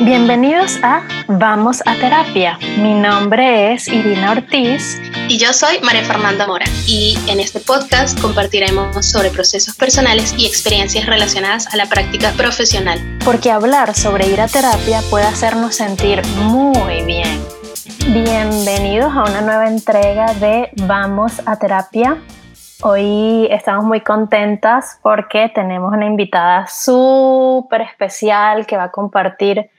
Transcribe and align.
Bienvenidos 0.00 0.78
a 0.82 1.00
Vamos 1.26 1.82
a 1.86 1.94
Terapia. 1.94 2.58
Mi 2.76 2.92
nombre 2.92 3.72
es 3.72 3.88
Irina 3.88 4.32
Ortiz. 4.32 5.00
Y 5.26 5.38
yo 5.38 5.54
soy 5.54 5.80
María 5.80 6.04
Fernanda 6.04 6.46
Mora. 6.46 6.66
Y 6.86 7.16
en 7.28 7.40
este 7.40 7.60
podcast 7.60 8.20
compartiremos 8.20 9.06
sobre 9.06 9.30
procesos 9.30 9.74
personales 9.74 10.34
y 10.36 10.46
experiencias 10.46 11.06
relacionadas 11.06 11.72
a 11.72 11.78
la 11.78 11.86
práctica 11.86 12.30
profesional. 12.32 12.98
Porque 13.24 13.50
hablar 13.50 13.94
sobre 13.94 14.26
ir 14.26 14.38
a 14.42 14.48
terapia 14.48 15.00
puede 15.08 15.24
hacernos 15.24 15.76
sentir 15.76 16.20
muy 16.42 17.02
bien. 17.06 17.40
Bienvenidos 18.08 19.14
a 19.14 19.22
una 19.22 19.40
nueva 19.40 19.66
entrega 19.66 20.34
de 20.34 20.68
Vamos 20.86 21.40
a 21.46 21.58
Terapia. 21.58 22.18
Hoy 22.82 23.48
estamos 23.50 23.86
muy 23.86 24.02
contentas 24.02 24.98
porque 25.02 25.50
tenemos 25.54 25.90
una 25.90 26.04
invitada 26.04 26.66
súper 26.66 27.80
especial 27.80 28.66
que 28.66 28.76
va 28.76 28.84
a 28.84 28.90
compartir 28.90 29.70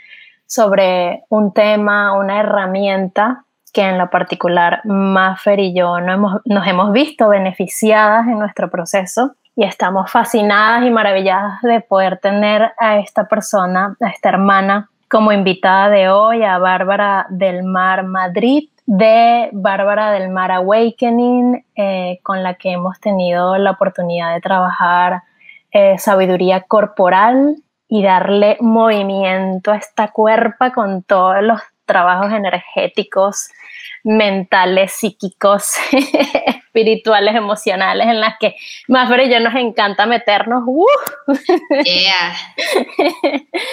sobre 0.47 1.25
un 1.29 1.53
tema, 1.53 2.17
una 2.17 2.39
herramienta 2.39 3.43
que 3.73 3.81
en 3.81 3.97
lo 3.97 4.09
particular 4.09 4.81
Maffer 4.85 5.59
y 5.59 5.75
yo 5.75 5.99
no 5.99 6.11
hemos, 6.11 6.41
nos 6.45 6.65
hemos 6.65 6.91
visto 6.93 7.29
beneficiadas 7.29 8.25
en 8.27 8.39
nuestro 8.39 8.71
proceso 8.71 9.35
y 9.55 9.65
estamos 9.65 10.09
fascinadas 10.09 10.85
y 10.85 10.89
maravilladas 10.89 11.61
de 11.61 11.81
poder 11.81 12.17
tener 12.17 12.71
a 12.79 12.97
esta 12.97 13.27
persona, 13.27 13.95
a 13.99 14.09
esta 14.09 14.29
hermana, 14.29 14.89
como 15.09 15.31
invitada 15.31 15.89
de 15.89 16.09
hoy, 16.09 16.43
a 16.43 16.57
Bárbara 16.57 17.27
del 17.29 17.63
Mar 17.63 18.03
Madrid, 18.03 18.69
de 18.85 19.49
Bárbara 19.53 20.11
del 20.11 20.29
Mar 20.29 20.51
Awakening, 20.51 21.65
eh, 21.75 22.19
con 22.23 22.43
la 22.43 22.55
que 22.55 22.71
hemos 22.71 22.99
tenido 22.99 23.57
la 23.57 23.71
oportunidad 23.71 24.33
de 24.33 24.41
trabajar 24.41 25.23
eh, 25.71 25.97
sabiduría 25.97 26.61
corporal 26.61 27.57
y 27.89 28.03
darle 28.03 28.57
movimiento 28.59 29.71
a 29.71 29.77
esta 29.77 30.09
cuerpa 30.09 30.71
con 30.71 31.03
todos 31.03 31.41
los 31.41 31.61
trabajos 31.85 32.31
energéticos, 32.33 33.49
mentales, 34.03 34.91
psíquicos, 34.91 35.73
espirituales, 36.45 37.33
emocionales, 37.35 38.07
en 38.07 38.19
las 38.19 38.35
que 38.39 38.55
más 38.87 39.09
y 39.09 39.29
yo 39.31 39.39
nos 39.39 39.55
encanta 39.55 40.05
meternos. 40.05 40.63
¡uh! 40.67 40.85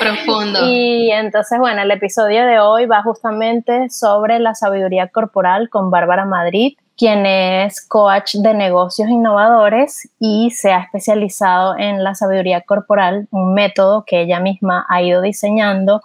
Profundo. 0.01 0.61
Y 0.67 1.11
entonces, 1.11 1.59
bueno, 1.59 1.83
el 1.83 1.91
episodio 1.91 2.47
de 2.47 2.61
hoy 2.61 2.87
va 2.87 3.03
justamente 3.03 3.91
sobre 3.91 4.39
la 4.39 4.55
sabiduría 4.55 5.09
corporal 5.09 5.69
con 5.69 5.91
Bárbara 5.91 6.25
Madrid 6.25 6.77
quien 6.97 7.27
es 7.27 7.87
coach 7.87 8.37
de 8.37 8.55
negocios 8.55 9.09
innovadores 9.09 10.09
y 10.21 10.51
se 10.51 10.73
ha 10.73 10.81
especializado 10.81 11.77
en 11.77 12.05
la 12.05 12.15
sabiduría 12.15 12.61
corporal, 12.61 13.27
un 13.31 13.55
método 13.55 14.05
que 14.05 14.23
ella 14.23 14.41
misma 14.41 14.87
ha 14.89 15.03
ido 15.03 15.21
diseñando 15.21 16.03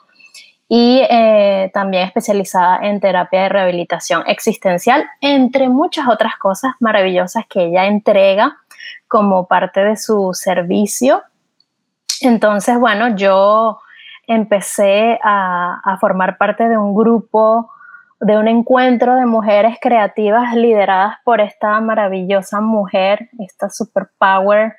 y 0.68 1.02
eh, 1.10 1.72
también 1.74 2.04
especializada 2.04 2.80
en 2.84 3.00
terapia 3.00 3.44
de 3.44 3.50
rehabilitación 3.50 4.24
existencial, 4.28 5.04
entre 5.22 5.68
muchas 5.68 6.08
otras 6.08 6.38
cosas 6.38 6.74
maravillosas 6.80 7.46
que 7.50 7.66
ella 7.66 7.86
entrega 7.86 8.58
como 9.08 9.48
parte 9.48 9.84
de 9.84 9.98
su 9.98 10.32
servicio. 10.34 11.24
Entonces, 12.22 12.78
bueno, 12.80 13.16
yo 13.16 13.80
empecé 14.28 15.20
a, 15.24 15.82
a 15.84 15.98
formar 15.98 16.38
parte 16.38 16.70
de 16.70 16.78
un 16.78 16.94
grupo 16.94 17.72
de 18.20 18.38
un 18.38 18.48
encuentro 18.48 19.16
de 19.16 19.26
mujeres 19.26 19.78
creativas 19.82 20.54
lideradas 20.56 21.16
por 21.24 21.40
esta 21.42 21.80
maravillosa 21.80 22.60
mujer, 22.60 23.30
esta 23.40 23.70
superpower 23.70 24.76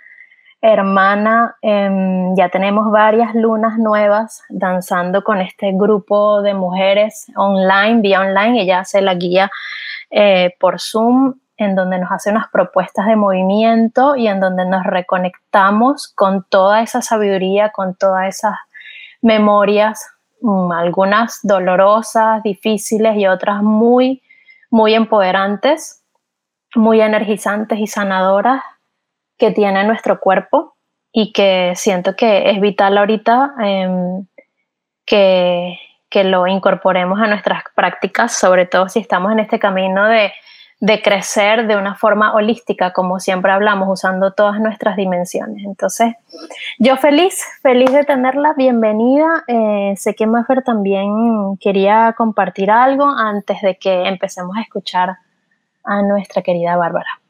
hermana. 0.60 1.56
Em, 1.62 2.36
ya 2.36 2.50
tenemos 2.50 2.90
varias 2.90 3.34
lunas 3.34 3.78
nuevas 3.78 4.42
danzando 4.50 5.24
con 5.24 5.40
este 5.40 5.72
grupo 5.72 6.42
de 6.42 6.54
mujeres 6.54 7.26
online, 7.34 8.02
vía 8.02 8.20
online. 8.20 8.62
Ella 8.62 8.80
hace 8.80 9.00
la 9.00 9.14
guía 9.14 9.50
eh, 10.10 10.54
por 10.58 10.80
Zoom 10.80 11.34
en 11.56 11.74
donde 11.74 11.98
nos 11.98 12.10
hace 12.10 12.30
unas 12.30 12.48
propuestas 12.48 13.06
de 13.06 13.16
movimiento 13.16 14.16
y 14.16 14.28
en 14.28 14.40
donde 14.40 14.64
nos 14.64 14.82
reconectamos 14.84 16.08
con 16.08 16.44
toda 16.48 16.82
esa 16.82 17.02
sabiduría, 17.02 17.70
con 17.70 17.94
todas 17.94 18.28
esas 18.28 18.54
memorias 19.20 20.02
algunas 20.72 21.40
dolorosas, 21.42 22.42
difíciles 22.42 23.16
y 23.16 23.26
otras 23.26 23.62
muy, 23.62 24.22
muy 24.70 24.94
empoderantes, 24.94 26.04
muy 26.74 27.00
energizantes 27.00 27.78
y 27.78 27.86
sanadoras 27.86 28.62
que 29.36 29.50
tiene 29.50 29.84
nuestro 29.84 30.20
cuerpo 30.20 30.76
y 31.12 31.32
que 31.32 31.72
siento 31.74 32.14
que 32.14 32.50
es 32.50 32.60
vital 32.60 32.98
ahorita 32.98 33.54
em, 33.60 34.26
que, 35.04 35.78
que 36.08 36.24
lo 36.24 36.46
incorporemos 36.46 37.18
a 37.20 37.26
nuestras 37.26 37.64
prácticas, 37.74 38.36
sobre 38.36 38.66
todo 38.66 38.88
si 38.88 39.00
estamos 39.00 39.32
en 39.32 39.40
este 39.40 39.58
camino 39.58 40.06
de 40.06 40.32
de 40.80 41.02
crecer 41.02 41.66
de 41.66 41.76
una 41.76 41.94
forma 41.94 42.32
holística, 42.32 42.92
como 42.92 43.20
siempre 43.20 43.52
hablamos, 43.52 43.88
usando 43.90 44.32
todas 44.32 44.58
nuestras 44.60 44.96
dimensiones. 44.96 45.62
Entonces, 45.64 46.14
yo 46.78 46.96
feliz, 46.96 47.44
feliz 47.62 47.92
de 47.92 48.04
tenerla, 48.04 48.54
bienvenida. 48.56 49.44
Eh, 49.46 49.92
sé 49.96 50.14
que 50.14 50.26
Maffer 50.26 50.62
también 50.62 51.58
quería 51.60 52.14
compartir 52.16 52.70
algo 52.70 53.04
antes 53.04 53.60
de 53.60 53.76
que 53.76 54.08
empecemos 54.08 54.56
a 54.56 54.62
escuchar 54.62 55.18
a 55.84 56.02
nuestra 56.02 56.40
querida 56.40 56.76
Bárbara. 56.76 57.20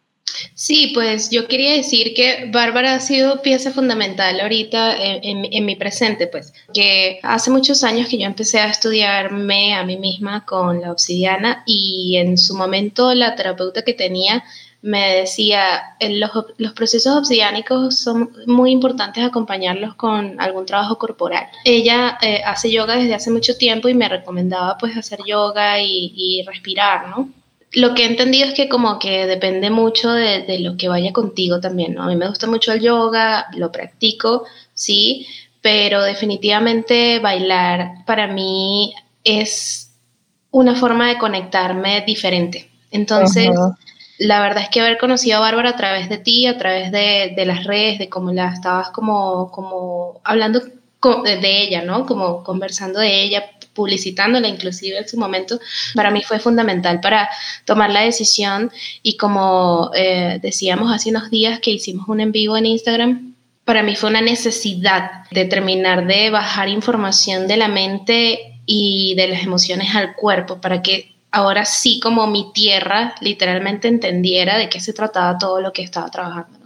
Sí, 0.55 0.93
pues 0.95 1.31
yo 1.31 1.47
quería 1.49 1.75
decir 1.75 2.15
que 2.15 2.49
Bárbara 2.53 2.95
ha 2.95 3.01
sido 3.01 3.43
pieza 3.43 3.71
fundamental 3.71 4.41
ahorita 4.41 4.97
en, 4.99 5.65
mi 5.65 5.77
presente, 5.77 6.27
pues, 6.27 6.53
que 6.73 7.21
hace 7.23 7.51
muchos 7.51 7.85
años 7.85 8.09
que 8.09 8.19
yo 8.19 8.27
empecé 8.27 8.59
a 8.59 8.69
estudiarme 8.69 9.75
a 9.75 9.85
mí 9.85 9.97
misma 9.97 10.45
con 10.45 10.81
la 10.81 10.93
obsidiana 10.93 11.63
y 11.67 12.17
en 12.17 12.39
su 12.39 12.55
momento 12.55 13.15
la 13.15 13.35
terapeuta 13.35 13.83
que 13.83 13.95
tenía 13.95 14.45
me 14.83 15.17
decía, 15.17 15.97
los, 16.01 16.31
los 16.57 16.73
procesos 16.73 17.15
obsidiánicos 17.15 17.99
son 17.99 18.31
muy 18.47 18.71
importantes 18.71 19.23
acompañarlos 19.23 19.95
con 19.95 20.41
algún 20.41 20.65
trabajo 20.65 20.97
corporal. 20.99 21.49
Ella 21.65 22.19
eh, 22.23 22.43
hace 22.45 22.71
yoga 22.71 22.97
desde 22.97 23.15
hace 23.15 23.31
mucho 23.31 23.57
tiempo 23.57 23.89
y 23.89 23.95
me 23.95 24.09
recomendaba 24.09 24.79
pues 24.79 24.97
hacer 24.97 25.21
yoga 25.27 25.81
y, 25.83 26.13
y 26.17 26.43
respirar, 26.47 27.09
¿no? 27.09 27.29
Lo 27.73 27.95
que 27.95 28.03
he 28.03 28.07
entendido 28.07 28.49
es 28.49 28.55
que 28.55 28.69
como 28.69 28.99
que 28.99 29.27
depende 29.27 29.71
mucho 29.71 30.11
de, 30.13 30.59
lo 30.61 30.77
que 30.77 30.89
vaya 30.89 31.13
contigo 31.13 31.61
también, 31.61 31.95
¿no? 31.95 32.03
A 32.03 32.07
mí 32.07 32.17
me 32.17 32.29
gusta 32.29 32.47
mucho 32.47 32.73
el 32.73 32.81
yoga, 32.81 33.47
lo 33.55 33.71
practico, 33.71 34.45
sí, 34.75 35.27
pero 35.61 36.03
definitivamente 36.03 37.21
bailar 37.21 38.05
para 38.07 38.27
mí 38.27 38.95
es 39.23 39.93
una 40.51 40.75
forma 40.75 41.09
de 41.09 41.19
conectarme 41.19 42.03
diferente. 42.05 42.69
Entonces, 42.91 43.51
la 44.19 44.43
verdad 44.43 44.65
es 44.65 44.69
que 44.71 44.81
haber 44.81 44.99
conocido 44.99 45.39
a 45.39 45.41
Bárbara 45.41 45.71
a 45.71 45.77
través 45.77 46.09
de 46.09 46.19
ti, 46.19 46.47
a 46.47 46.59
través 46.59 46.91
de, 46.91 47.45
las 47.47 47.65
redes, 47.65 48.01
de 48.01 48.09
cómo 48.09 48.33
la 48.33 48.49
estabas 48.49 48.91
como, 48.91 49.53
como 49.53 50.21
hablando 50.25 50.61
de 51.03 51.63
ella, 51.63 51.83
¿no? 51.83 52.07
Como 52.07 52.43
conversando 52.45 53.01
de 53.01 53.23
ella, 53.23 53.45
publicitándola 53.73 54.49
inclusive 54.49 54.99
en 54.99 55.09
su 55.09 55.17
momento, 55.17 55.59
para 55.95 56.11
mí 56.11 56.23
fue 56.23 56.39
fundamental 56.39 57.01
para 57.01 57.29
tomar 57.65 57.91
la 57.91 58.03
decisión 58.03 58.71
y 59.03 59.17
como 59.17 59.91
eh, 59.95 60.39
decíamos 60.43 60.93
hace 60.93 61.11
unos 61.11 61.31
días 61.31 61.61
que 61.61 61.71
hicimos 61.71 62.09
un 62.09 62.21
en 62.21 62.33
vivo 62.33 62.57
en 62.57 62.67
Instagram, 62.67 63.35
para 63.65 63.83
mí 63.83 63.97
fue 63.97 64.11
una 64.11 64.21
necesidad 64.21 65.25
de 65.31 65.45
terminar 65.45 66.07
de 66.07 66.31
bajar 66.31 66.69
información 66.69 67.47
de 67.47 67.57
la 67.57 67.69
mente 67.69 68.61
y 68.67 69.15
de 69.17 69.29
las 69.29 69.43
emociones 69.43 69.95
al 69.95 70.15
cuerpo 70.15 70.61
para 70.61 70.83
que 70.83 71.15
ahora 71.31 71.65
sí 71.65 72.01
como 72.01 72.27
mi 72.27 72.53
tierra 72.53 73.15
literalmente 73.21 73.89
entendiera 73.89 74.59
de 74.59 74.69
qué 74.69 74.81
se 74.81 74.93
trataba 74.93 75.39
todo 75.39 75.61
lo 75.61 75.73
que 75.73 75.83
estaba 75.83 76.11
trabajando. 76.11 76.59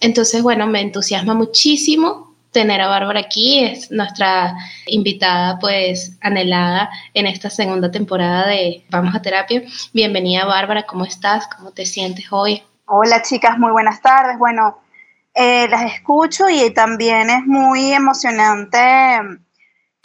Entonces, 0.00 0.42
bueno, 0.42 0.66
me 0.68 0.80
entusiasma 0.80 1.34
muchísimo 1.34 2.27
tener 2.58 2.80
a 2.80 2.88
Bárbara 2.88 3.20
aquí, 3.20 3.64
es 3.64 3.88
nuestra 3.92 4.52
invitada 4.86 5.60
pues 5.60 6.18
anhelada 6.22 6.90
en 7.14 7.28
esta 7.28 7.50
segunda 7.50 7.88
temporada 7.88 8.48
de 8.48 8.84
Vamos 8.90 9.14
a 9.14 9.22
Terapia. 9.22 9.62
Bienvenida 9.92 10.44
Bárbara, 10.44 10.82
¿cómo 10.82 11.04
estás? 11.04 11.46
¿Cómo 11.46 11.70
te 11.70 11.86
sientes 11.86 12.26
hoy? 12.32 12.64
Hola 12.86 13.22
chicas, 13.22 13.60
muy 13.60 13.70
buenas 13.70 14.00
tardes. 14.00 14.36
Bueno, 14.38 14.80
eh, 15.34 15.68
las 15.68 15.82
escucho 15.94 16.48
y 16.48 16.68
también 16.70 17.30
es 17.30 17.46
muy 17.46 17.92
emocionante 17.92 18.80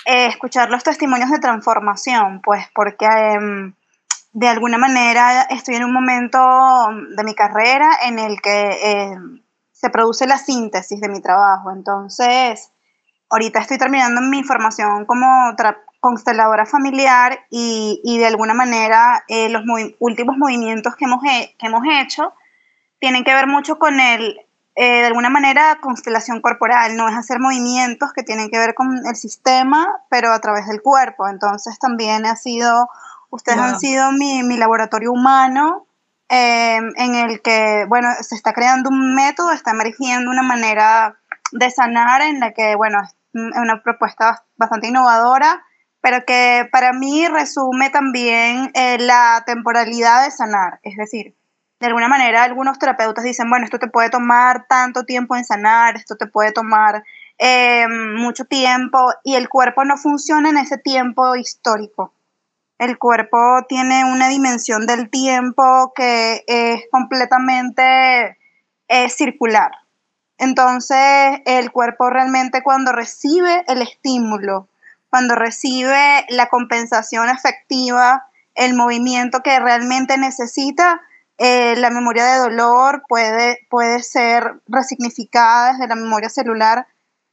eh, 0.05 0.27
escuchar 0.27 0.69
los 0.69 0.83
testimonios 0.83 1.31
de 1.31 1.39
transformación, 1.39 2.39
pues 2.43 2.67
porque 2.75 3.07
em, 3.07 3.73
de 4.31 4.47
alguna 4.47 4.77
manera 4.77 5.47
estoy 5.49 5.73
en 5.77 5.85
un 5.85 5.93
momento 5.93 6.37
de 7.17 7.23
mi 7.23 7.33
carrera 7.33 7.97
en 8.05 8.19
el 8.19 8.39
que 8.41 8.91
em, 8.91 9.42
se 9.83 9.89
produce 9.89 10.25
la 10.25 10.37
síntesis 10.37 11.01
de 11.01 11.09
mi 11.09 11.19
trabajo. 11.19 11.69
Entonces, 11.69 12.71
ahorita 13.29 13.59
estoy 13.59 13.77
terminando 13.77 14.21
mi 14.21 14.41
formación 14.41 15.05
como 15.05 15.27
consteladora 15.99 16.65
familiar 16.65 17.41
y, 17.49 18.17
de 18.17 18.25
alguna 18.25 18.53
manera 18.53 19.25
eh, 19.27 19.49
los 19.49 19.63
últimos 19.99 20.37
movimientos 20.37 20.95
que 20.95 21.03
hemos, 21.03 21.21
que 21.21 21.67
hemos 21.67 21.83
hecho 21.99 22.31
tienen 22.99 23.25
que 23.25 23.33
ver 23.33 23.45
mucho 23.45 23.77
con 23.77 23.99
el 23.99 24.39
eh, 24.75 25.01
de 25.01 25.05
alguna 25.05 25.29
manera 25.29 25.79
constelación 25.81 26.39
corporal, 26.39 26.95
no 26.95 27.09
es 27.09 27.15
hacer 27.17 27.39
movimientos 27.39 28.13
que 28.13 28.23
tienen 28.23 28.49
que 28.49 28.59
ver 28.59 28.75
con 28.75 29.05
el 29.05 29.15
sistema, 29.17 29.85
pero 30.09 30.31
a 30.31 30.39
través 30.39 30.65
del 30.65 30.81
cuerpo. 30.81 31.27
Entonces 31.27 31.77
también 31.77 32.25
ha 32.25 32.37
sido, 32.37 32.89
ustedes 33.31 33.59
han 33.59 33.81
sido 33.81 34.13
mi, 34.13 34.43
mi 34.43 34.55
laboratorio 34.55 35.11
humano 35.11 35.87
em, 36.33 36.91
en 36.95 37.13
el 37.13 37.41
que, 37.41 37.85
bueno, 37.87 38.09
se 38.21 38.33
está 38.33 38.53
creando 38.53 38.89
un 38.89 39.13
método, 39.13 39.51
está 39.51 39.71
emergiendo 39.71 40.31
una 40.31 40.41
manera 40.41 41.19
de 41.51 41.69
sanar 41.69 42.23
en 42.23 42.39
la 42.39 42.53
que, 42.53 42.75
bueno, 42.75 42.99
es 43.03 43.15
una 43.33 43.83
propuesta 43.83 44.43
bastante 44.57 44.87
innovadora, 44.87 45.63
pero 46.01 46.25
que 46.25 46.67
para 46.71 46.91
mí 46.91 47.27
resume 47.27 47.91
también 47.91 48.71
eh, 48.73 48.97
la 48.99 49.43
temporalidad 49.45 50.23
de 50.23 50.31
sanar, 50.31 50.79
es 50.81 50.97
decir, 50.97 51.35
de 51.79 51.87
alguna 51.87 52.07
manera 52.07 52.43
algunos 52.43 52.79
terapeutas 52.79 53.23
dicen, 53.23 53.49
bueno, 53.49 53.65
esto 53.65 53.77
te 53.77 53.87
puede 53.87 54.09
tomar 54.09 54.65
tanto 54.67 55.03
tiempo 55.03 55.35
en 55.35 55.45
sanar, 55.45 55.97
esto 55.97 56.15
te 56.15 56.25
puede 56.25 56.51
tomar 56.51 57.03
eh, 57.37 57.85
mucho 57.87 58.45
tiempo 58.45 59.13
y 59.23 59.35
el 59.35 59.49
cuerpo 59.49 59.83
no 59.83 59.97
funciona 59.97 60.49
en 60.49 60.57
ese 60.57 60.77
tiempo 60.77 61.35
histórico. 61.35 62.13
El 62.77 62.97
cuerpo 62.97 63.37
tiene 63.67 64.05
una 64.05 64.29
dimensión 64.29 64.85
del 64.85 65.09
tiempo 65.09 65.93
que 65.95 66.43
es 66.47 66.83
completamente 66.91 68.37
eh, 68.87 69.09
circular. 69.09 69.71
Entonces, 70.37 71.41
el 71.45 71.71
cuerpo 71.71 72.09
realmente 72.09 72.63
cuando 72.63 72.91
recibe 72.91 73.63
el 73.67 73.81
estímulo, 73.81 74.67
cuando 75.09 75.35
recibe 75.35 76.25
la 76.29 76.49
compensación 76.49 77.29
efectiva, 77.29 78.25
el 78.55 78.73
movimiento 78.73 79.41
que 79.41 79.59
realmente 79.59 80.17
necesita, 80.17 81.01
eh, 81.37 81.75
la 81.77 81.89
memoria 81.89 82.25
de 82.25 82.39
dolor 82.39 83.03
puede, 83.07 83.65
puede 83.69 84.03
ser 84.03 84.61
resignificada 84.67 85.73
desde 85.73 85.87
la 85.87 85.95
memoria 85.95 86.29
celular. 86.29 86.87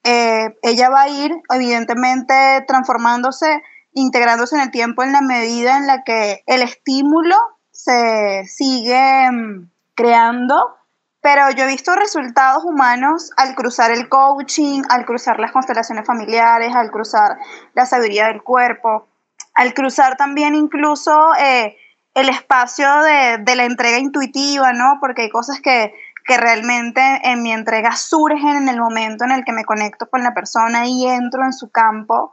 Eh, 0.05 0.57
ella 0.63 0.89
va 0.89 1.03
a 1.03 1.09
ir, 1.09 1.33
evidentemente, 1.51 2.65
transformándose, 2.67 3.63
integrándose 3.93 4.57
en 4.57 4.63
el 4.63 4.71
tiempo 4.71 5.03
en 5.03 5.13
la 5.13 5.21
medida 5.21 5.77
en 5.77 5.87
la 5.87 6.03
que 6.05 6.43
el 6.47 6.63
estímulo 6.63 7.37
se 7.71 8.45
sigue 8.47 9.31
mm, 9.31 9.71
creando. 9.95 10.77
Pero 11.23 11.51
yo 11.51 11.65
he 11.65 11.69
visto 11.69 11.95
resultados 11.95 12.65
humanos 12.65 13.31
al 13.37 13.55
cruzar 13.55 13.91
el 13.91 14.09
coaching, 14.09 14.83
al 14.89 15.05
cruzar 15.05 15.39
las 15.39 15.53
constelaciones 15.53 16.07
familiares, 16.07 16.75
al 16.75 16.91
cruzar 16.91 17.37
la 17.75 17.85
sabiduría 17.85 18.29
del 18.29 18.43
cuerpo, 18.43 19.07
al 19.55 19.75
cruzar 19.75 20.17
también 20.17 20.55
incluso 20.55 21.35
eh, 21.35 21.77
el 22.15 22.29
espacio 22.29 22.89
de, 23.03 23.55
la 23.55 23.65
entrega 23.65 23.99
intuitiva, 23.99 24.73
¿no? 24.73 24.99
Porque 25.01 25.23
hay 25.23 25.31
cosas 25.31 25.61
que, 25.61 25.93
realmente 26.27 27.03
en 27.25 27.43
mi 27.43 27.51
entrega 27.51 27.97
surgen 27.97 28.57
en 28.57 28.69
el 28.69 28.79
momento 28.79 29.25
en 29.25 29.33
el 29.33 29.45
que 29.45 29.51
me 29.51 29.65
conecto 29.65 30.09
con 30.09 30.23
la 30.23 30.33
persona 30.33 30.87
y 30.87 31.09
entro 31.09 31.43
en 31.43 31.53
su 31.53 31.71
campo, 31.71 32.33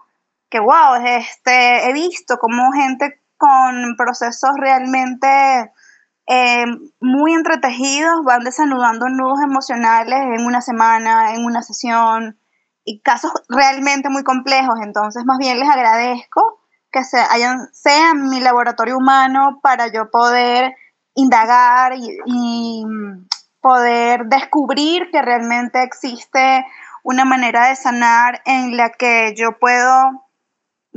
que 0.50 0.60
wow, 0.60 0.96
este, 1.06 1.90
he 1.90 1.94
visto 1.94 2.38
como 2.38 2.72
gente 2.72 3.22
con 3.38 3.96
procesos 3.98 4.52
realmente 4.58 5.28
eh, 6.26 6.66
muy 7.00 7.34
entretejidos 7.34 8.24
van 8.26 8.44
desanudando 8.44 9.08
nudos 9.08 9.40
emocionales 9.42 10.20
en 10.20 10.46
una 10.46 10.62
semana, 10.62 11.34
en 11.34 11.46
una 11.46 11.62
sesión, 11.62 12.38
y 12.88 13.02
casos 13.02 13.32
realmente 13.50 14.10
muy 14.10 14.24
complejos. 14.24 14.80
Entonces, 14.82 15.26
más 15.26 15.38
bien 15.38 15.60
les 15.60 15.70
agradezco 15.70 16.62
que 16.90 17.04
se 17.04 17.20
hayan, 17.20 17.68
sean 17.74 18.30
mi 18.30 18.40
laboratorio 18.40 18.98
humano 18.98 19.60
para 19.62 19.92
yo 19.92 20.10
poder 20.10 20.74
indagar 21.14 21.94
y, 21.96 22.86
poder 23.60 24.28
descubrir 24.28 25.10
que 25.12 25.22
realmente 25.22 25.84
existe 25.84 26.66
una 27.04 27.26
manera 27.26 27.68
de 27.68 27.76
sanar 27.76 28.42
en 28.46 28.78
la 28.78 28.92
que 28.92 29.34
yo 29.36 29.58
puedo 29.60 30.27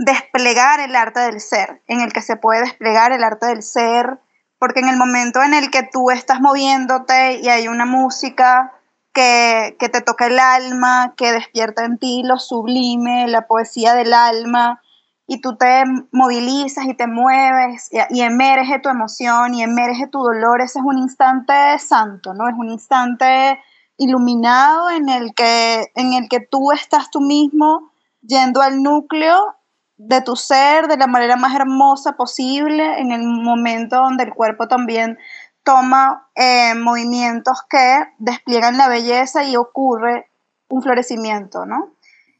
desplegar 0.00 0.80
el 0.80 0.96
arte 0.96 1.20
del 1.20 1.40
ser, 1.40 1.82
en 1.86 2.00
el 2.00 2.12
que 2.12 2.22
se 2.22 2.36
puede 2.36 2.62
desplegar 2.62 3.12
el 3.12 3.22
arte 3.22 3.46
del 3.46 3.62
ser, 3.62 4.18
porque 4.58 4.80
en 4.80 4.88
el 4.88 4.96
momento 4.96 5.42
en 5.42 5.52
el 5.52 5.70
que 5.70 5.82
tú 5.82 6.10
estás 6.10 6.40
moviéndote 6.40 7.40
y 7.42 7.48
hay 7.48 7.68
una 7.68 7.84
música 7.84 8.72
que, 9.12 9.76
que 9.78 9.90
te 9.90 10.00
toca 10.00 10.26
el 10.26 10.38
alma, 10.38 11.14
que 11.16 11.32
despierta 11.32 11.84
en 11.84 11.98
ti 11.98 12.22
lo 12.24 12.38
sublime, 12.38 13.28
la 13.28 13.46
poesía 13.46 13.94
del 13.94 14.14
alma, 14.14 14.80
y 15.26 15.40
tú 15.42 15.56
te 15.56 15.84
movilizas 16.12 16.86
y 16.86 16.94
te 16.94 17.06
mueves 17.06 17.90
y, 18.10 18.20
emerge 18.20 18.80
tu 18.80 18.88
emoción 18.88 19.54
y 19.54 19.62
emerge 19.62 20.08
tu 20.08 20.18
dolor, 20.18 20.62
ese 20.62 20.78
es 20.78 20.84
un 20.84 20.98
instante 20.98 21.78
santo, 21.78 22.32
¿no? 22.32 22.48
Es 22.48 22.54
un 22.58 22.70
instante 22.70 23.60
iluminado 23.98 24.90
en 24.90 25.08
el 25.10 25.34
que, 25.34 25.92
en 25.94 26.14
el 26.14 26.28
que 26.28 26.40
tú 26.40 26.72
estás 26.72 27.10
tú 27.10 27.20
mismo 27.20 27.92
yendo 28.22 28.62
al 28.62 28.82
núcleo 28.82 29.54
de 30.02 30.22
tu 30.22 30.34
ser 30.34 30.88
de 30.88 30.96
la 30.96 31.06
manera 31.06 31.36
más 31.36 31.54
hermosa 31.54 32.12
posible, 32.12 33.00
en 33.00 33.12
el 33.12 33.22
momento 33.22 33.96
donde 33.96 34.24
el 34.24 34.32
cuerpo 34.32 34.66
también 34.66 35.18
toma 35.62 36.28
eh, 36.34 36.74
movimientos 36.74 37.62
que 37.68 37.98
despliegan 38.18 38.78
la 38.78 38.88
belleza 38.88 39.44
y 39.44 39.56
ocurre 39.56 40.30
un 40.68 40.82
florecimiento, 40.82 41.66
¿no? 41.66 41.90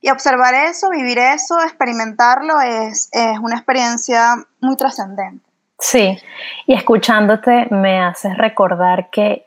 Y 0.00 0.08
observar 0.08 0.54
eso, 0.54 0.88
vivir 0.88 1.18
eso, 1.18 1.60
experimentarlo 1.60 2.60
es, 2.62 3.10
una 3.42 3.56
experiencia 3.56 4.36
muy 4.60 4.76
trascendente. 4.76 5.44
Sí, 5.78 6.18
y 6.66 6.72
escuchándote 6.72 7.66
me 7.70 8.00
haces 8.00 8.38
recordar 8.38 9.10
que 9.10 9.46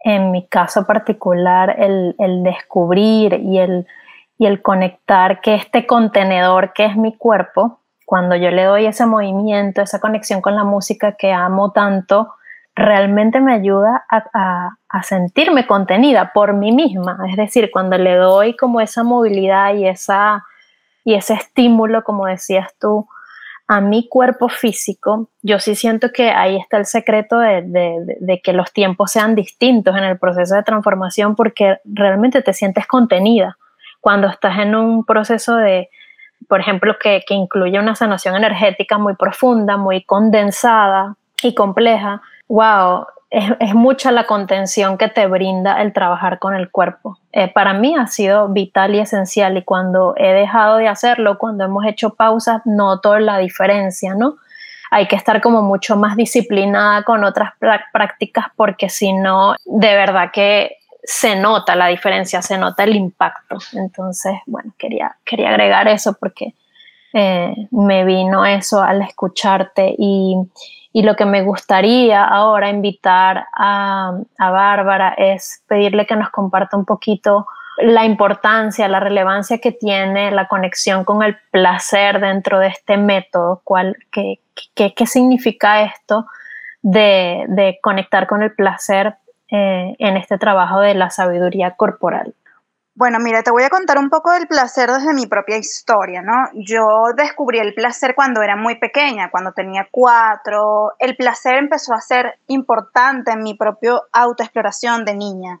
en 0.00 0.32
mi 0.32 0.48
caso 0.48 0.84
particular 0.84 1.76
el, 1.78 2.42
descubrir 2.42 3.34
y 3.34 3.58
el, 3.58 3.86
y 4.40 4.46
el 4.46 4.62
conectar 4.62 5.42
que 5.42 5.54
este 5.54 5.86
contenedor 5.86 6.72
que 6.72 6.86
es 6.86 6.96
mi 6.96 7.14
cuerpo, 7.14 7.80
cuando 8.06 8.34
yo 8.36 8.50
le 8.50 8.64
doy 8.64 8.86
ese 8.86 9.04
movimiento, 9.04 9.82
esa 9.82 10.00
conexión 10.00 10.40
con 10.40 10.56
la 10.56 10.64
música 10.64 11.12
que 11.12 11.30
amo 11.30 11.72
tanto, 11.72 12.32
realmente 12.74 13.38
me 13.38 13.52
ayuda 13.52 14.06
a, 14.08 15.02
sentirme 15.02 15.66
contenida 15.66 16.32
por 16.32 16.54
mí 16.54 16.72
misma. 16.72 17.18
Es 17.28 17.36
decir, 17.36 17.70
cuando 17.70 17.98
le 17.98 18.16
doy 18.16 18.56
como 18.56 18.80
esa 18.80 19.02
movilidad 19.02 19.74
y, 19.74 19.86
esa, 19.86 20.46
y 21.04 21.16
ese 21.16 21.34
estímulo, 21.34 22.02
como 22.02 22.24
decías 22.24 22.72
tú, 22.80 23.06
a 23.68 23.82
mi 23.82 24.08
cuerpo 24.08 24.48
físico, 24.48 25.28
yo 25.42 25.58
sí 25.58 25.74
siento 25.74 26.12
que 26.14 26.30
ahí 26.30 26.56
está 26.56 26.78
el 26.78 26.86
secreto 26.86 27.38
de, 27.38 28.40
que 28.42 28.54
los 28.54 28.72
tiempos 28.72 29.10
sean 29.10 29.34
distintos 29.34 29.94
en 29.98 30.04
el 30.04 30.18
proceso 30.18 30.54
de 30.54 30.62
transformación 30.62 31.36
porque 31.36 31.76
realmente 31.84 32.40
te 32.40 32.54
sientes 32.54 32.86
contenida. 32.86 33.58
Cuando 34.00 34.28
estás 34.28 34.58
en 34.58 34.74
un 34.74 35.04
proceso 35.04 35.56
de, 35.56 35.90
por 36.48 36.60
ejemplo, 36.60 36.96
que, 36.98 37.22
que 37.26 37.34
incluye 37.34 37.78
una 37.78 37.94
sanación 37.94 38.36
energética 38.36 38.98
muy 38.98 39.14
profunda, 39.14 39.76
muy 39.76 40.02
condensada 40.02 41.16
y 41.42 41.54
compleja, 41.54 42.22
wow, 42.48 43.06
es, 43.30 43.74
mucha 43.74 44.10
la 44.10 44.26
contención 44.26 44.98
que 44.98 45.08
te 45.08 45.26
brinda 45.26 45.80
el 45.80 45.92
trabajar 45.92 46.38
con 46.38 46.54
el 46.54 46.70
cuerpo. 46.70 47.18
Eh, 47.32 47.48
para 47.48 47.72
mí 47.72 47.94
ha 47.96 48.08
sido 48.08 48.48
vital 48.48 48.94
y 48.94 48.98
esencial 48.98 49.56
y 49.56 49.62
cuando 49.62 50.14
he 50.16 50.32
dejado 50.32 50.78
de 50.78 50.88
hacerlo, 50.88 51.38
cuando 51.38 51.64
hemos 51.64 51.86
hecho 51.86 52.14
pausas, 52.14 52.62
noto 52.64 53.18
la 53.18 53.38
diferencia, 53.38 54.14
¿no? 54.14 54.36
Hay 54.90 55.06
que 55.06 55.14
estar 55.14 55.40
como 55.40 55.62
mucho 55.62 55.96
más 55.96 56.16
disciplinada 56.16 57.04
con 57.04 57.22
otras 57.22 57.52
prácticas 57.92 58.46
porque 58.56 58.88
si 58.88 59.12
no, 59.12 59.54
de 59.64 59.94
verdad 59.94 60.32
que 60.32 60.78
se 61.10 61.34
nota 61.34 61.74
la 61.74 61.88
diferencia, 61.88 62.40
se 62.40 62.56
nota 62.56 62.84
el 62.84 62.94
impacto. 62.94 63.58
Entonces, 63.72 64.34
bueno, 64.46 64.72
quería, 64.78 65.16
quería 65.24 65.48
agregar 65.48 65.88
eso 65.88 66.14
porque 66.14 66.54
eh, 67.12 67.52
me 67.72 68.04
vino 68.04 68.46
eso 68.46 68.80
al 68.80 69.02
escucharte 69.02 69.92
y, 69.98 70.36
y 70.92 71.02
lo 71.02 71.16
que 71.16 71.24
me 71.24 71.42
gustaría 71.42 72.24
ahora 72.24 72.70
invitar 72.70 73.46
a, 73.56 74.20
Bárbara 74.38 75.14
es 75.18 75.64
pedirle 75.66 76.06
que 76.06 76.14
nos 76.14 76.30
comparta 76.30 76.76
un 76.76 76.84
poquito 76.84 77.48
la 77.78 78.04
importancia, 78.04 78.86
la 78.86 79.00
relevancia 79.00 79.58
que 79.58 79.72
tiene 79.72 80.30
la 80.30 80.46
conexión 80.46 81.04
con 81.04 81.24
el 81.24 81.36
placer 81.50 82.20
dentro 82.20 82.60
de 82.60 82.68
este 82.68 82.96
método, 82.98 83.62
cuál, 83.64 83.96
qué, 84.12 84.38
qué, 84.76 85.06
significa 85.06 85.82
esto 85.82 86.26
de, 86.82 87.78
conectar 87.82 88.28
con 88.28 88.42
el 88.42 88.52
placer 88.52 89.16
eh, 89.50 89.94
en 89.98 90.16
este 90.16 90.38
trabajo 90.38 90.80
de 90.80 90.94
la 90.94 91.10
sabiduría 91.10 91.72
corporal. 91.72 92.34
Bueno, 92.94 93.18
mira, 93.18 93.42
te 93.42 93.50
voy 93.50 93.62
a 93.62 93.70
contar 93.70 93.98
un 93.98 94.10
poco 94.10 94.32
del 94.32 94.46
placer 94.46 94.90
desde 94.90 95.14
mi 95.14 95.26
propia 95.26 95.56
historia, 95.56 96.20
¿no? 96.22 96.50
Yo 96.54 97.12
descubrí 97.16 97.58
el 97.58 97.72
placer 97.72 98.14
cuando 98.14 98.42
era 98.42 98.56
muy 98.56 98.78
pequeña, 98.78 99.30
cuando 99.30 99.52
tenía 99.52 99.88
cuatro. 99.90 100.92
El 100.98 101.16
placer 101.16 101.54
empezó 101.54 101.94
a 101.94 102.00
ser 102.00 102.38
importante 102.48 103.32
en 103.32 103.42
mi 103.42 103.54
propia 103.54 103.94
autoexploración 104.12 105.04
de 105.04 105.14
niña. 105.14 105.60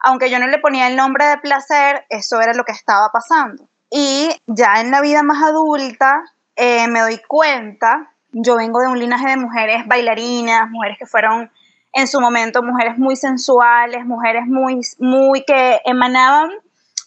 Aunque 0.00 0.28
yo 0.30 0.38
no 0.38 0.46
le 0.46 0.58
ponía 0.58 0.88
el 0.88 0.96
nombre 0.96 1.24
de 1.26 1.38
placer, 1.38 2.04
eso 2.10 2.40
era 2.40 2.52
lo 2.52 2.64
que 2.64 2.72
estaba 2.72 3.08
pasando. 3.10 3.66
Y 3.90 4.28
ya 4.46 4.80
en 4.80 4.90
la 4.90 5.00
vida 5.00 5.22
más 5.22 5.42
adulta 5.42 6.22
eh, 6.56 6.86
me 6.88 7.00
doy 7.00 7.18
cuenta, 7.26 8.10
yo 8.32 8.56
vengo 8.56 8.80
de 8.80 8.88
un 8.88 8.98
linaje 8.98 9.30
de 9.30 9.36
mujeres 9.36 9.86
bailarinas, 9.86 10.68
mujeres 10.68 10.98
que 10.98 11.06
fueron 11.06 11.50
en 11.94 12.08
su 12.08 12.20
momento 12.20 12.62
mujeres 12.62 12.98
muy 12.98 13.16
sensuales, 13.16 14.04
mujeres 14.04 14.46
muy, 14.46 14.80
muy 14.98 15.44
que 15.44 15.80
emanaban 15.84 16.50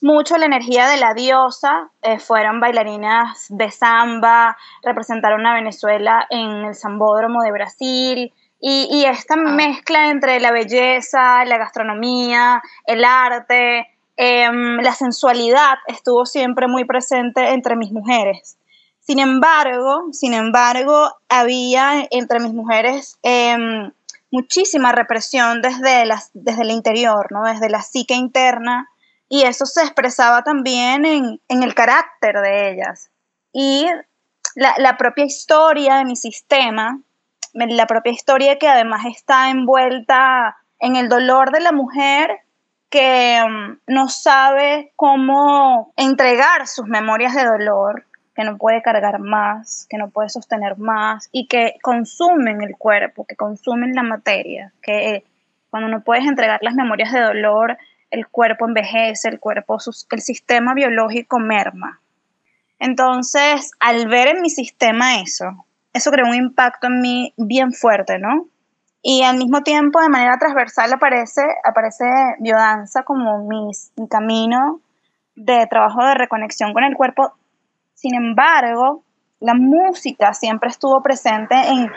mucho 0.01 0.38
la 0.38 0.46
energía 0.46 0.88
de 0.88 0.98
la 0.98 1.13
diosa, 1.13 1.89
eh, 2.01 2.20
fueron 2.20 2.60
bailarinas 2.60 3.48
de 3.50 3.70
samba, 3.72 4.58
representaron 4.84 5.46
a 5.46 5.56
Venezuela 5.56 6.25
en 6.29 6.65
el 6.65 6.75
Zambódromo 6.75 7.41
de 7.41 7.51
Brasil, 7.51 8.34
y, 8.60 9.06
esta 9.06 9.36
ah. 9.36 9.51
mezcla 9.51 10.10
entre 10.10 10.39
la 10.39 10.51
belleza, 10.51 11.46
la 11.46 11.58
gastronomía, 11.58 12.62
el 12.86 13.06
arte, 13.06 13.88
em, 14.15 14.77
la 14.77 14.94
sensualidad 14.94 15.77
estuvo 15.88 16.25
siempre 16.25 16.67
muy 16.67 16.86
presente 16.86 17.51
entre 17.51 17.75
mis 17.75 17.91
mujeres. 17.91 18.58
Sin 19.00 19.20
embargo, 19.20 20.08
sin 20.12 20.34
embargo, 20.34 21.12
había 21.29 22.08
entre 22.10 22.39
mis 22.39 22.53
mujeres 22.53 23.20
em, 23.22 23.91
muchísima 24.31 24.91
represión 24.91 25.62
desde, 25.62 26.05
las, 26.05 26.31
desde 26.34 26.63
el 26.63 26.72
interior, 26.72 27.27
¿no? 27.31 27.43
desde 27.43 27.69
la 27.69 27.81
psique 27.81 28.13
interna, 28.13 28.89
y 29.29 29.43
eso 29.43 29.65
se 29.65 29.81
expresaba 29.81 30.43
también 30.43 31.05
en, 31.05 31.39
el 31.50 31.75
carácter 31.75 32.39
de 32.41 32.72
ellas. 32.72 33.10
Y 33.51 33.86
la, 34.55 34.74
la, 34.77 34.98
propia 34.98 35.25
historia 35.25 35.96
de 35.96 36.05
mi 36.05 36.15
sistema, 36.15 37.01
la 37.53 37.88
propia 37.88 38.12
historia 38.12 38.57
que 38.57 38.67
además 38.67 39.05
está 39.05 39.50
envuelta 39.50 40.57
en 40.79 40.96
el 40.96 41.10
dolor 41.10 41.51
de 41.51 41.60
la 41.60 41.72
mujer 41.72 42.41
que 42.89 43.41
um, 43.46 43.77
no 43.88 44.07
sabe 44.07 44.93
cómo 44.96 45.93
entregar 45.98 46.67
sus 46.67 46.86
memorias 46.86 47.36
de 47.36 47.46
dolor, 47.46 48.05
que 48.38 48.44
no 48.44 48.58
puede 48.58 48.84
cargar 48.84 49.17
más, 49.17 49.88
que 49.89 49.98
no 49.98 50.12
puede 50.12 50.29
sostener 50.29 50.77
más 50.77 51.27
y 51.32 51.48
que 51.48 51.74
consumen 51.82 52.62
el 52.62 52.77
cuerpo, 52.77 53.25
que 53.25 53.36
consumen 53.36 53.96
la 53.96 54.03
materia, 54.03 54.72
que 54.84 55.24
cuando 55.72 55.89
no 55.89 56.03
puedes 56.03 56.24
entregar 56.24 56.60
las 56.62 56.75
memorias 56.75 57.12
de 57.12 57.20
dolor, 57.20 57.79
el 58.12 58.27
cuerpo 58.27 58.67
envejece, 58.67 59.27
el 59.27 59.39
cuerpo, 59.39 59.79
el 60.12 60.22
sistema 60.22 60.75
biológico 60.75 61.39
merma. 61.39 62.00
Entonces, 62.77 63.72
al 63.79 64.08
ver 64.08 64.27
en 64.27 64.44
mi 64.44 64.51
sistema 64.51 65.20
eso, 65.20 65.65
eso 65.91 66.12
creó 66.12 66.27
un 66.27 66.36
impacto 66.36 66.86
en 66.86 67.01
mí 67.01 67.34
bien 67.38 67.74
fuerte, 67.74 68.20
¿no? 68.20 68.46
Y 69.01 69.24
al 69.24 69.38
mismo 69.38 69.63
tiempo, 69.63 70.00
de 70.00 70.10
manera 70.10 70.38
transversal, 70.38 70.94
aparece, 70.94 71.41
aparece 71.63 72.06
biodanza 72.38 73.01
como 73.01 73.48
mi 73.48 73.72
camino 74.08 74.79
de 75.36 75.65
trabajo 75.65 76.06
de 76.06 76.13
reconexión 76.13 76.74
con 76.74 76.84
el 76.84 76.96
cuerpo. 76.96 77.34
Sin 77.98 78.13
embargo, 78.13 79.04
la 79.39 79.56
música 79.56 80.32
siempre 80.34 80.70
estuvo 80.70 81.01
presente 81.01 81.56
en... 81.56 81.92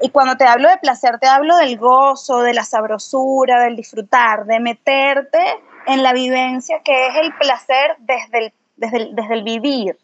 Y 0.00 0.10
cuando 0.10 0.36
te 0.36 0.44
hablo 0.44 0.68
de 0.68 0.78
placer, 0.78 1.18
te 1.20 1.28
hablo 1.28 1.56
del 1.56 1.78
gozo, 1.78 2.40
de 2.40 2.54
la 2.54 2.64
sabrosura, 2.64 3.62
del 3.62 3.76
disfrutar, 3.76 4.46
de 4.46 4.58
meterte 4.58 5.38
en 5.86 6.02
la 6.02 6.12
vivencia 6.12 6.80
que 6.84 7.06
es 7.06 7.16
el 7.16 7.32
placer 7.34 7.96
desde 8.00 8.52
desde 8.76 9.10
desde 9.12 9.34
el 9.34 9.42
vivir, 9.44 9.96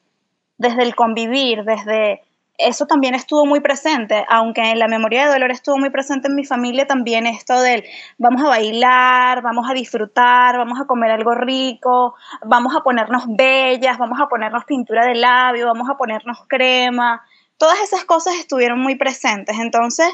desde 0.57 0.83
el 0.83 0.95
convivir, 0.95 1.65
desde 1.65 2.23
eso 2.59 2.87
también 2.87 3.15
estuvo 3.15 3.47
muy 3.47 3.61
presente, 3.61 4.25
aunque 4.29 4.63
en 4.63 4.79
la 4.79 4.87
memoria 4.87 5.27
de 5.27 5.33
dolor 5.33 5.51
estuvo 5.51 5.77
muy 5.77 5.91
presente 5.91 6.29
en 6.29 6.37
mi 6.37 6.45
familia 6.45 6.87
también 6.87 7.27
esto 7.27 7.61
del 7.61 7.85
vamos 8.17 8.43
a 8.43 8.49
bailar, 8.49 9.43
vamos 9.43 9.69
a 9.69 9.75
disfrutar, 9.75 10.57
vamos 10.57 10.81
a 10.81 10.87
comer 10.87 11.11
algo 11.11 11.35
rico, 11.35 12.15
vamos 12.45 12.75
a 12.77 12.83
ponernos 12.83 13.25
bellas, 13.29 13.99
vamos 13.99 14.21
a 14.21 14.29
ponernos 14.29 14.65
pintura 14.65 15.05
de 15.05 15.17
labio, 15.17 15.67
vamos 15.67 15.89
a 15.91 15.97
ponernos 15.97 16.45
crema. 16.47 17.23
Todas 17.59 17.81
esas 17.81 18.05
cosas 18.05 18.35
estuvieron 18.35 18.81
muy 18.81 18.95
presentes. 18.95 19.59
Entonces, 19.59 20.09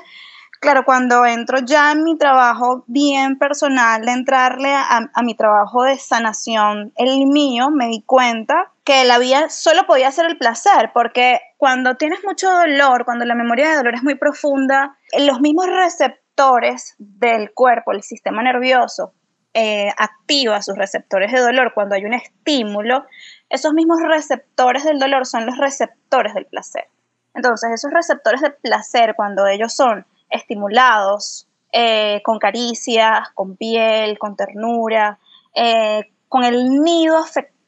claro, 0.61 0.85
cuando 0.85 1.27
entro 1.27 1.59
ya 1.59 1.93
en 1.93 2.05
mi 2.05 2.17
trabajo 2.17 2.85
bien 2.87 3.39
personal, 3.39 4.05
de 4.05 4.13
entrarle 4.13 4.73
a, 4.73 5.11
a 5.13 5.23
mi 5.23 5.35
trabajo 5.35 5.83
de 5.83 5.99
sanación, 5.99 6.93
el 6.97 7.27
mío, 7.27 7.69
me 7.71 7.89
di 7.89 8.03
cuenta 8.03 8.71
que 8.91 9.05
la 9.05 9.19
vida 9.19 9.49
solo 9.51 9.87
podía 9.87 10.11
ser 10.11 10.27
el 10.27 10.37
placer, 10.37 10.91
porque 10.93 11.39
cuando 11.59 11.95
tienes 11.95 12.25
mucho 12.25 12.51
dolor, 12.51 13.05
cuando 13.05 13.25
la 13.25 13.37
memoria 13.37 13.71
de 13.71 13.77
dolor 13.77 13.95
es 13.95 14.03
muy 14.03 14.17
profunda, 14.17 14.97
los 15.17 15.41
mismos 15.41 15.67
receptores 15.69 16.97
del 16.99 17.53
cuerpo, 17.53 17.93
el 17.93 18.03
sistema 18.03 18.43
nervioso, 18.43 19.13
eh, 19.55 19.91
activa 19.97 20.61
sus 20.61 20.77
receptores 20.77 21.31
de 21.31 21.39
dolor 21.39 21.73
cuando 21.73 21.95
hay 21.95 22.05
un 22.05 22.15
estímulo, 22.15 23.07
esos 23.49 23.73
mismos 23.75 24.01
receptores 24.03 24.83
del 24.83 24.99
dolor 24.99 25.25
son 25.25 25.47
los 25.47 25.57
receptores 25.57 26.35
del 26.35 26.47
placer. 26.47 26.89
Entonces, 27.37 27.71
esos 27.73 27.93
receptores 27.93 28.41
de 28.41 28.51
placer, 28.51 29.15
cuando 29.15 29.47
ellos 29.47 29.73
son 29.73 30.05
estimulados 30.31 31.47
eh, 31.73 32.23
con 32.25 32.41
caricias, 32.41 33.29
con 33.35 33.57
piel, 33.57 34.19
con 34.19 34.35
ternura, 34.35 35.21
eh, 35.55 36.11
con 36.29 36.43
el 36.43 36.83
nido 36.83 37.19
afectivo, 37.19 37.60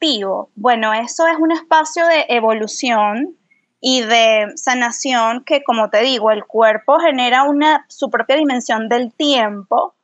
bueno, 0.55 0.93
eso 0.93 1.27
es 1.27 1.37
un 1.39 1.51
espacio 1.51 2.05
de 2.05 2.25
evolución 2.29 3.37
y 3.79 4.01
de 4.01 4.51
sanación 4.55 5.43
que, 5.45 5.63
como 5.63 5.89
te 5.89 6.01
digo, 6.01 6.31
el 6.31 6.45
cuerpo 6.45 6.99
genera 6.99 7.43
una, 7.43 7.85
su 7.87 8.09
propia 8.09 8.35
dimensión 8.35 8.89
del 8.89 9.13
tiempo 9.13 9.95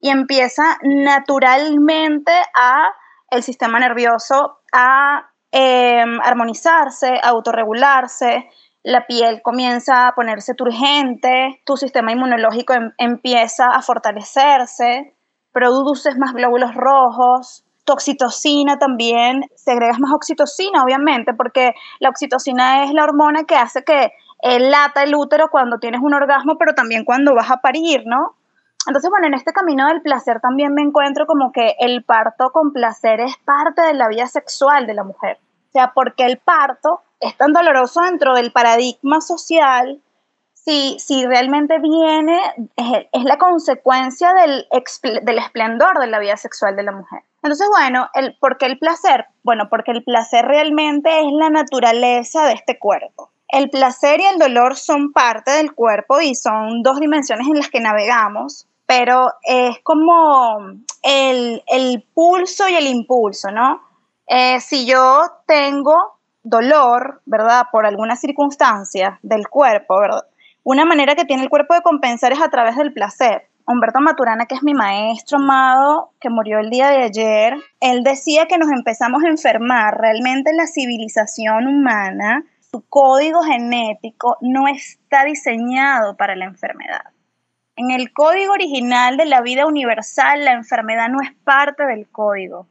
y 0.00 0.08
empieza 0.08 0.78
naturalmente 0.82 2.32
a 2.54 2.92
el 3.30 3.42
sistema 3.42 3.78
nervioso 3.78 4.60
a 4.72 5.30
em, 5.50 6.20
armonizarse, 6.22 7.20
a 7.22 7.28
autorregularse, 7.28 8.48
la 8.82 9.06
piel 9.06 9.42
comienza 9.42 10.08
a 10.08 10.14
ponerse 10.14 10.54
turgente, 10.54 11.62
tu 11.66 11.76
sistema 11.76 12.12
inmunológico 12.12 12.72
em, 12.72 12.92
empieza 12.96 13.66
a 13.68 13.82
fortalecerse, 13.82 15.14
produces 15.52 16.16
más 16.16 16.32
glóbulos 16.32 16.74
rojos, 16.74 17.61
oxitocina 17.86 18.78
también, 18.78 19.50
segregas 19.56 19.98
más 19.98 20.12
oxitocina, 20.12 20.82
obviamente, 20.84 21.34
porque 21.34 21.74
la 21.98 22.10
oxitocina 22.10 22.84
es 22.84 22.92
la 22.92 23.04
hormona 23.04 23.44
que 23.44 23.56
hace 23.56 23.82
que 23.84 24.12
lata 24.42 25.02
el 25.02 25.14
útero 25.14 25.48
cuando 25.50 25.78
tienes 25.78 26.00
un 26.02 26.14
orgasmo, 26.14 26.56
pero 26.58 26.74
también 26.74 27.04
cuando 27.04 27.34
vas 27.34 27.50
a 27.50 27.58
parir, 27.58 28.02
¿no? 28.06 28.36
Entonces, 28.86 29.10
bueno, 29.10 29.28
en 29.28 29.34
este 29.34 29.52
camino 29.52 29.86
del 29.86 30.02
placer 30.02 30.40
también 30.40 30.74
me 30.74 30.82
encuentro 30.82 31.26
como 31.26 31.52
que 31.52 31.76
el 31.78 32.02
parto 32.02 32.50
con 32.50 32.72
placer 32.72 33.20
es 33.20 33.36
parte 33.44 33.82
de 33.82 33.94
la 33.94 34.08
vida 34.08 34.26
sexual 34.26 34.86
de 34.86 34.94
la 34.94 35.04
mujer. 35.04 35.38
O 35.68 35.72
sea, 35.72 35.92
porque 35.94 36.24
el 36.24 36.38
parto 36.38 37.00
es 37.20 37.36
tan 37.36 37.52
doloroso 37.52 38.02
dentro 38.02 38.34
del 38.34 38.50
paradigma 38.52 39.20
social, 39.20 40.02
si, 40.52 40.98
si 40.98 41.24
realmente 41.26 41.78
viene, 41.78 42.40
es, 43.12 43.24
la 43.24 43.38
consecuencia 43.38 44.34
del, 44.34 44.66
del 45.22 45.38
esplendor 45.38 45.98
de 45.98 46.08
la 46.08 46.18
vida 46.18 46.36
sexual 46.36 46.74
de 46.74 46.82
la 46.82 46.92
mujer. 46.92 47.22
Entonces, 47.42 47.66
bueno, 47.70 48.08
el, 48.14 48.36
¿por 48.38 48.56
qué 48.56 48.66
el 48.66 48.78
placer? 48.78 49.26
Bueno, 49.42 49.68
porque 49.68 49.90
el 49.90 50.04
placer 50.04 50.44
realmente 50.44 51.20
es 51.20 51.32
la 51.32 51.50
naturaleza 51.50 52.46
de 52.46 52.54
este 52.54 52.78
cuerpo. 52.78 53.30
El 53.48 53.68
placer 53.68 54.20
y 54.20 54.24
el 54.24 54.38
dolor 54.38 54.76
son 54.76 55.12
parte 55.12 55.50
del 55.50 55.74
cuerpo 55.74 56.20
y 56.20 56.34
son 56.34 56.82
dos 56.82 57.00
dimensiones 57.00 57.46
en 57.48 57.56
las 57.56 57.68
que 57.68 57.80
navegamos, 57.80 58.66
pero 58.86 59.32
es 59.42 59.78
como 59.82 60.58
el, 61.02 62.08
pulso 62.14 62.68
y 62.68 62.76
el 62.76 62.86
impulso, 62.86 63.50
¿no? 63.50 63.82
Eh, 64.26 64.60
si 64.60 64.86
yo 64.86 65.22
tengo 65.46 66.18
dolor, 66.42 67.20
¿verdad? 67.26 67.66
Por 67.72 67.86
alguna 67.86 68.16
circunstancia 68.16 69.18
del 69.22 69.48
cuerpo, 69.48 69.98
¿verdad? 69.98 70.24
Una 70.64 70.84
manera 70.84 71.16
que 71.16 71.24
tiene 71.24 71.42
el 71.42 71.50
cuerpo 71.50 71.74
de 71.74 71.82
compensar 71.82 72.32
es 72.32 72.40
a 72.40 72.50
través 72.50 72.76
del 72.76 72.92
placer. 72.92 73.48
Humberto 73.66 74.00
Maturana, 74.00 74.46
que 74.46 74.56
es 74.56 74.62
mi 74.62 74.74
maestro 74.74 75.38
amado, 75.38 76.10
que 76.20 76.30
murió 76.30 76.58
el 76.58 76.70
día 76.70 76.88
de 76.88 77.04
ayer, 77.04 77.54
él 77.80 78.02
decía 78.02 78.46
que 78.46 78.58
nos 78.58 78.70
empezamos 78.70 79.22
a 79.22 79.28
enfermar. 79.28 79.98
Realmente 79.98 80.52
la 80.52 80.66
civilización 80.66 81.68
humana, 81.68 82.44
su 82.60 82.84
código 82.88 83.42
genético 83.42 84.36
no 84.40 84.66
está 84.66 85.24
diseñado 85.24 86.16
para 86.16 86.34
la 86.34 86.46
enfermedad. 86.46 87.12
En 87.76 87.90
el 87.90 88.12
código 88.12 88.52
original 88.52 89.16
de 89.16 89.26
la 89.26 89.40
vida 89.40 89.66
universal, 89.66 90.44
la 90.44 90.52
enfermedad 90.52 91.08
no 91.08 91.20
es 91.22 91.32
parte 91.44 91.84
del 91.86 92.08
código. 92.10 92.66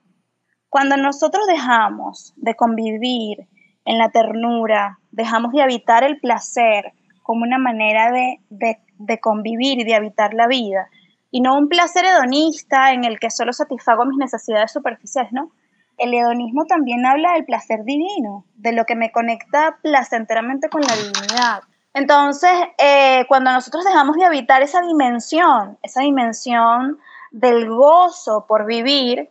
Cuando 0.69 0.97
nosotros 0.97 1.47
dejamos 1.47 2.33
de 2.35 2.55
convivir 2.55 3.47
en 3.85 3.97
la 3.97 4.09
ternura, 4.09 4.99
dejamos 5.11 5.53
de 5.53 5.61
habitar 5.61 6.03
el 6.03 6.19
placer 6.19 6.93
como 7.23 7.43
una 7.43 7.57
manera 7.57 8.11
de, 8.11 8.39
de 8.49 8.77
de 9.05 9.19
convivir 9.19 9.79
y 9.79 9.83
de 9.83 9.95
habitar 9.95 10.33
la 10.33 10.47
vida, 10.47 10.89
y 11.31 11.41
no 11.41 11.57
un 11.57 11.69
placer 11.69 12.05
hedonista 12.05 12.91
en 12.91 13.05
el 13.05 13.19
que 13.19 13.29
solo 13.29 13.53
satisfago 13.53 14.05
mis 14.05 14.17
necesidades 14.17 14.71
superficiales, 14.71 15.31
¿no? 15.31 15.51
El 15.97 16.13
hedonismo 16.13 16.65
también 16.65 17.05
habla 17.05 17.33
del 17.33 17.45
placer 17.45 17.83
divino, 17.83 18.45
de 18.55 18.73
lo 18.73 18.85
que 18.85 18.95
me 18.95 19.11
conecta 19.11 19.77
placenteramente 19.81 20.69
con 20.69 20.81
la 20.81 20.95
divinidad. 20.95 21.61
Entonces, 21.93 22.51
eh, 22.77 23.25
cuando 23.27 23.51
nosotros 23.51 23.83
dejamos 23.85 24.15
de 24.15 24.25
habitar 24.25 24.61
esa 24.61 24.81
dimensión, 24.81 25.77
esa 25.83 26.01
dimensión 26.01 26.99
del 27.31 27.69
gozo 27.69 28.45
por 28.47 28.65
vivir, 28.65 29.29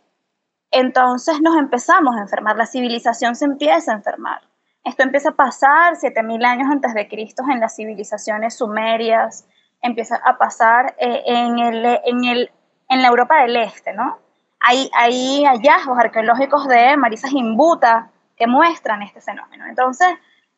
entonces 0.71 1.41
nos 1.41 1.57
empezamos 1.57 2.15
a 2.15 2.21
enfermar, 2.21 2.55
la 2.55 2.65
civilización 2.65 3.35
se 3.35 3.45
empieza 3.45 3.91
a 3.91 3.95
enfermar. 3.95 4.41
Esto 4.83 5.03
empieza 5.03 5.29
a 5.29 5.35
pasar 5.35 5.95
7000 5.95 6.45
años 6.45 6.67
antes 6.71 6.93
de 6.93 7.07
Cristo 7.07 7.43
en 7.51 7.59
las 7.59 7.75
civilizaciones 7.75 8.55
sumerias, 8.55 9.45
empieza 9.81 10.19
a 10.23 10.37
pasar 10.37 10.95
eh, 10.97 11.23
en, 11.25 11.59
el, 11.59 11.85
en, 12.05 12.23
el, 12.25 12.51
en 12.89 13.01
la 13.01 13.07
Europa 13.07 13.41
del 13.41 13.55
Este, 13.55 13.93
¿no? 13.93 14.19
Hay, 14.59 14.89
hay 14.93 15.43
hallazgos 15.43 15.97
arqueológicos 15.97 16.67
de 16.67 16.95
Marisa 16.97 17.27
Jimbuta 17.27 18.11
que 18.37 18.45
muestran 18.47 19.01
este 19.01 19.21
fenómeno. 19.21 19.65
Entonces, 19.67 20.07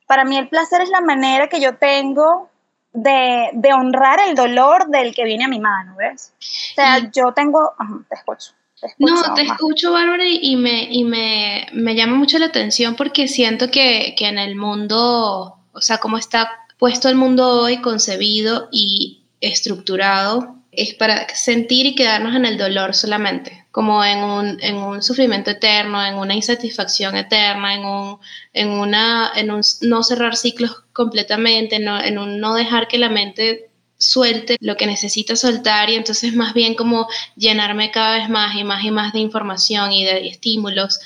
para 0.07 0.25
mí 0.25 0.37
el 0.37 0.49
placer 0.49 0.81
es 0.81 0.89
la 0.89 1.01
manera 1.01 1.47
que 1.47 1.61
yo 1.61 1.75
tengo 1.75 2.49
de, 2.91 3.49
de 3.53 3.73
honrar 3.73 4.19
el 4.27 4.35
dolor 4.35 4.87
del 4.87 5.15
que 5.15 5.23
viene 5.23 5.45
a 5.45 5.47
mi 5.47 5.59
mano, 5.59 5.95
¿ves? 5.97 6.33
O 6.39 6.75
sea, 6.75 7.11
yo 7.11 7.33
tengo... 7.33 7.73
te 8.09 8.15
escucho. 8.15 8.51
no, 8.99 9.33
te 9.33 9.43
escucho, 9.43 9.93
Bárbara, 9.93 10.23
y, 10.25 10.55
me, 10.57 10.83
y 10.83 11.03
me, 11.05 11.67
me, 11.73 11.95
llama 11.95 12.15
mucho 12.15 12.37
la 12.39 12.47
atención 12.47 12.95
porque 12.95 13.27
siento 13.27 13.71
que, 13.71 14.13
que 14.17 14.27
en 14.27 14.37
el 14.37 14.55
mundo, 14.55 15.57
o 15.71 15.81
sea, 15.81 15.97
cómo 15.99 16.17
está 16.17 16.62
puesto 16.77 17.09
el 17.09 17.15
mundo 17.15 17.61
hoy, 17.61 17.81
concebido 17.81 18.69
y 18.71 19.23
estructurado, 19.41 20.55
es 20.71 20.93
para 20.95 21.27
sentir 21.35 21.85
y 21.85 21.95
quedarnos 21.95 22.35
en 22.35 22.45
el 22.45 22.57
dolor 22.57 22.95
solamente, 22.95 23.65
como 23.71 24.03
en 24.03 24.23
un, 24.23 24.57
en 24.61 24.77
un 24.77 25.03
sufrimiento 25.03 25.51
eterno, 25.51 26.03
en 26.03 26.15
una 26.15 26.33
insatisfacción 26.33 27.15
eterna, 27.15 27.75
en 27.75 27.85
un, 27.85 28.19
en 28.53 28.69
una, 28.69 29.31
en 29.35 29.51
un 29.51 29.61
no 29.81 30.03
cerrar 30.03 30.35
ciclos 30.35 30.83
completamente, 30.93 31.75
en 31.75 32.17
un 32.17 32.39
no 32.39 32.55
dejar 32.55 32.87
que 32.87 32.97
la 32.97 33.09
mente 33.09 33.69
suelte 33.97 34.57
lo 34.59 34.75
que 34.75 34.85
necesita 34.85 35.35
soltar 35.35 35.89
y 35.89 35.95
entonces 35.95 36.33
más 36.35 36.53
bien 36.53 36.75
como 36.75 37.07
llenarme 37.35 37.89
cada 37.91 38.17
vez 38.17 38.29
más 38.29 38.55
y 38.55 38.63
más 38.63 38.83
y 38.83 38.91
más 38.91 39.13
de 39.13 39.19
información 39.19 39.91
y 39.91 40.03
de 40.03 40.27
estímulos. 40.27 40.99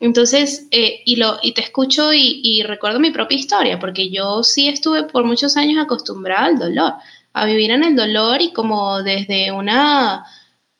Entonces, 0.00 0.66
eh, 0.70 1.02
y, 1.04 1.16
lo, 1.16 1.38
y 1.42 1.52
te 1.52 1.62
escucho 1.62 2.12
y, 2.12 2.62
recuerdo 2.64 3.00
mi 3.00 3.10
propia 3.10 3.38
historia, 3.38 3.78
porque 3.78 4.10
yo 4.10 4.42
sí 4.42 4.68
estuve 4.68 5.04
por 5.04 5.24
muchos 5.24 5.56
años 5.56 5.82
acostumbrada 5.82 6.46
al 6.46 6.58
dolor 6.58 6.94
a 7.32 7.46
vivir 7.46 7.70
en 7.70 7.84
el 7.84 7.96
dolor 7.96 8.42
y 8.42 8.52
como 8.52 9.02
desde 9.02 9.50
una 9.50 10.24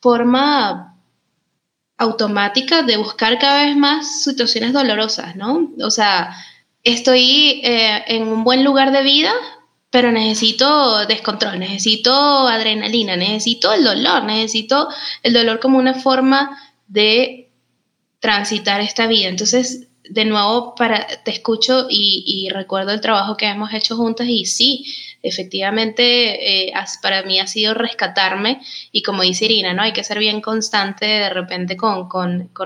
forma 0.01 0.97
automática 1.97 2.83
de 2.83 2.97
buscar 2.97 3.39
cada 3.39 3.65
vez 3.65 3.77
más 3.77 4.23
situaciones 4.23 4.73
dolorosas, 4.73 5.37
¿no? 5.37 5.71
O 5.83 5.91
sea, 5.91 6.37
estoy 6.83 7.61
eh, 7.65 8.05
en 8.07 8.29
un 8.29 8.45
buen 8.45 8.63
lugar 8.65 8.93
de 8.93 9.03
vida, 9.03 9.33
pero 9.91 10.13
necesito 10.13 11.07
descontrol, 11.07 11.59
necesito 11.59 12.13
adrenalina, 12.49 13.17
necesito 13.17 13.73
el 13.73 13.85
dolor, 13.85 14.25
necesito 14.25 14.89
el 15.23 15.33
dolor 15.33 15.61
como 15.61 15.79
una 15.79 15.95
forma 15.95 16.59
de 16.89 17.44
transitar 18.25 18.81
esta 18.81 19.07
vida. 19.07 19.29
Entonces, 19.29 19.87
de 20.09 20.25
nuevo, 20.25 20.75
para, 20.75 21.07
te 21.25 21.31
escucho 21.31 21.89
y, 21.91 22.49
recuerdo 22.55 22.93
el 22.93 23.03
trabajo 23.03 23.37
que 23.37 23.45
hemos 23.45 23.75
hecho 23.75 23.97
juntas 23.97 24.27
y 24.31 24.47
sí, 24.47 24.87
efectivamente 25.23 26.69
eh, 26.69 26.73
para 27.03 27.23
mí 27.25 27.39
ha 27.39 27.47
sido 27.47 27.75
rescatarme 27.75 28.63
y 28.93 29.03
como 29.03 29.23
dice 29.23 29.45
Irina, 29.45 29.75
¿no? 29.75 29.83
Hay 29.83 29.93
que 29.93 30.05
ser 30.05 30.19
bien 30.21 30.41
constante 30.41 31.05
de 31.05 31.29
repente 31.29 31.77
con, 31.77 32.09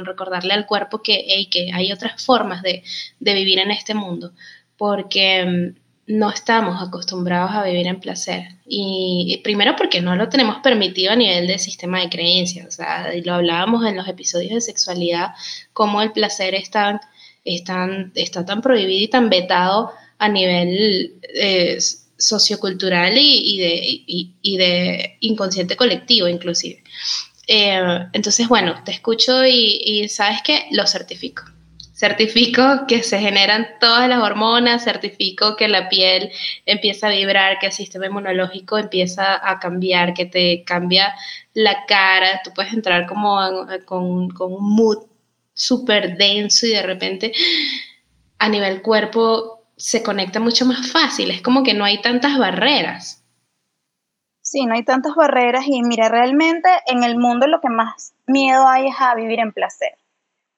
recordarle 0.04 0.54
al 0.54 0.66
cuerpo 0.66 1.02
que, 1.02 1.48
que 1.50 1.72
hay 1.72 1.90
otras 1.90 2.24
formas 2.24 2.62
de, 2.62 2.84
vivir 3.18 3.58
en 3.58 3.72
este 3.72 3.94
mundo, 3.94 4.30
porque 4.76 5.44
mm, 5.44 5.87
no 6.08 6.30
estamos 6.30 6.82
acostumbrados 6.82 7.50
a 7.52 7.64
vivir 7.64 7.86
en 7.86 8.00
placer. 8.00 8.48
Y, 8.66 9.40
primero 9.44 9.76
porque 9.76 10.00
no 10.00 10.16
lo 10.16 10.28
tenemos 10.28 10.56
permitido 10.62 11.12
a 11.12 11.16
nivel 11.16 11.46
del 11.46 11.58
sistema 11.58 12.00
de 12.00 12.08
creencias, 12.08 12.66
o 12.66 12.70
sea, 12.70 13.12
lo 13.24 13.34
hablábamos 13.34 13.86
en 13.86 13.96
los 13.96 14.08
episodios 14.08 14.52
de 14.52 14.60
sexualidad, 14.62 15.34
cómo 15.72 16.00
el 16.02 16.12
placer 16.12 16.54
está 16.54 17.00
tan 17.44 18.62
prohibido 18.62 19.04
y 19.04 19.08
tan 19.08 19.28
vetado 19.28 19.92
a 20.18 20.28
nivel 20.28 21.14
eh, 21.34 21.78
sociocultural 22.16 23.16
y, 23.16 23.58
de, 23.58 23.80
y, 24.42 24.56
de, 24.56 25.18
inconsciente 25.20 25.76
colectivo 25.76 26.26
inclusive. 26.26 26.82
Eh, 27.46 27.80
entonces, 28.12 28.48
bueno, 28.48 28.82
te 28.84 28.92
escucho 28.92 29.44
y, 29.46 30.08
sabes 30.08 30.42
que 30.42 30.66
lo 30.70 30.86
certifico. 30.86 31.44
Certifico 31.98 32.86
que 32.86 33.02
se 33.02 33.18
generan 33.18 33.66
todas 33.80 34.08
las 34.08 34.22
hormonas, 34.22 34.84
certifico 34.84 35.56
que 35.56 35.66
la 35.66 35.88
piel 35.88 36.30
empieza 36.64 37.08
a 37.08 37.10
vibrar, 37.10 37.58
que 37.58 37.66
el 37.66 37.72
sistema 37.72 38.06
inmunológico 38.06 38.78
empieza 38.78 39.34
a 39.42 39.58
cambiar, 39.58 40.14
que 40.14 40.24
te 40.24 40.62
cambia 40.62 41.12
la 41.54 41.86
cara, 41.86 42.40
tú 42.44 42.52
puedes 42.54 42.72
entrar 42.72 43.08
como 43.08 43.36
con, 43.84 44.30
con 44.30 44.52
un 44.52 44.76
mood 44.76 45.08
súper 45.52 46.16
denso 46.16 46.66
y 46.66 46.70
de 46.70 46.82
repente 46.82 47.32
a 48.38 48.48
nivel 48.48 48.80
cuerpo 48.80 49.64
se 49.76 50.00
conecta 50.04 50.38
mucho 50.38 50.66
más 50.66 50.92
fácil, 50.92 51.32
es 51.32 51.42
como 51.42 51.64
que 51.64 51.74
no 51.74 51.84
hay 51.84 52.00
tantas 52.00 52.38
barreras. 52.38 53.24
Sí, 54.40 54.66
no 54.66 54.74
hay 54.74 54.84
tantas 54.84 55.16
barreras 55.16 55.64
y 55.66 55.82
mira, 55.82 56.08
realmente 56.08 56.68
en 56.86 57.02
el 57.02 57.18
mundo 57.18 57.48
lo 57.48 57.60
que 57.60 57.70
más 57.70 58.14
miedo 58.28 58.68
hay 58.68 58.86
es 58.86 58.94
a 59.00 59.16
vivir 59.16 59.40
en 59.40 59.52
placer. 59.52 59.98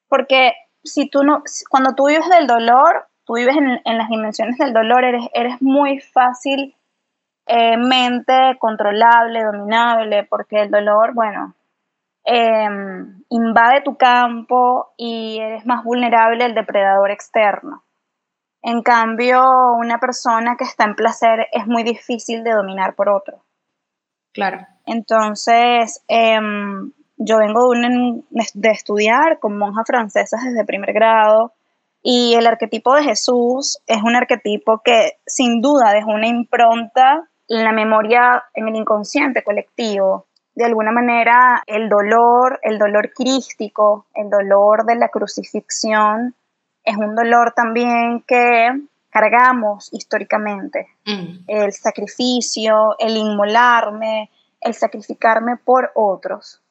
Porque 0.07 0.53
si 0.83 1.09
tú 1.09 1.23
no, 1.23 1.43
cuando 1.69 1.95
tú 1.95 2.07
vives 2.07 2.27
del 2.29 2.47
dolor, 2.47 3.07
tú 3.25 3.35
vives 3.35 3.55
en, 3.55 3.97
las 3.97 4.09
dimensiones 4.09 4.57
del 4.57 4.73
dolor, 4.73 5.03
eres, 5.03 5.25
eres 5.33 5.61
muy 5.61 5.99
fácil 5.99 6.75
eh, 7.45 7.77
mente 7.77 8.57
controlable, 8.59 9.43
dominable, 9.43 10.23
porque 10.23 10.61
el 10.61 10.71
dolor, 10.71 11.13
bueno, 11.13 11.55
em, 12.23 13.23
invade 13.29 13.81
tu 13.81 13.97
campo 13.97 14.93
y 14.97 15.39
eres 15.39 15.65
más 15.65 15.83
vulnerable 15.83 16.43
al 16.43 16.53
depredador 16.53 17.11
externo. 17.11 17.83
En 18.61 18.83
cambio, 18.83 19.43
una 19.73 19.99
persona 19.99 20.55
que 20.55 20.65
está 20.65 20.85
en 20.85 20.95
placer 20.95 21.47
es 21.51 21.65
muy 21.65 21.83
difícil 21.83 22.43
de 22.43 22.51
dominar 22.51 22.95
por 22.95 23.09
otro. 23.09 23.43
Claro. 24.33 24.65
Entonces, 24.85 26.03
em, 26.07 26.91
yo 27.23 27.37
vengo 27.37 27.71
de, 27.71 28.23
de 28.53 28.69
estudiar 28.69 29.39
con 29.39 29.57
monjas 29.57 29.85
francesas 29.87 30.43
desde 30.43 30.65
primer 30.65 30.93
grado 30.93 31.53
y 32.03 32.33
el 32.33 32.47
arquetipo 32.47 32.95
de 32.95 33.03
Jesús 33.03 33.79
es 33.85 34.01
un 34.03 34.15
arquetipo 34.15 34.81
que 34.83 35.17
sin 35.25 35.61
duda 35.61 35.93
dejó 35.93 36.11
una 36.11 36.27
impronta 36.27 37.27
en 37.47 37.63
la 37.63 37.71
memoria, 37.71 38.43
en 38.53 38.67
el 38.67 38.75
inconsciente 38.75 39.43
colectivo. 39.43 40.25
De 40.55 40.65
alguna 40.65 40.91
manera, 40.91 41.63
el 41.67 41.89
dolor, 41.89 42.59
el 42.63 42.79
dolor 42.79 43.13
crístico, 43.13 44.07
el 44.15 44.29
dolor 44.29 44.85
de 44.85 44.95
la 44.95 45.09
crucifixión, 45.09 46.33
es 46.83 46.97
un 46.97 47.15
dolor 47.15 47.53
también 47.55 48.21
que 48.21 48.69
cargamos 49.09 49.93
históricamente. 49.93 50.87
Mm. 51.05 51.43
El 51.47 51.71
sacrificio, 51.73 52.95
el 52.97 53.15
inmolarme, 53.15 54.31
el 54.59 54.73
sacrificarme 54.73 55.57
por 55.57 55.91
otros. 55.93 56.61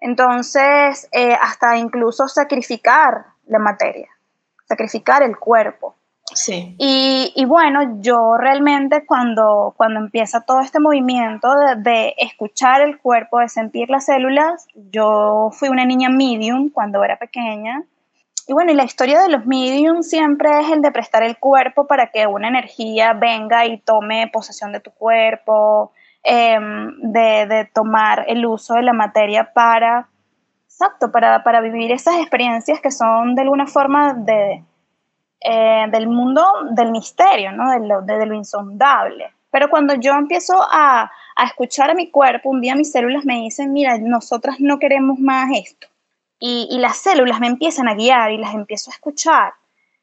Entonces, 0.00 1.08
eh, 1.12 1.36
hasta 1.40 1.76
incluso 1.76 2.28
sacrificar 2.28 3.26
la 3.46 3.58
materia, 3.58 4.08
sacrificar 4.68 5.22
el 5.22 5.36
cuerpo. 5.38 5.94
Sí. 6.34 6.74
Y, 6.78 7.44
bueno, 7.46 8.00
yo 8.00 8.36
realmente 8.36 9.06
cuando, 9.06 9.74
cuando 9.76 10.00
empieza 10.00 10.40
todo 10.40 10.60
este 10.60 10.80
movimiento 10.80 11.54
de, 11.54 11.76
de, 11.76 12.14
escuchar 12.18 12.80
el 12.80 12.98
cuerpo, 12.98 13.38
de 13.38 13.48
sentir 13.48 13.88
las 13.90 14.06
células, 14.06 14.66
yo 14.74 15.50
fui 15.52 15.68
una 15.68 15.84
niña 15.84 16.08
medium 16.08 16.68
cuando 16.70 17.04
era 17.04 17.16
pequeña 17.16 17.84
y 18.48 18.52
bueno, 18.52 18.70
y 18.70 18.76
la 18.76 18.84
historia 18.84 19.20
de 19.20 19.28
los 19.28 19.44
mediums 19.44 20.08
siempre 20.08 20.60
es 20.60 20.70
el 20.70 20.80
de 20.80 20.92
prestar 20.92 21.24
el 21.24 21.36
cuerpo 21.36 21.88
para 21.88 22.12
que 22.12 22.28
una 22.28 22.46
energía 22.46 23.12
venga 23.12 23.66
y 23.66 23.78
tome 23.78 24.30
posesión 24.32 24.70
de 24.70 24.78
tu 24.78 24.92
cuerpo, 24.92 25.92
em, 26.26 27.12
de, 27.12 27.70
tomar 27.72 28.24
el 28.28 28.44
uso 28.46 28.74
de 28.74 28.82
la 28.82 28.92
materia 28.92 29.52
para, 29.52 30.08
exacto, 30.64 31.12
para, 31.12 31.42
para 31.44 31.60
vivir 31.60 31.92
esas 31.92 32.16
experiencias 32.16 32.80
que 32.80 32.90
son 32.90 33.34
de 33.34 33.42
alguna 33.42 33.66
forma 33.66 34.14
de, 34.14 34.64
eh, 35.40 35.86
del 35.90 36.08
mundo 36.08 36.44
del 36.70 36.90
misterio, 36.90 37.52
¿no? 37.52 37.70
de, 37.70 37.86
lo, 37.86 38.02
de, 38.02 38.26
lo 38.26 38.34
insondable. 38.34 39.32
Pero 39.50 39.70
cuando 39.70 39.94
yo 39.94 40.12
empiezo 40.12 40.60
a, 40.60 41.10
a 41.36 41.44
escuchar 41.44 41.90
a 41.90 41.94
mi 41.94 42.10
cuerpo, 42.10 42.50
un 42.50 42.60
día 42.60 42.74
mis 42.74 42.92
células 42.92 43.24
me 43.24 43.36
dicen, 43.36 43.72
mira, 43.72 43.96
nosotras 43.98 44.56
no 44.58 44.78
queremos 44.78 45.18
más 45.18 45.48
esto 45.54 45.86
y, 46.38 46.78
las 46.78 46.98
células 46.98 47.40
me 47.40 47.46
empiezan 47.46 47.88
a 47.88 47.94
guiar 47.94 48.32
y 48.32 48.38
las 48.38 48.54
empiezo 48.54 48.90
a 48.90 48.94
escuchar. 48.94 49.54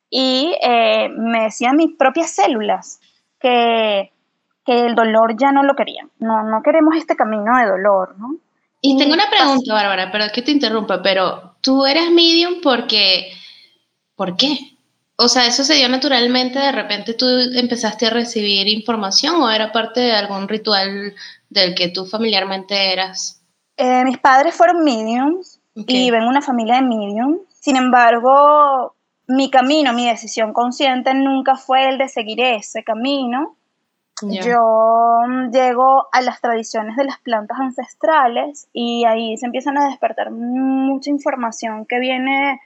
Y 0.10 0.56
eh, 0.62 1.10
me 1.10 1.44
decían 1.44 1.76
mis 1.76 1.96
propias 1.96 2.32
células 2.32 3.00
que, 3.40 4.12
que, 4.66 4.86
el 4.86 4.96
dolor 4.96 5.36
ya 5.38 5.52
no 5.52 5.64
lo 5.64 5.76
querían. 5.76 6.10
No, 6.20 6.44
no 6.44 6.62
queremos 6.62 6.96
este 6.96 7.16
camino 7.16 7.58
de 7.58 7.66
dolor, 7.66 8.16
¿no? 8.18 8.38
Y, 8.82 8.98
tengo 8.98 9.14
una 9.14 9.30
pregunta, 9.30 9.74
Bárbara, 9.74 10.12
pero 10.12 10.26
que 10.34 10.42
te 10.42 10.52
interrumpa, 10.52 11.02
pero 11.02 11.56
tú 11.62 11.86
eres 11.86 12.12
medium 12.12 12.56
porque, 12.62 13.32
¿por 14.16 14.36
qué? 14.36 14.58
O 15.16 15.30
sea, 15.30 15.48
¿eso 15.48 15.64
se 15.64 15.76
dio 15.76 15.88
naturalmente? 15.88 16.60
¿De 16.60 16.72
repente 16.72 17.14
tú 17.14 17.26
empezaste 17.56 18.08
a 18.08 18.10
recibir 18.10 18.68
información 18.68 19.42
o 19.42 19.50
era 19.50 19.72
parte 19.72 20.02
de 20.02 20.12
algún 20.12 20.50
ritual 20.50 21.14
del 21.50 21.76
que 21.76 21.90
tú 21.90 22.06
familiarmente 22.06 22.92
eras? 22.92 23.42
Eh, 23.78 24.04
mis 24.04 24.18
padres 24.18 24.54
fueron 24.54 24.84
mediums 24.84 25.60
y 25.76 26.12
vengo 26.12 26.26
de 26.26 26.30
una 26.30 26.42
familia 26.42 26.76
de 26.76 26.82
medium. 26.82 27.40
Sin 27.50 27.76
embargo, 27.78 28.96
mi 29.28 29.50
camino, 29.50 29.94
mi 29.94 30.08
decisión 30.08 30.52
consciente 30.52 31.14
nunca 31.14 31.56
fue 31.56 31.90
el 31.90 31.98
de 31.98 32.10
seguir 32.10 32.42
ese 32.42 32.84
camino. 32.84 33.56
Yo 34.30 35.20
mm, 35.28 35.52
llego 35.52 36.08
a 36.12 36.22
las 36.22 36.42
tradiciones 36.42 36.96
de 36.96 37.06
las 37.06 37.20
plantas 37.20 37.60
ancestrales 37.60 38.68
y 38.74 39.06
ahí 39.06 39.38
se 39.38 39.46
empiezan 39.46 39.78
a 39.78 39.88
despertar 39.88 40.32
mucha 40.32 41.10
información 41.10 41.86
que 41.86 42.00
viene 42.00 42.62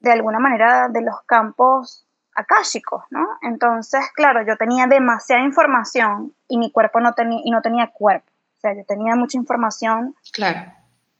de 0.00 0.12
alguna 0.12 0.38
manera 0.38 0.88
de 0.88 1.02
los 1.02 1.22
campos 1.26 2.06
akáshicos, 2.34 3.04
¿no? 3.10 3.26
Entonces, 3.42 4.00
claro, 4.14 4.44
yo 4.46 4.56
tenía 4.56 4.86
demasiada 4.86 5.42
información 5.42 6.32
y 6.48 6.58
mi 6.58 6.70
cuerpo 6.70 7.00
no 7.00 7.12
tenía 7.12 7.40
y 7.44 7.50
no 7.50 7.60
tenía 7.60 7.88
cuerpo. 7.88 8.30
O 8.56 8.60
sea, 8.60 8.74
yo 8.74 8.84
tenía 8.84 9.16
mucha 9.16 9.38
información. 9.38 10.14
Claro. 10.32 10.72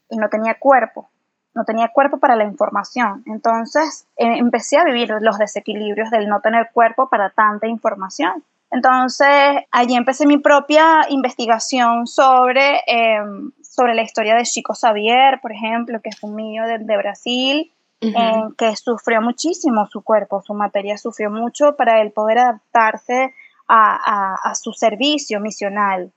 Y 0.08 0.16
no 0.16 0.28
tenía 0.28 0.58
cuerpo. 0.58 1.08
No 1.54 1.64
tenía 1.64 1.88
cuerpo 1.88 2.18
para 2.18 2.36
la 2.36 2.44
información. 2.44 3.22
Entonces, 3.26 4.06
eh, 4.16 4.38
empecé 4.38 4.78
a 4.78 4.84
vivir 4.84 5.10
los 5.20 5.38
desequilibrios 5.38 6.10
del 6.10 6.28
no 6.28 6.40
tener 6.40 6.70
cuerpo 6.72 7.08
para 7.08 7.30
tanta 7.30 7.66
información. 7.66 8.44
Entonces, 8.70 9.28
allí 9.72 9.96
empecé 9.96 10.26
mi 10.26 10.38
propia 10.38 11.06
investigación 11.08 12.06
sobre, 12.06 12.80
em, 12.86 13.50
sobre 13.62 13.94
la 13.94 14.02
historia 14.02 14.36
de 14.36 14.44
Chico 14.44 14.74
Xavier, 14.74 15.40
por 15.40 15.52
ejemplo, 15.52 16.00
que 16.00 16.10
es 16.10 16.22
un 16.22 16.36
niño 16.36 16.64
de, 16.66 16.96
Brasil, 16.96 17.72
que 18.00 18.76
sufrió 18.76 19.20
muchísimo 19.20 19.86
su 19.86 20.02
cuerpo, 20.02 20.40
su 20.40 20.54
materia 20.54 20.96
sufrió 20.96 21.30
mucho 21.30 21.76
para 21.76 22.00
él 22.00 22.12
poder 22.12 22.38
adaptarse 22.38 23.34
a, 23.68 24.54
su 24.54 24.72
servicio 24.72 25.40
misional. 25.40 26.12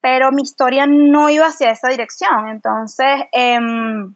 Pero 0.00 0.30
mi 0.32 0.42
historia 0.42 0.86
no 0.86 1.30
iba 1.30 1.46
hacia 1.46 1.70
esa 1.70 1.88
dirección. 1.88 2.48
Entonces, 2.48 3.24
em, 3.32 4.14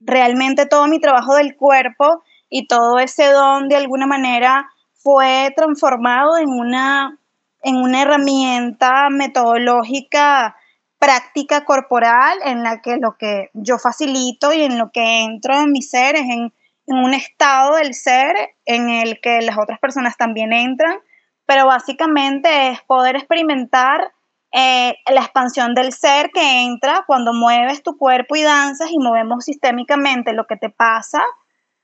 realmente 0.00 0.66
todo 0.66 0.86
mi 0.86 1.00
trabajo 1.00 1.34
del 1.34 1.56
cuerpo 1.56 2.22
y 2.50 2.66
todo 2.66 2.98
ese 2.98 3.30
don 3.30 3.68
de 3.68 3.76
alguna 3.76 4.06
manera 4.06 4.68
fue 4.98 5.52
transformado 5.56 6.36
en 6.38 6.50
una, 6.50 7.18
en 7.62 7.76
una 7.76 8.02
herramienta 8.02 9.08
metodológica 9.10 10.56
práctica 10.98 11.64
corporal 11.64 12.38
en 12.44 12.62
la 12.62 12.80
que 12.82 12.96
lo 12.96 13.16
que 13.16 13.50
yo 13.54 13.78
facilito 13.78 14.52
y 14.52 14.62
en 14.62 14.78
lo 14.78 14.90
que 14.90 15.22
entro 15.22 15.54
en 15.54 15.70
mi 15.70 15.82
ser 15.82 16.16
es 16.16 16.22
en, 16.22 16.52
un 16.90 17.12
estado 17.12 17.76
del 17.76 17.92
ser 17.92 18.34
en 18.64 18.88
el 18.88 19.20
que 19.20 19.42
las 19.42 19.58
otras 19.58 19.78
personas 19.78 20.16
también 20.16 20.54
entran, 20.54 20.96
pero 21.44 21.66
básicamente 21.66 22.70
es 22.70 22.80
poder 22.80 23.14
experimentar 23.14 24.10
eh, 24.52 24.94
la 25.06 25.20
expansión 25.20 25.74
del 25.74 25.92
ser 25.92 26.30
que 26.30 26.62
entra 26.62 27.04
cuando 27.06 27.34
mueves 27.34 27.82
tu 27.82 27.98
cuerpo 27.98 28.36
y 28.36 28.42
danzas 28.42 28.88
y 28.90 28.98
movemos 28.98 29.44
sistémicamente 29.44 30.32
lo 30.32 30.46
que 30.46 30.56
te 30.56 30.70
pasa 30.70 31.22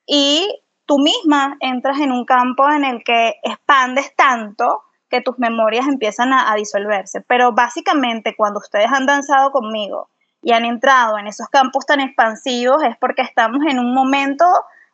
y 0.06 0.48
tú 0.86 0.98
misma 0.98 1.56
entras 1.60 1.98
en 2.00 2.12
un 2.12 2.24
campo 2.24 2.68
en 2.70 2.84
el 2.84 3.02
que 3.04 3.34
expandes 3.42 4.14
tanto 4.16 4.82
que 5.08 5.20
tus 5.20 5.38
memorias 5.38 5.86
empiezan 5.86 6.32
a, 6.32 6.54
disolverse. 6.56 7.20
Pero 7.22 7.52
básicamente 7.52 8.34
cuando 8.36 8.58
ustedes 8.58 8.90
han 8.92 9.06
danzado 9.06 9.50
conmigo 9.50 10.08
y 10.42 10.52
han 10.52 10.64
entrado 10.64 11.18
en 11.18 11.26
esos 11.26 11.48
campos 11.48 11.86
tan 11.86 12.00
expansivos 12.00 12.82
es 12.82 12.96
porque 12.98 13.22
estamos 13.22 13.60
en 13.68 13.78
un 13.78 13.94
momento 13.94 14.44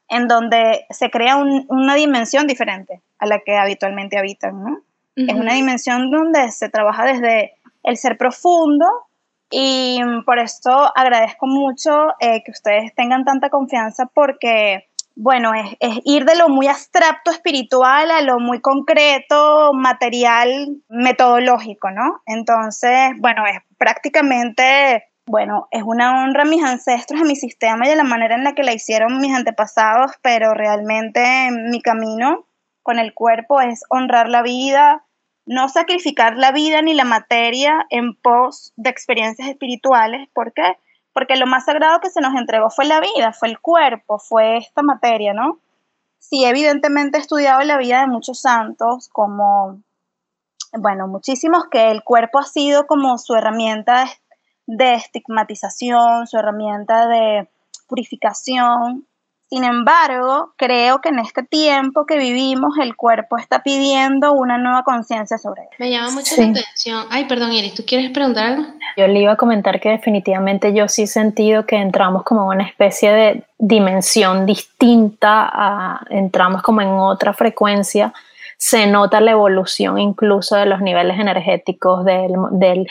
en 0.08 0.28
donde 0.28 0.86
se 0.90 1.10
crea 1.10 1.36
una 1.36 1.94
dimensión 1.94 2.46
diferente 2.46 3.00
a 3.18 3.26
la 3.26 3.38
que 3.38 3.56
habitualmente 3.56 4.18
habitan, 4.18 4.62
¿no? 4.62 4.80
Es 5.16 5.34
una 5.34 5.54
dimensión 5.54 6.10
donde 6.10 6.50
se 6.50 6.70
trabaja 6.70 7.04
desde 7.04 7.54
el 7.82 7.96
ser 7.96 8.16
profundo 8.16 8.86
y 9.50 10.00
por 10.24 10.38
esto 10.38 10.70
agradezco 10.94 11.46
mucho 11.46 12.10
eh, 12.20 12.42
que 12.44 12.52
ustedes 12.52 12.94
tengan 12.94 13.24
tanta 13.24 13.50
confianza 13.50 14.06
porque 14.06 14.88
bueno, 15.22 15.52
es, 15.54 16.00
ir 16.04 16.24
de 16.24 16.34
lo 16.34 16.48
muy 16.48 16.66
abstracto 16.66 17.30
espiritual 17.30 18.10
a 18.10 18.22
lo 18.22 18.40
muy 18.40 18.62
concreto, 18.62 19.74
material, 19.74 20.78
metodológico, 20.88 21.90
¿no? 21.90 22.22
Entonces, 22.24 23.10
bueno, 23.18 23.44
es 23.46 23.58
prácticamente, 23.76 25.04
bueno, 25.26 25.68
es 25.72 25.82
una 25.84 26.22
honra 26.22 26.44
a 26.44 26.46
mis 26.46 26.64
ancestros, 26.64 27.20
a 27.20 27.24
mi 27.24 27.36
sistema 27.36 27.86
y 27.86 27.90
a 27.90 27.96
la 27.96 28.04
manera 28.04 28.34
en 28.34 28.44
la 28.44 28.54
que 28.54 28.62
la 28.62 28.72
hicieron 28.72 29.20
mis 29.20 29.36
antepasados, 29.36 30.12
pero 30.22 30.54
realmente 30.54 31.50
mi 31.50 31.82
camino 31.82 32.46
con 32.82 32.98
el 32.98 33.12
cuerpo 33.12 33.60
es 33.60 33.82
honrar 33.90 34.30
la 34.30 34.40
vida, 34.40 35.04
no 35.44 35.68
sacrificar 35.68 36.38
la 36.38 36.50
vida 36.50 36.80
ni 36.80 36.94
la 36.94 37.04
materia 37.04 37.86
en 37.90 38.14
pos 38.14 38.72
de 38.76 38.88
experiencias 38.88 39.50
espirituales. 39.50 40.30
¿Por 40.32 40.54
qué? 40.54 40.62
porque 40.62 40.80
lo 41.36 41.46
más 41.46 41.64
sagrado 41.64 42.00
que 42.00 42.10
se 42.10 42.20
nos 42.20 42.34
entregó 42.34 42.70
fue 42.70 42.84
la 42.86 43.00
vida, 43.00 43.32
fue 43.32 43.48
el 43.48 43.60
cuerpo, 43.60 44.18
fue 44.18 44.56
esta 44.56 44.82
materia, 44.82 45.32
¿no? 45.32 45.58
Sí, 46.18 46.44
evidentemente 46.44 47.18
he 47.18 47.20
estudiado 47.20 47.62
la 47.62 47.78
vida 47.78 48.00
de 48.00 48.06
muchos 48.06 48.40
santos, 48.40 49.08
como, 49.10 49.82
bueno, 50.72 51.08
muchísimos 51.08 51.64
que 51.70 51.90
el 51.90 52.02
cuerpo 52.04 52.38
ha 52.38 52.44
sido 52.44 52.86
como 52.86 53.18
su 53.18 53.34
herramienta 53.34 54.06
de 54.66 54.94
estigmatización, 54.94 56.26
su 56.26 56.38
herramienta 56.38 57.08
de 57.08 57.48
purificación, 57.88 59.06
sin 59.50 59.64
embargo, 59.64 60.52
creo 60.56 61.00
que 61.00 61.08
en 61.08 61.18
este 61.18 61.42
tiempo 61.42 62.06
que 62.06 62.18
vivimos, 62.18 62.78
el 62.80 62.94
cuerpo 62.94 63.36
está 63.36 63.64
pidiendo 63.64 64.32
una 64.32 64.58
nueva 64.58 64.84
conciencia 64.84 65.38
sobre 65.38 65.62
él. 65.62 65.68
Me 65.80 65.90
llama 65.90 66.12
mucho 66.12 66.36
la 66.36 66.50
atención. 66.50 67.06
Ay, 67.10 67.24
perdón, 67.24 67.52
Iris, 67.52 67.74
¿tú 67.74 67.82
quieres 67.84 68.12
preguntar 68.12 68.46
algo? 68.46 68.66
Yo 68.96 69.08
le 69.08 69.20
iba 69.20 69.32
a 69.32 69.36
comentar 69.36 69.80
que 69.80 69.88
definitivamente 69.88 70.72
yo 70.72 70.86
sí 70.86 71.02
he 71.02 71.06
sentido 71.08 71.66
que 71.66 71.74
entramos 71.74 72.22
como 72.22 72.42
en 72.52 72.60
una 72.60 72.68
especie 72.68 73.10
de 73.10 73.44
dimensión 73.58 74.46
distinta, 74.46 75.50
a, 75.52 76.00
entramos 76.10 76.62
como 76.62 76.80
en 76.80 76.90
otra 76.90 77.32
frecuencia 77.32 78.12
se 78.62 78.86
nota 78.86 79.22
la 79.22 79.30
evolución 79.30 79.98
incluso 79.98 80.54
de 80.54 80.66
los 80.66 80.82
niveles 80.82 81.18
energéticos, 81.18 82.04
del, 82.04 82.32
del 82.50 82.86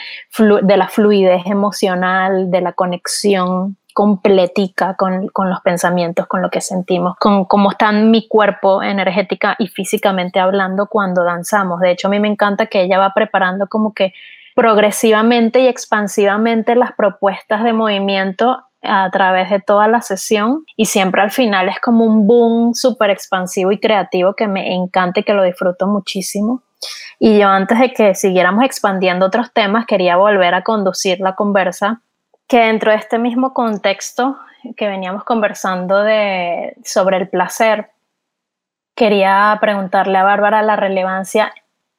de 0.62 0.76
la 0.76 0.88
fluidez 0.88 1.46
emocional, 1.46 2.50
de 2.50 2.60
la 2.60 2.72
conexión 2.72 3.76
completica 3.92 4.94
con, 4.96 5.28
con, 5.28 5.50
los 5.50 5.60
pensamientos, 5.60 6.26
con 6.26 6.42
lo 6.42 6.50
que 6.50 6.60
sentimos, 6.60 7.16
con 7.18 7.44
cómo 7.44 7.70
está 7.70 7.92
mi 7.92 8.28
cuerpo 8.28 8.82
energética 8.82 9.56
y 9.58 9.68
físicamente 9.68 10.40
hablando 10.40 10.86
cuando 10.86 11.24
danzamos. 11.24 11.80
De 11.80 11.90
hecho, 11.90 12.08
a 12.08 12.10
mí 12.10 12.20
me 12.20 12.28
encanta 12.28 12.66
que 12.66 12.82
ella 12.82 12.98
va 12.98 13.12
preparando 13.14 13.66
como 13.66 13.94
que 13.94 14.12
progresivamente 14.54 15.60
y 15.60 15.68
expansivamente 15.68 16.74
las 16.74 16.92
propuestas 16.92 17.64
de 17.64 17.72
movimiento 17.72 18.64
a 18.82 19.10
través 19.10 19.50
de 19.50 19.60
toda 19.60 19.88
la 19.88 20.00
sesión 20.00 20.64
y 20.76 20.86
siempre 20.86 21.20
al 21.20 21.30
final 21.30 21.68
es 21.68 21.80
como 21.80 22.04
un 22.04 22.26
boom 22.26 22.74
súper 22.74 23.10
expansivo 23.10 23.72
y 23.72 23.78
creativo 23.78 24.34
que 24.34 24.48
me 24.48 24.74
encanta 24.74 25.20
y 25.20 25.22
que 25.22 25.34
lo 25.34 25.42
disfruto 25.42 25.86
muchísimo. 25.86 26.62
Y 27.18 27.38
yo 27.38 27.48
antes 27.48 27.78
de 27.78 27.92
que 27.92 28.14
siguiéramos 28.14 28.64
expandiendo 28.64 29.26
otros 29.26 29.52
temas, 29.52 29.84
quería 29.86 30.16
volver 30.16 30.54
a 30.54 30.62
conducir 30.62 31.20
la 31.20 31.34
conversa 31.34 32.00
que 32.50 32.58
dentro 32.58 32.90
de 32.90 32.98
este 32.98 33.16
mismo 33.16 33.54
contexto 33.54 34.36
que 34.76 34.88
veníamos 34.88 35.22
conversando 35.22 36.02
de, 36.02 36.74
sobre 36.84 37.16
el 37.16 37.28
placer, 37.28 37.92
quería 38.96 39.56
preguntarle 39.60 40.18
a 40.18 40.24
Bárbara 40.24 40.60
la 40.62 40.74
relevancia 40.74 41.54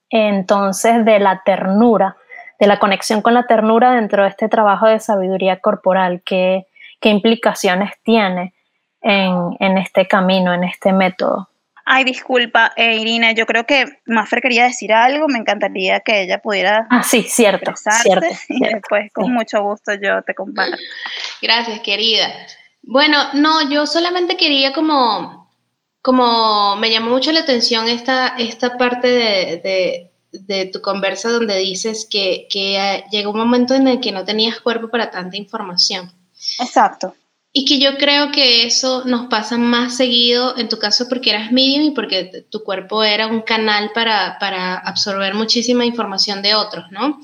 entonces 0.10 1.06
de 1.06 1.20
la 1.20 1.42
ternura, 1.46 2.18
de 2.60 2.68
la 2.68 2.80
conexión 2.80 3.22
con 3.22 3.34
la 3.34 3.48
ternura 3.48 3.94
dentro 3.94 4.24
de 4.24 4.30
este 4.30 4.50
trabajo 4.50 4.88
de 4.88 5.00
sabiduría 5.00 5.62
corporal, 5.62 6.22
qué, 6.26 6.68
qué 7.00 7.08
implicaciones 7.08 7.94
tiene 8.04 8.54
en, 9.02 9.56
en 9.62 9.78
este 9.78 10.06
camino, 10.06 10.54
en 10.54 10.66
este 10.66 10.92
método. 10.92 11.48
Ay, 11.86 12.04
disculpa, 12.04 12.74
eh, 12.76 12.96
Irina, 12.98 13.32
yo 13.32 13.46
creo 13.46 13.66
que 13.66 13.86
Maffer 14.06 14.42
quería 14.42 14.66
decir 14.66 14.94
algo, 14.94 15.28
me 15.28 15.40
encantaría 15.40 16.00
que 16.02 16.24
ella 16.24 16.40
pudiera. 16.40 16.88
Ah, 16.90 17.04
sí, 17.04 17.24
cierto. 17.24 17.74
cierto, 17.76 18.28
y 18.50 18.60
después, 18.60 19.12
con 19.14 19.32
mucho 19.34 19.62
gusto, 19.62 19.94
yo 19.94 20.22
te 20.24 20.36
comparto. 20.36 20.78
Gracias, 21.42 21.80
querida. 21.82 22.28
Bueno, 22.84 23.18
no, 23.34 23.70
yo 23.70 23.86
solamente 23.86 24.38
quería 24.38 24.74
como, 24.74 25.50
como 26.02 26.76
me 26.78 26.90
llamó 26.90 27.12
mucho 27.12 27.32
la 27.32 27.42
atención 27.42 27.88
esta, 27.88 28.36
esta 28.38 28.78
parte 28.78 29.08
de, 29.08 30.12
de, 30.32 30.66
tu 30.68 30.82
conversa 30.82 31.30
donde 31.30 31.58
dices 31.58 32.08
que, 32.10 32.48
que 32.50 33.04
llegó 33.12 33.32
un 33.32 33.38
momento 33.38 33.76
en 33.76 33.88
el 33.88 34.00
que 34.00 34.12
no 34.12 34.26
tenías 34.26 34.60
cuerpo 34.60 34.90
para 34.90 35.12
tanta 35.12 35.38
información. 35.38 36.12
Exacto. 36.60 37.16
Y 37.54 37.66
que 37.66 37.80
yo 37.80 37.98
creo 37.98 38.32
que 38.32 38.66
eso 38.66 39.04
nos 39.06 39.28
pasa 39.28 39.58
más 39.58 39.98
seguido 39.98 40.58
en 40.58 40.70
tu 40.70 40.80
caso 40.80 41.10
porque 41.10 41.32
eras 41.32 41.52
medium 41.52 41.84
y 41.84 41.92
porque 41.92 42.46
tu 42.50 42.64
cuerpo 42.64 43.04
era 43.04 43.28
un 43.28 43.42
canal 43.42 43.92
para, 43.94 44.38
para 44.40 44.78
absorber 44.78 45.34
muchísima 45.34 45.86
información 45.86 46.42
de 46.42 46.56
otros, 46.56 46.86
¿no? 46.92 47.20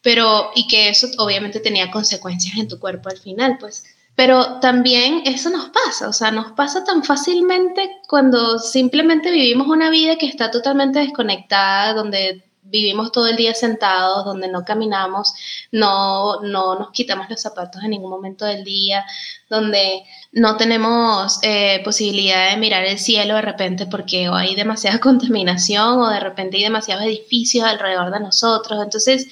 Pero, 0.00 0.50
y 0.54 0.68
que 0.68 0.90
eso 0.90 1.08
obviamente 1.18 1.58
tenía 1.58 1.90
consecuencias 1.90 2.56
en 2.56 2.68
tu 2.68 2.78
cuerpo 2.78 3.08
al 3.08 3.18
final, 3.18 3.56
pues. 3.58 3.84
Pero 4.14 4.60
también 4.60 5.22
eso 5.24 5.50
nos 5.50 5.70
pasa, 5.70 6.08
o 6.08 6.12
sea, 6.12 6.30
nos 6.30 6.52
pasa 6.52 6.84
tan 6.84 7.02
fácilmente 7.02 7.90
cuando 8.06 8.60
simplemente 8.60 9.32
vivimos 9.32 9.66
una 9.66 9.90
vida 9.90 10.16
que 10.18 10.26
está 10.26 10.52
totalmente 10.52 11.00
desconectada, 11.00 11.94
donde 11.94 12.44
vivimos 12.64 13.12
todo 13.12 13.26
el 13.26 13.36
día 13.36 13.54
sentados, 13.54 14.24
donde 14.24 14.48
no 14.48 14.64
caminamos, 14.64 15.34
no, 15.70 16.40
no 16.40 16.78
nos 16.78 16.90
quitamos 16.90 17.28
los 17.28 17.40
zapatos 17.40 17.82
en 17.82 17.90
ningún 17.90 18.10
momento 18.10 18.44
del 18.44 18.64
día, 18.64 19.04
donde 19.48 20.02
no 20.32 20.56
tenemos 20.56 21.38
eh, 21.42 21.82
posibilidad 21.84 22.50
de 22.50 22.56
mirar 22.56 22.84
el 22.84 22.98
cielo 22.98 23.36
de 23.36 23.42
repente 23.42 23.86
porque 23.86 24.28
hay 24.32 24.54
demasiada 24.54 24.98
contaminación 25.00 26.00
o 26.00 26.08
de 26.08 26.20
repente 26.20 26.56
hay 26.56 26.64
demasiados 26.64 27.04
edificios 27.04 27.64
alrededor 27.64 28.10
de 28.10 28.20
nosotros. 28.20 28.82
Entonces, 28.82 29.26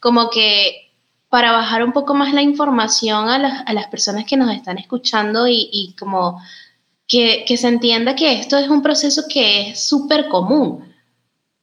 como 0.00 0.30
que 0.30 0.90
para 1.28 1.52
bajar 1.52 1.84
un 1.84 1.92
poco 1.92 2.14
más 2.14 2.32
la 2.32 2.42
información 2.42 3.28
a 3.28 3.38
las, 3.38 3.62
a 3.66 3.72
las 3.74 3.88
personas 3.88 4.24
que 4.24 4.36
nos 4.36 4.50
están 4.54 4.78
escuchando 4.78 5.46
y, 5.46 5.68
y 5.72 5.94
como 5.98 6.40
que, 7.06 7.44
que, 7.46 7.56
se 7.58 7.68
entienda 7.68 8.16
que 8.16 8.40
esto 8.40 8.56
es 8.56 8.68
un 8.68 8.82
proceso 8.82 9.24
que 9.28 9.70
es 9.70 9.84
súper 9.86 10.28
común 10.28 10.87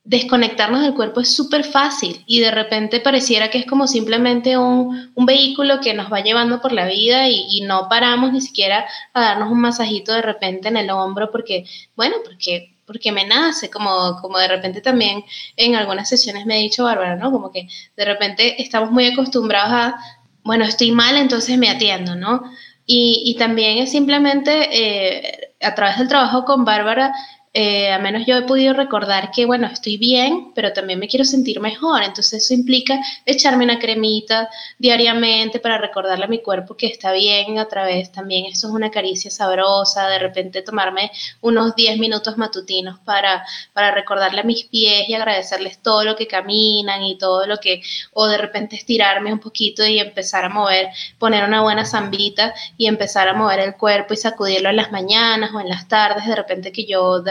desconectarnos 0.05 0.83
del 0.83 0.93
cuerpo 0.93 1.19
es 1.19 1.35
súper 1.35 1.63
fácil 1.63 2.23
y 2.27 2.39
de 2.39 2.51
repente 2.51 2.99
pareciera 2.99 3.49
que 3.49 3.57
es 3.57 3.65
como 3.65 3.87
simplemente 3.87 4.55
un, 4.55 5.11
un, 5.15 5.25
vehículo 5.25 5.79
que 5.81 5.95
nos 5.95 6.13
va 6.13 6.21
llevando 6.21 6.61
por 6.61 6.71
la 6.71 6.85
vida 6.85 7.27
y, 7.27 7.61
no 7.61 7.89
paramos 7.89 8.31
ni 8.31 8.39
siquiera 8.39 8.85
a 9.13 9.21
darnos 9.21 9.51
un 9.51 9.59
masajito 9.61 10.13
de 10.13 10.21
repente 10.21 10.67
en 10.67 10.77
el 10.77 10.91
hombro 10.91 11.31
porque, 11.31 11.65
bueno, 11.95 12.17
porque, 12.23 12.75
porque 12.85 13.11
me 13.11 13.25
nace, 13.25 13.71
como, 13.71 14.17
como 14.21 14.37
de 14.37 14.47
repente 14.47 14.79
también 14.79 15.25
en 15.57 15.75
algunas 15.75 16.07
sesiones 16.07 16.45
me 16.45 16.53
ha 16.53 16.59
dicho 16.59 16.83
Bárbara, 16.83 17.15
¿no? 17.15 17.31
Como 17.31 17.51
que 17.51 17.67
de 17.97 18.05
repente 18.05 18.61
estamos 18.61 18.91
muy 18.91 19.07
acostumbrados 19.07 19.71
a, 19.73 19.95
bueno, 20.43 20.65
estoy 20.65 20.91
mal, 20.91 21.17
entonces 21.17 21.57
me 21.57 21.69
atiendo, 21.69 22.15
¿no? 22.15 22.43
Y, 22.85 23.23
y 23.25 23.35
también 23.39 23.79
es 23.79 23.91
simplemente 23.91 24.69
eh, 24.71 25.55
a 25.61 25.73
través 25.73 25.97
del 25.97 26.07
trabajo 26.07 26.45
con 26.45 26.63
Bárbara, 26.63 27.11
eh, 27.57 27.89
a 27.89 27.99
menos 27.99 28.25
yo 28.25 28.35
he 28.35 28.41
podido 28.41 28.73
recordar 28.73 29.31
que, 29.31 29.45
bueno, 29.45 29.67
estoy 29.67 29.95
bien, 29.95 30.51
pero 30.53 30.73
también 30.73 30.99
me 30.99 31.07
quiero 31.07 31.23
sentir 31.23 31.61
mejor. 31.61 32.03
Entonces 32.03 32.43
eso 32.43 32.53
implica 32.53 32.99
echarme 33.25 33.63
una 33.63 33.79
cremita 33.79 34.49
diariamente 34.77 35.61
para 35.61 35.77
recordarle 35.77 36.25
a 36.25 36.27
mi 36.27 36.41
cuerpo 36.41 36.75
que 36.75 36.87
está 36.87 37.13
bien 37.13 37.57
a 37.57 37.69
través 37.69 38.11
también. 38.11 38.45
Eso 38.45 38.67
es 38.67 38.73
una 38.73 38.91
caricia 38.91 39.31
sabrosa, 39.31 40.09
de 40.09 40.19
repente 40.19 40.63
tomarme 40.63 41.11
unos 41.39 41.77
10 41.77 41.97
minutos 41.97 42.37
matutinos 42.37 42.99
para, 43.05 43.45
para 43.71 43.91
recordarle 43.91 44.41
a 44.41 44.43
mis 44.43 44.65
pies 44.65 45.07
y 45.07 45.13
agradecerles 45.13 45.81
todo 45.81 46.03
lo 46.03 46.17
que 46.17 46.27
caminan 46.27 47.03
y 47.03 47.17
todo 47.17 47.47
lo 47.47 47.59
que, 47.59 47.81
o 48.11 48.27
de 48.27 48.37
repente 48.37 48.75
estirarme 48.75 49.31
un 49.31 49.39
poquito 49.39 49.85
y 49.85 49.99
empezar 49.99 50.43
a 50.43 50.49
mover, 50.49 50.89
poner 51.17 51.45
una 51.45 51.61
buena 51.61 51.85
zambita 51.85 52.53
y 52.75 52.87
empezar 52.87 53.29
a 53.29 53.33
mover 53.33 53.61
el 53.61 53.77
cuerpo 53.77 54.13
y 54.13 54.17
sacudirlo 54.17 54.69
en 54.69 54.75
las 54.75 54.91
mañanas 54.91 55.51
o 55.53 55.61
en 55.61 55.69
las 55.69 55.87
tardes, 55.87 56.27
de 56.27 56.35
repente 56.35 56.73
que 56.73 56.85
yo 56.85 57.23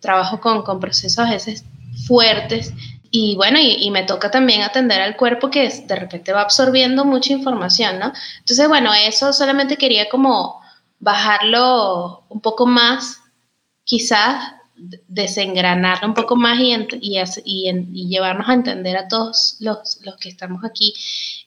trabajo 0.00 0.40
con, 0.40 0.62
con 0.62 0.80
procesos 0.80 1.18
a 1.18 1.30
veces 1.30 1.64
fuertes 2.06 2.72
y 3.12 3.34
bueno, 3.34 3.58
y, 3.60 3.90
me 3.90 4.04
toca 4.04 4.30
también 4.30 4.62
atender 4.62 5.00
al 5.00 5.16
cuerpo 5.16 5.50
que 5.50 5.68
de 5.68 5.96
repente 5.96 6.32
va 6.32 6.42
absorbiendo 6.42 7.04
mucha 7.04 7.32
información, 7.32 7.98
¿no? 7.98 8.12
Entonces, 8.38 8.68
bueno, 8.68 8.92
eso 8.94 9.32
solamente 9.32 9.76
quería 9.76 10.08
como 10.08 10.60
bajarlo 11.00 12.24
un 12.28 12.40
poco 12.40 12.66
más, 12.66 13.20
quizás 13.82 14.52
desengranarlo 15.08 16.06
un 16.08 16.14
poco 16.14 16.36
más 16.36 16.60
y, 16.60 16.72
y, 17.00 17.18
y, 17.44 18.08
llevarnos 18.08 18.48
a 18.48 18.54
entender 18.54 18.96
a 18.96 19.08
todos 19.08 19.56
los, 19.58 19.98
los, 20.02 20.16
que 20.16 20.28
estamos 20.28 20.64
aquí 20.64 20.94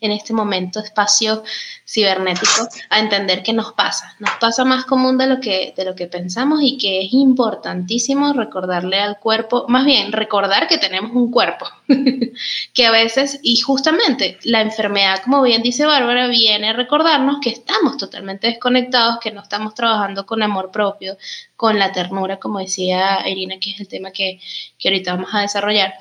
en 0.04 0.12
este 0.12 0.34
momento 0.34 0.82
espacio 0.82 1.44
cibernético, 1.88 2.68
a 2.90 3.00
entender 3.00 3.42
qué 3.42 3.54
nos 3.54 3.72
pasa. 3.72 4.16
Nos 4.20 4.32
pasa 4.32 4.66
más 4.66 4.84
común 4.84 5.18
de 5.18 5.28
lo 5.28 5.40
que, 5.40 5.74
de 5.76 5.86
lo 5.86 5.96
que 5.96 6.08
pensamos 6.08 6.60
y 6.62 6.78
que 6.78 7.06
es 7.06 7.14
importantísimo 7.14 8.34
recordarle 8.34 9.00
al 9.00 9.18
cuerpo, 9.20 9.66
más 9.70 9.86
bien 9.86 10.12
recordar 10.12 10.68
que 10.68 10.78
tenemos 10.78 11.12
un 11.14 11.32
cuerpo, 11.32 11.68
que 12.74 12.86
a 12.86 12.92
veces, 12.92 13.40
y 13.44 13.58
justamente 13.62 14.38
la 14.44 14.60
enfermedad, 14.60 15.22
como 15.24 15.42
bien 15.42 15.62
dice 15.62 15.86
Bárbara, 15.86 16.28
viene 16.28 16.70
a 16.70 16.74
recordarnos 16.74 17.38
que 17.42 17.52
estamos 17.52 17.96
totalmente 17.98 18.48
desconectados, 18.48 19.20
que 19.22 19.32
no 19.32 19.42
estamos 19.42 19.74
trabajando 19.74 20.26
con 20.26 20.44
amor 20.44 20.70
propio, 20.70 21.18
con 21.56 21.80
la 21.80 21.94
ternura, 21.94 22.40
como 22.40 22.60
decía 22.60 23.26
Irina, 23.26 23.56
que 23.62 23.72
es 23.72 23.80
el 23.80 23.88
tema 23.88 24.12
que, 24.12 24.42
que 24.78 24.90
ahorita 24.90 25.16
vamos 25.16 25.30
a 25.34 25.42
desarrollar. 25.42 25.94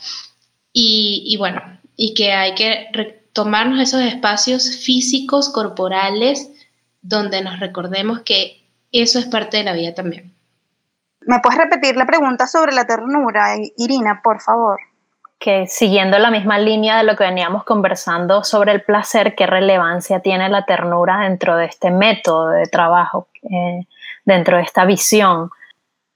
Y, 0.73 1.23
y, 1.27 1.37
bueno, 1.37 1.61
y 1.97 2.15
que 2.15 2.33
hay 2.33 2.55
que 2.55 2.88
tomarnos 3.33 3.81
esos 3.81 4.03
espacios 4.03 4.83
físicos, 4.85 5.51
corporales, 5.51 6.51
donde 7.01 7.42
nos 7.42 7.61
recordemos 7.61 8.21
que 8.21 8.62
eso 8.92 9.18
es 9.18 9.27
parte 9.27 9.59
de 9.59 9.64
la 9.64 9.73
vida 9.73 9.95
también. 9.95 10.33
¿Me 11.23 11.40
puedes 11.40 11.59
repetir 11.59 11.97
la 11.97 12.07
pregunta 12.07 12.47
sobre 12.47 12.73
la 12.73 12.85
ternura, 12.85 13.57
Irina, 13.77 14.21
por 14.23 14.40
favor? 14.40 14.79
Que 15.38 15.66
siguiendo 15.66 16.18
la 16.18 16.31
misma 16.31 16.59
línea 16.59 16.99
de 16.99 17.05
lo 17.05 17.16
que 17.16 17.25
veníamos 17.25 17.64
conversando 17.64 18.45
sobre 18.45 18.73
el 18.73 18.83
placer, 18.83 19.35
¿qué 19.35 19.47
relevancia 19.47 20.21
tiene 20.21 20.49
la 20.49 20.64
ternura 20.64 21.21
dentro 21.21 21.57
de 21.57 21.66
este 21.66 21.90
método 21.90 22.51
de 22.51 22.66
trabajo? 22.66 23.29
Eh, 23.42 23.87
dentro 24.25 24.57
de 24.57 24.62
esta 24.62 24.85
visión, 24.85 25.51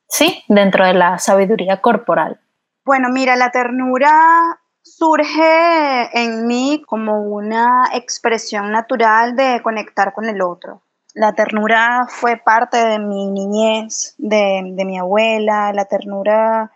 ¿sí? 0.08 0.44
Dentro 0.48 0.86
de 0.86 0.94
la 0.94 1.18
sabiduría 1.18 1.80
corporal. 1.80 2.38
Bueno, 2.84 3.08
mira, 3.10 3.34
la 3.36 3.50
ternura 3.50 4.60
surge 4.86 6.10
en 6.12 6.46
mí 6.46 6.82
como 6.86 7.22
una 7.22 7.90
expresión 7.92 8.70
natural 8.70 9.36
de 9.36 9.60
conectar 9.62 10.12
con 10.12 10.26
el 10.26 10.40
otro. 10.40 10.82
La 11.14 11.34
ternura 11.34 12.06
fue 12.08 12.36
parte 12.36 12.76
de 12.76 12.98
mi 12.98 13.26
niñez, 13.26 14.14
de, 14.18 14.62
de 14.74 14.84
mi 14.84 14.98
abuela, 14.98 15.72
la 15.72 15.86
ternura 15.86 16.70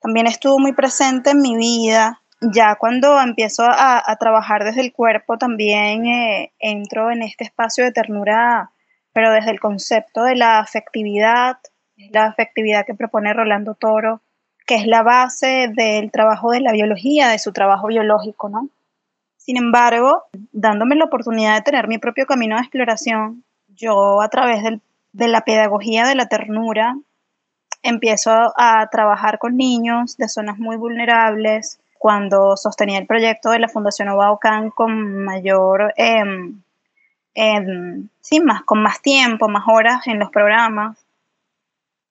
también 0.00 0.26
estuvo 0.26 0.58
muy 0.58 0.72
presente 0.72 1.30
en 1.30 1.40
mi 1.40 1.56
vida. 1.56 2.20
Ya 2.40 2.76
cuando 2.76 3.20
empiezo 3.20 3.64
a, 3.64 4.02
a 4.04 4.16
trabajar 4.16 4.62
desde 4.64 4.82
el 4.82 4.92
cuerpo, 4.92 5.38
también 5.38 6.06
eh, 6.06 6.52
entro 6.58 7.10
en 7.10 7.22
este 7.22 7.44
espacio 7.44 7.84
de 7.84 7.92
ternura 7.92 8.70
pero 9.16 9.32
desde 9.32 9.50
el 9.50 9.60
concepto 9.60 10.24
de 10.24 10.36
la 10.36 10.58
afectividad, 10.58 11.56
la 12.10 12.26
afectividad 12.26 12.84
que 12.84 12.92
propone 12.92 13.32
Rolando 13.32 13.74
Toro, 13.74 14.20
que 14.66 14.74
es 14.74 14.86
la 14.86 15.02
base 15.02 15.70
del 15.74 16.10
trabajo 16.10 16.50
de 16.50 16.60
la 16.60 16.72
biología, 16.72 17.28
de 17.28 17.38
su 17.38 17.52
trabajo 17.52 17.86
biológico, 17.86 18.48
¿no? 18.48 18.68
Sin 19.36 19.56
embargo, 19.56 20.24
dándome 20.52 20.96
la 20.96 21.04
oportunidad 21.04 21.54
de 21.54 21.62
tener 21.62 21.86
mi 21.86 21.98
propio 21.98 22.26
camino 22.26 22.56
de 22.56 22.62
exploración, 22.62 23.44
yo 23.68 24.20
a 24.20 24.28
través 24.28 24.64
de 25.12 25.28
la 25.28 25.42
pedagogía 25.42 26.04
de 26.04 26.16
la 26.16 26.26
ternura 26.28 26.96
empiezo 27.82 28.52
a 28.56 28.88
trabajar 28.90 29.38
con 29.38 29.56
niños 29.56 30.16
de 30.16 30.28
zonas 30.28 30.58
muy 30.58 30.76
vulnerables. 30.76 31.78
Cuando 31.98 32.56
sostenía 32.56 32.98
el 32.98 33.06
proyecto 33.06 33.50
de 33.50 33.60
la 33.60 33.68
Fundación 33.68 34.08
Obaucan 34.08 34.70
con 34.70 35.24
mayor 35.24 35.94
eh, 35.96 36.24
sí, 38.20 38.40
más, 38.40 38.62
con 38.64 38.82
más 38.82 39.00
tiempo, 39.00 39.48
más 39.48 39.64
horas 39.68 40.06
en 40.06 40.18
los 40.18 40.30
programas, 40.30 40.98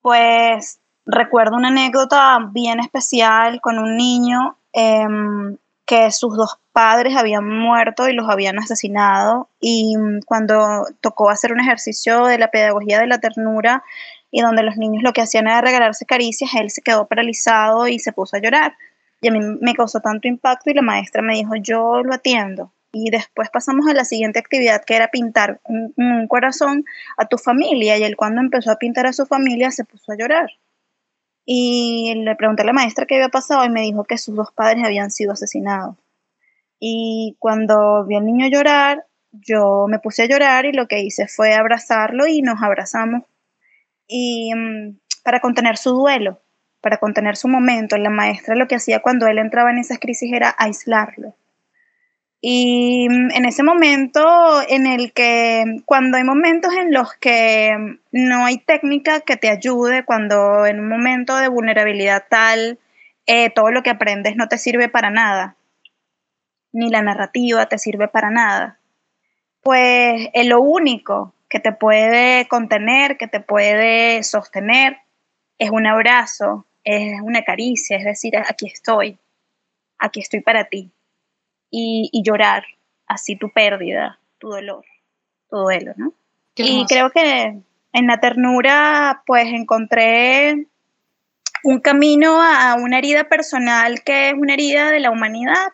pues 0.01 0.79
recuerdo 1.05 1.55
una 1.55 1.69
anécdota 1.69 2.37
bien 2.51 2.79
especial 2.79 3.61
con 3.61 3.77
un 3.77 3.95
niño 3.95 4.57
eh, 4.73 5.05
que 5.85 6.11
sus 6.11 6.35
dos 6.35 6.59
padres 6.71 7.15
habían 7.15 7.47
muerto 7.47 8.09
y 8.09 8.13
los 8.13 8.27
habían 8.27 8.57
asesinado 8.57 9.49
y 9.59 9.95
cuando 10.25 10.87
tocó 10.99 11.29
hacer 11.29 11.53
un 11.53 11.59
ejercicio 11.59 12.25
de 12.25 12.39
la 12.39 12.49
pedagogía 12.49 12.99
de 12.99 13.07
la 13.07 13.19
ternura 13.19 13.83
y 14.31 14.41
donde 14.41 14.63
los 14.63 14.77
niños 14.77 15.03
lo 15.03 15.13
que 15.13 15.21
hacían 15.21 15.47
era 15.47 15.61
regalarse 15.61 16.05
caricias, 16.05 16.51
él 16.55 16.69
se 16.71 16.81
quedó 16.81 17.07
paralizado 17.07 17.87
y 17.87 17.99
se 17.99 18.11
puso 18.11 18.35
a 18.35 18.41
llorar. 18.41 18.75
Y 19.21 19.29
a 19.29 19.31
mí 19.31 19.39
me 19.61 19.73
causó 19.73 20.01
tanto 20.01 20.27
impacto 20.27 20.69
y 20.69 20.73
la 20.73 20.81
maestra 20.81 21.21
me 21.21 21.35
dijo, 21.35 21.55
yo 21.55 22.03
lo 22.03 22.13
atiendo 22.13 22.73
y 22.91 23.09
después 23.11 23.49
pasamos 23.49 23.87
a 23.87 23.93
la 23.93 24.05
siguiente 24.05 24.39
actividad 24.39 24.83
que 24.83 24.95
era 24.95 25.09
pintar 25.09 25.59
un, 25.63 25.93
un, 25.97 26.27
corazón 26.27 26.85
a 27.17 27.25
tu 27.25 27.37
familia 27.37 27.97
y 27.97 28.03
él 28.03 28.15
cuando 28.15 28.41
empezó 28.41 28.71
a 28.71 28.77
pintar 28.77 29.05
a 29.05 29.13
su 29.13 29.25
familia 29.25 29.71
se 29.71 29.85
puso 29.85 30.11
a 30.11 30.17
llorar. 30.17 30.49
Y 31.45 32.13
le 32.15 32.35
pregunté 32.35 32.63
a 32.63 32.65
la 32.65 32.73
maestra 32.73 33.05
qué 33.05 33.15
había 33.15 33.29
pasado 33.29 33.63
y 33.65 33.69
me 33.69 33.81
dijo 33.81 34.03
que 34.03 34.17
sus 34.17 34.35
dos 34.35 34.51
padres 34.51 34.83
habían 34.83 35.11
sido 35.11 35.33
asesinados. 35.33 35.95
Y 36.79 37.35
cuando 37.39 38.05
vi 38.05 38.15
al 38.15 38.25
niño 38.25 38.47
llorar, 38.47 39.05
yo 39.31 39.85
me 39.87 39.99
puse 39.99 40.23
a 40.23 40.27
llorar 40.27 40.65
y 40.65 40.71
lo 40.71 40.87
que 40.87 41.01
hice 41.01 41.27
fue 41.27 41.53
abrazarlo 41.53 42.27
y 42.27 42.41
nos 42.41 42.61
abrazamos. 42.63 43.23
Y 44.07 44.53
um, 44.53 44.97
para 45.23 45.39
contener 45.39 45.77
su 45.77 45.91
duelo, 45.91 46.41
para 46.81 46.97
contener 46.97 47.37
su 47.37 47.47
momento, 47.47 47.97
la 47.97 48.09
maestra 48.09 48.55
lo 48.55 48.67
que 48.67 48.75
hacía 48.75 49.01
cuando 49.01 49.27
él 49.27 49.37
entraba 49.37 49.71
en 49.71 49.79
esas 49.79 49.99
crisis 49.99 50.31
era 50.33 50.53
aislarlo 50.57 51.35
y 52.41 53.07
mm, 53.09 53.31
en 53.31 53.45
ese 53.45 53.63
momento 53.63 54.61
en 54.67 54.87
el 54.87 55.13
que, 55.13 55.81
cuando 55.85 56.17
hay 56.17 56.23
momentos 56.23 56.73
en 56.73 56.93
los 56.93 57.13
que 57.15 57.97
no 58.11 58.45
hay 58.45 58.57
técnica 58.59 59.21
que 59.21 59.37
te 59.37 59.49
ayude, 59.49 60.05
cuando 60.05 60.65
en 60.65 60.79
un 60.79 60.89
momento 60.89 61.35
de 61.37 61.47
vulnerabilidad 61.47 62.25
tal, 62.29 62.79
eh, 63.25 63.49
todo 63.49 63.71
lo 63.71 63.83
que 63.83 63.89
aprendes 63.89 64.35
no 64.35 64.47
te 64.47 64.57
sirve 64.57 64.89
para 64.89 65.09
nada, 65.09 65.55
ni 66.71 66.89
la 66.89 67.01
narrativa 67.01 67.67
te 67.67 67.77
sirve 67.77 68.07
para 68.07 68.29
nada, 68.29 68.79
pues 69.61 70.29
es 70.33 70.45
lo 70.45 70.61
único 70.61 71.33
que 71.49 71.59
te 71.59 71.71
puede 71.71 72.47
contener, 72.47 73.17
que 73.17 73.27
te 73.27 73.39
puede 73.39 74.23
sostener, 74.23 74.99
es 75.57 75.69
un 75.71 75.87
abrazo, 75.87 76.67
es 76.83 77.19
una 77.21 77.43
caricia, 77.43 77.97
es 77.97 78.05
decir, 78.05 78.37
aquí 78.37 78.67
estoy. 78.67 79.17
aquí 79.97 80.19
estoy 80.19 80.41
para 80.41 80.65
ti. 80.65 80.91
Y, 81.77 82.09
y 82.13 82.23
llorar 82.23 82.63
así 83.05 83.35
tu 83.35 83.49
pérdida, 83.51 84.17
tu 84.37 84.49
dolor, 84.49 84.85
tu 85.49 85.57
duelo, 85.57 85.93
¿no? 85.97 86.13
y 86.55 86.85
creo 86.85 87.09
que 87.09 87.59
en 87.91 88.07
la 88.07 88.19
ternura 88.19 89.23
pues 89.25 89.47
encontré 89.47 90.67
un 91.63 91.79
camino 91.79 92.41
a 92.41 92.75
una 92.75 92.99
herida 92.99 93.25
personal 93.25 94.03
que 94.03 94.29
es 94.29 94.35
una 94.35 94.53
herida 94.53 94.91
de 94.91 94.99
la 94.99 95.11
humanidad, 95.11 95.73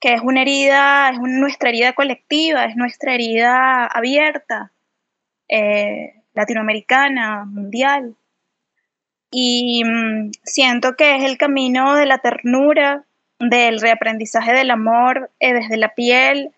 que 0.00 0.14
es 0.14 0.20
una 0.22 0.42
herida, 0.42 1.10
es 1.10 1.18
nuestra 1.20 1.70
herida 1.70 1.92
colectiva, 1.92 2.64
es 2.64 2.76
nuestra 2.76 3.14
herida 3.14 3.86
abierta, 3.86 4.72
eh, 5.48 6.22
latinoamericana, 6.34 7.44
mundial. 7.44 8.14
Y 9.30 9.82
mm, 9.84 10.30
siento 10.44 10.94
que 10.94 11.16
es 11.16 11.24
el 11.24 11.36
camino 11.36 11.94
de 11.96 12.06
la 12.06 12.18
ternura, 12.18 13.04
del 13.38 13.80
reaprendizaje 13.80 14.52
del 14.52 14.70
amor 14.70 15.30
eh, 15.40 15.54
desde 15.54 15.76
la 15.76 15.94
piel, 15.94 16.50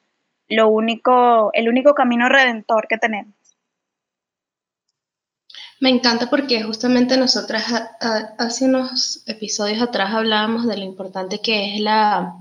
lo 0.49 0.69
único, 0.69 1.51
el 1.53 1.69
único 1.69 1.95
camino 1.95 2.29
redentor 2.29 2.87
que 2.89 2.99
tenemos. 2.99 3.35
Me 5.81 5.89
encanta 5.89 6.29
porque 6.29 6.63
justamente 6.63 7.17
nosotras 7.17 7.65
hace 8.39 8.67
unos 8.67 9.23
episodios 9.27 9.81
atrás 9.81 10.13
hablábamos 10.13 10.67
de 10.67 10.77
lo 10.77 10.85
importante 10.85 11.41
que 11.41 11.75
es 11.75 11.81
la, 11.81 12.35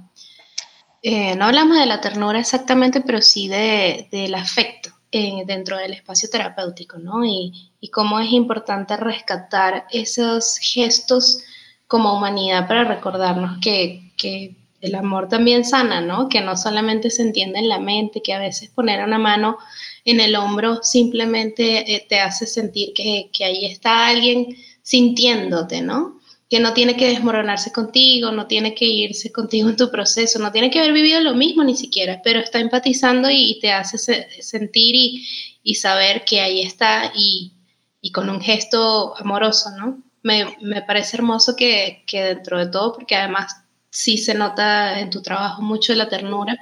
eh, 1.02 1.36
no 1.38 1.46
hablamos 1.46 1.78
de 1.78 1.86
la 1.86 2.02
ternura 2.02 2.40
exactamente, 2.40 3.00
pero 3.00 3.22
sí 3.22 3.48
de, 3.48 4.10
del 4.12 4.36
afecto 4.36 4.90
eh, 5.12 5.44
dentro 5.46 5.78
del 5.78 5.94
espacio 5.94 6.30
terapéutico, 6.30 6.98
¿no? 6.98 7.24
Y, 7.24 7.72
y, 7.80 7.90
cómo 7.90 8.20
es 8.20 8.32
importante 8.32 8.98
rescatar 8.98 9.88
esos 9.92 10.58
gestos 10.58 11.42
como 11.88 12.14
humanidad 12.14 12.68
para 12.68 12.84
recordarnos 12.84 13.60
que, 13.62 14.09
que 14.20 14.56
el 14.82 14.96
amor 14.96 15.28
también 15.28 15.66
sana, 15.66 16.02
¿no? 16.02 16.30
Que 16.30 16.42
no 16.42 16.56
solamente 16.56 17.10
se 17.10 17.22
entiende 17.22 17.60
en 17.60 17.70
la 17.70 17.80
mente, 17.80 18.22
que 18.22 18.34
a 18.34 18.40
veces 18.40 18.70
poner 18.70 19.04
una 19.04 19.18
mano 19.18 19.58
en 20.06 20.20
el 20.20 20.36
hombro 20.36 20.82
simplemente 20.84 21.96
eh, 21.96 22.06
te 22.08 22.20
hace 22.20 22.48
sentir 22.48 22.94
que, 22.94 23.30
que, 23.34 23.46
ahí 23.46 23.66
está 23.66 24.08
alguien 24.08 24.56
sintiéndote, 24.82 25.82
¿no? 25.82 26.20
Que 26.50 26.60
no 26.60 26.74
tiene 26.74 26.96
que 26.96 27.10
desmoronarse 27.10 27.72
contigo, 27.72 28.32
no 28.32 28.48
tiene 28.48 28.74
que 28.74 28.86
irse 28.86 29.32
contigo 29.32 29.70
en 29.70 29.76
tu 29.76 29.92
proceso, 29.92 30.40
no 30.40 30.52
tiene 30.52 30.72
que 30.72 30.80
haber 30.80 30.94
vivido 30.94 31.20
lo 31.22 31.36
mismo 31.36 31.64
ni 31.64 31.76
siquiera, 31.76 32.22
pero 32.24 32.40
está 32.40 32.60
empatizando 32.60 33.30
y, 33.30 33.60
te 33.60 33.72
hace 33.72 33.98
sentir 34.42 34.96
y, 34.96 35.28
y, 35.62 35.76
saber 35.76 36.24
que 36.26 36.40
ahí 36.40 36.62
está 36.62 37.12
y, 37.14 37.54
y, 38.02 38.12
con 38.12 38.30
un 38.30 38.42
gesto 38.42 39.16
amoroso, 39.18 39.70
¿no? 39.78 40.02
Me, 40.24 40.58
me 40.62 40.82
parece 40.82 41.18
hermoso 41.18 41.56
que, 41.56 42.04
que 42.08 42.22
dentro 42.22 42.58
de 42.58 42.68
todo, 42.72 42.94
porque 42.94 43.16
además 43.16 43.59
sí 43.90 44.18
se 44.18 44.34
nota 44.34 45.00
en 45.00 45.10
tu 45.10 45.22
trabajo 45.22 45.62
mucho 45.62 45.94
la 45.94 46.10
ternura, 46.10 46.58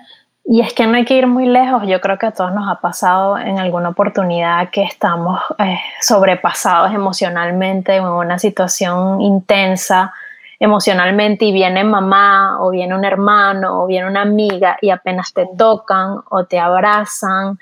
y 0.50 0.62
es 0.62 0.74
que 0.74 0.88
no 0.88 0.96
hay 0.96 1.04
que 1.04 1.16
ir 1.16 1.28
muy 1.28 1.46
lejos, 1.46 1.84
yo 1.88 2.00
creo 2.00 2.18
que 2.18 2.26
a 2.26 2.32
todos 2.32 2.54
nos 2.54 2.70
ha 2.70 2.80
pasado 2.80 3.38
en 3.38 3.60
alguna 3.60 3.90
oportunidad 3.90 4.70
que 4.70 4.84
estamos 4.84 5.42
eh, 5.58 5.78
sobrepasados 6.00 6.94
emocionalmente 6.94 7.98
en 7.98 8.06
una 8.06 8.40
situación 8.40 9.20
intensa 9.20 10.14
emocionalmente 10.60 11.46
y 11.46 11.52
viene 11.52 11.84
mamá 11.84 12.62
o 12.62 12.72
viene 12.72 12.96
un 12.96 13.06
hermano 13.06 13.84
o 13.84 13.88
viene 13.88 14.08
una 14.08 14.22
amiga 14.22 14.78
y 14.82 14.90
apenas 14.90 15.34
te 15.34 15.48
tocan 15.58 16.22
o 16.30 16.46
te 16.46 16.60
abrazan 16.60 17.60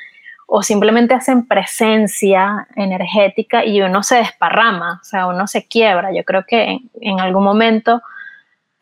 o 0.47 0.61
simplemente 0.61 1.13
hacen 1.13 1.47
presencia 1.47 2.67
energética 2.75 3.65
y 3.65 3.81
uno 3.81 4.03
se 4.03 4.17
desparrama, 4.17 4.99
o 5.01 5.03
sea, 5.03 5.25
uno 5.27 5.47
se 5.47 5.67
quiebra. 5.67 6.13
Yo 6.13 6.23
creo 6.23 6.45
que 6.47 6.63
en, 6.63 6.89
en 7.01 7.19
algún 7.19 7.43
momento 7.43 8.01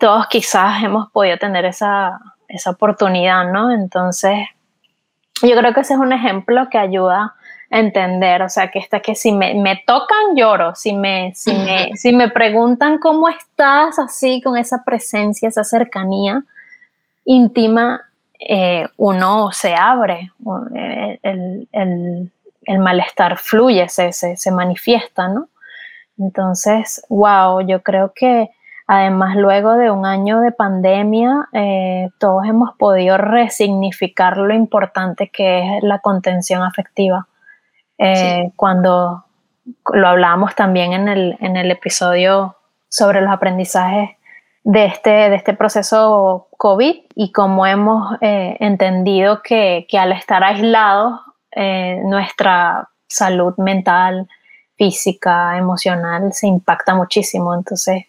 todos 0.04 0.28
quizás 0.28 0.84
hemos 0.84 1.10
podido 1.12 1.38
tener 1.38 1.63
esa 1.63 2.20
esa 2.50 2.72
oportunidad, 2.72 3.50
¿no? 3.54 3.72
Entonces, 3.72 4.38
yo 5.42 5.56
creo 5.56 5.74
que 5.74 5.80
ese 5.80 5.94
es 5.94 6.00
un 6.00 6.12
ejemplo 6.12 6.68
que 6.70 6.78
ayuda 6.78 7.36
a 7.72 7.80
entender, 7.80 8.42
o 8.42 8.50
sea, 8.50 8.70
que 8.70 8.80
está 8.80 9.00
que 9.00 9.16
si 9.16 9.32
me, 9.32 9.54
me 9.56 9.82
tocan, 9.88 10.36
lloro, 10.36 10.76
si 10.76 10.92
me, 10.92 11.32
si, 11.36 11.54
me, 11.54 11.92
si 11.96 12.12
me 12.12 12.30
preguntan 12.30 12.98
cómo 13.00 13.30
estás 13.30 13.98
así, 13.98 14.42
con 14.42 14.58
esa 14.58 14.84
presencia, 14.84 15.48
esa 15.48 15.63
cercanía 15.63 16.44
íntima, 17.24 18.02
eh, 18.38 18.86
uno 18.98 19.54
se 19.54 19.74
abre, 19.74 20.34
eh, 20.76 21.18
el, 21.24 21.70
el, 21.72 22.30
el 22.66 22.80
malestar 22.80 23.38
fluye, 23.38 23.88
se, 23.88 24.12
se, 24.12 24.36
se 24.36 24.52
manifiesta, 24.52 25.30
¿no? 25.30 25.48
Entonces, 26.20 27.06
wow, 27.08 27.66
yo 27.66 27.82
creo 27.82 28.12
que 28.13 28.50
Además, 28.95 29.36
luego 29.36 29.73
de 29.73 29.89
un 29.89 30.06
año 30.06 30.41
de 30.41 30.51
pandemia, 30.51 31.49
eh, 31.51 32.10
todos 32.19 32.45
hemos 32.45 32.77
podido 32.77 33.17
resignificar 33.17 34.38
lo 34.38 34.53
importante 34.53 35.29
que 35.29 35.77
es 35.77 35.84
la 35.84 35.97
contención 35.97 36.62
afectiva. 36.62 37.27
Eh, 37.97 38.51
cuando 38.56 39.25
lo 39.91 40.08
hablábamos 40.08 40.53
también 40.53 40.93
en 40.93 41.08
el, 41.08 41.38
en 41.39 41.58
el, 41.58 41.71
episodio 41.71 42.56
sobre 42.88 43.21
los 43.21 43.32
aprendizajes 43.32 44.12
de 44.63 44.86
este, 44.86 45.10
de 45.10 45.38
este 45.38 45.56
proceso 45.56 46.49
COVID 46.56 46.95
y 47.15 47.32
cómo 47.32 47.65
hemos 47.65 48.15
eh, 48.21 48.58
entendido 48.60 49.41
que, 49.41 49.88
que, 49.89 49.97
al 49.97 50.12
estar 50.12 50.43
aislados, 50.43 51.19
nuestra 52.03 52.89
salud 53.08 53.56
mental, 53.58 54.27
física, 54.75 55.58
emocional 55.58 56.32
se 56.32 56.45
impacta 56.45 56.93
muchísimo. 56.93 57.56
Entonces, 57.56 58.06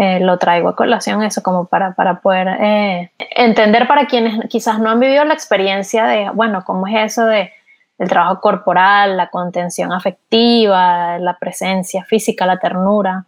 eh, 0.00 0.20
lo 0.20 0.38
traigo 0.38 0.68
a 0.68 0.76
colación 0.76 1.24
eso 1.24 1.42
como 1.42 1.64
para, 1.64 1.92
para 1.94 2.20
poder 2.20 2.46
eh, 2.60 3.10
entender 3.18 3.88
para 3.88 4.06
quienes 4.06 4.48
quizás 4.48 4.78
no 4.78 4.90
han 4.90 5.00
vivido 5.00 5.24
la 5.24 5.34
experiencia 5.34 6.04
de, 6.04 6.30
bueno, 6.30 6.62
cómo 6.64 6.86
es 6.86 6.94
eso 7.04 7.26
de, 7.26 7.50
del 7.98 8.08
trabajo 8.08 8.40
corporal, 8.40 9.16
la 9.16 9.28
contención 9.28 9.92
afectiva, 9.92 11.18
la 11.18 11.36
presencia 11.36 12.04
física, 12.04 12.46
la 12.46 12.60
ternura. 12.60 13.26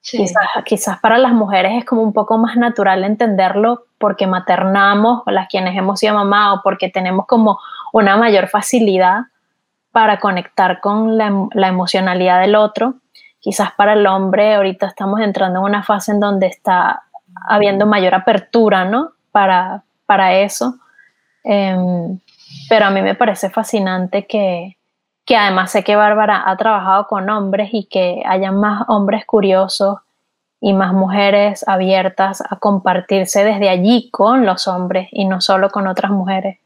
Quizás, 0.00 0.44
quizás 0.64 1.00
para 1.00 1.18
las 1.18 1.32
mujeres 1.32 1.72
es 1.76 1.84
como 1.84 2.02
un 2.02 2.12
poco 2.12 2.38
más 2.38 2.56
natural 2.56 3.02
entenderlo 3.02 3.86
porque 3.98 4.28
maternamos, 4.28 5.24
las 5.26 5.48
quienes 5.48 5.76
hemos 5.76 5.98
sido 5.98 6.14
mamá 6.14 6.54
o 6.54 6.62
porque 6.62 6.88
tenemos 6.88 7.26
como 7.26 7.58
una 7.92 8.16
mayor 8.16 8.46
facilidad 8.46 9.22
para 9.90 10.20
conectar 10.20 10.78
con 10.80 11.18
la, 11.18 11.48
la 11.52 11.66
emocionalidad 11.66 12.40
del 12.40 12.54
otro 12.54 12.94
quizás 13.46 13.70
para 13.76 13.92
el 13.92 14.04
hombre 14.08 14.56
ahorita 14.56 14.86
estamos 14.86 15.20
entrando 15.20 15.60
en 15.60 15.66
una 15.66 15.84
fase 15.84 16.10
en 16.10 16.18
donde 16.18 16.48
está 16.48 17.04
habiendo 17.46 17.86
mayor 17.86 18.12
apertura, 18.12 18.84
¿no? 18.84 19.12
Para, 19.30 19.84
para 20.04 20.34
eso. 20.34 20.74
Em, 21.44 22.18
pero 22.68 22.86
a 22.86 22.90
mí 22.90 23.02
me 23.02 23.14
parece 23.14 23.48
fascinante 23.48 24.26
que, 24.26 24.78
que 25.24 25.36
además 25.36 25.70
sé 25.70 25.84
que 25.84 25.94
Bárbara 25.94 26.42
ha 26.44 26.56
trabajado 26.56 27.06
con 27.06 27.30
hombres 27.30 27.68
y 27.70 27.84
que 27.84 28.20
haya 28.26 28.50
más 28.50 28.82
hombres 28.88 29.24
curiosos 29.24 29.98
y 30.60 30.72
más 30.72 30.92
mujeres 30.92 31.68
abiertas 31.68 32.42
a 32.50 32.56
compartirse 32.56 33.44
desde 33.44 33.68
allí 33.68 34.10
con 34.10 34.44
los 34.44 34.66
hombres 34.66 35.08
y 35.12 35.24
no 35.24 35.40
solo 35.40 35.70
con 35.70 35.86
otras 35.86 36.10
mujeres. 36.10 36.58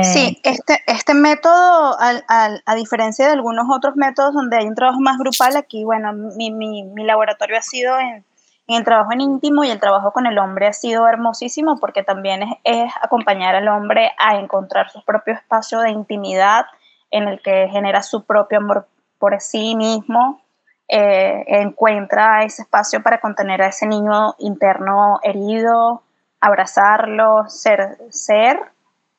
Sí, 0.00 0.40
eh, 0.42 0.50
este, 0.50 0.82
este 0.86 1.12
método, 1.12 1.96
a 1.98 2.74
diferencia 2.74 3.26
de 3.26 3.32
algunos 3.32 3.66
otros 3.70 3.94
métodos 3.96 4.32
donde 4.32 4.56
hay 4.56 4.66
un 4.66 4.74
trabajo 4.74 5.00
más 5.00 5.18
grupal, 5.18 5.56
aquí, 5.56 5.84
bueno, 5.84 6.12
mi, 6.12 6.50
mi, 6.50 6.84
mi 6.84 7.04
laboratorio 7.04 7.58
ha 7.58 7.62
sido 7.62 7.98
en, 7.98 8.24
en, 8.68 8.76
el 8.76 8.84
trabajo 8.84 9.12
en 9.12 9.20
íntimo 9.20 9.64
y 9.64 9.70
el 9.70 9.80
trabajo 9.80 10.12
con 10.12 10.26
el 10.26 10.38
hombre 10.38 10.66
ha 10.66 10.72
sido 10.72 11.06
hermosísimo 11.06 11.76
porque 11.78 12.02
también 12.02 12.42
es, 12.42 12.50
es, 12.64 12.92
acompañar 13.02 13.54
al 13.54 13.68
hombre 13.68 14.12
a 14.18 14.36
encontrar 14.36 14.90
su 14.90 15.04
propio 15.04 15.34
espacio 15.34 15.80
de 15.80 15.90
intimidad 15.90 16.64
en 17.10 17.28
el 17.28 17.42
que 17.42 17.68
genera 17.70 18.02
su 18.02 18.24
propio 18.24 18.58
amor 18.58 18.88
por 19.18 19.38
sí 19.40 19.76
mismo, 19.76 20.40
eh, 20.88 21.44
encuentra 21.46 22.44
ese 22.44 22.62
espacio 22.62 23.02
para 23.02 23.20
contener 23.20 23.62
a 23.62 23.68
ese 23.68 23.86
niño 23.86 24.34
interno 24.38 25.20
herido, 25.22 26.02
abrazarlo, 26.40 27.48
ser, 27.48 27.98
ser 28.10 28.58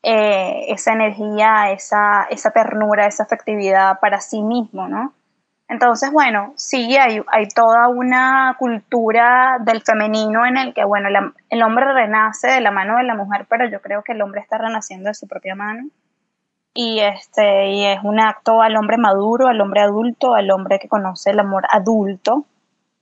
eh, 0.03 0.65
esa 0.67 0.93
energía, 0.93 1.71
esa, 1.71 2.23
esa 2.29 2.51
ternura, 2.51 3.07
esa 3.07 3.23
afectividad 3.23 3.99
para 3.99 4.19
sí 4.19 4.41
mismo, 4.41 4.87
¿no? 4.87 5.13
Entonces, 5.69 6.11
bueno, 6.11 6.53
sí, 6.57 6.97
hay, 6.97 7.21
hay 7.27 7.47
toda 7.47 7.87
una 7.87 8.55
cultura 8.59 9.57
del 9.61 9.81
femenino 9.81 10.45
en 10.45 10.57
el 10.57 10.73
que, 10.73 10.83
bueno, 10.83 11.09
el 11.49 11.63
hombre 11.63 11.93
renace 11.93 12.47
de 12.47 12.61
la 12.61 12.69
mano 12.69 12.97
de 12.97 13.03
la 13.03 13.15
mujer, 13.15 13.45
pero 13.49 13.67
yo 13.69 13.81
creo 13.81 14.03
que 14.03 14.11
el 14.11 14.21
hombre 14.21 14.41
está 14.41 14.57
renaciendo 14.57 15.07
de 15.07 15.15
su 15.15 15.27
propia 15.27 15.55
mano. 15.55 15.87
Y, 16.73 16.99
este, 16.99 17.69
y 17.69 17.85
es 17.85 17.99
un 18.03 18.19
acto 18.19 18.61
al 18.61 18.75
hombre 18.75 18.97
maduro, 18.97 19.47
al 19.47 19.61
hombre 19.61 19.81
adulto, 19.81 20.33
al 20.33 20.51
hombre 20.51 20.79
que 20.79 20.89
conoce 20.89 21.31
el 21.31 21.39
amor 21.39 21.63
adulto. 21.69 22.45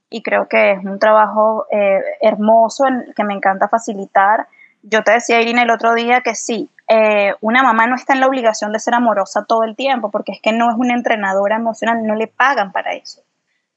Y 0.09 0.21
creo 0.23 0.47
que 0.47 0.71
es 0.71 0.85
un 0.85 0.99
trabajo 0.99 1.65
eh, 1.71 1.99
hermoso 2.21 2.85
que 3.15 3.23
me 3.23 3.33
encanta 3.33 3.69
facilitar. 3.69 4.47
Yo 4.83 5.03
te 5.03 5.13
decía, 5.13 5.41
Irina, 5.41 5.63
el 5.63 5.71
otro 5.71 5.93
día 5.93 6.21
que 6.21 6.35
sí, 6.35 6.69
eh, 6.93 7.35
una 7.39 7.63
mamá 7.63 7.87
no 7.87 7.95
está 7.95 8.13
en 8.13 8.19
la 8.19 8.27
obligación 8.27 8.73
de 8.73 8.79
ser 8.79 8.95
amorosa 8.95 9.45
todo 9.45 9.63
el 9.63 9.77
tiempo, 9.77 10.11
porque 10.11 10.33
es 10.33 10.41
que 10.41 10.51
no 10.51 10.69
es 10.69 10.75
una 10.77 10.93
entrenadora 10.93 11.55
emocional, 11.55 12.05
no 12.05 12.15
le 12.15 12.27
pagan 12.27 12.73
para 12.73 12.91
eso. 12.91 13.21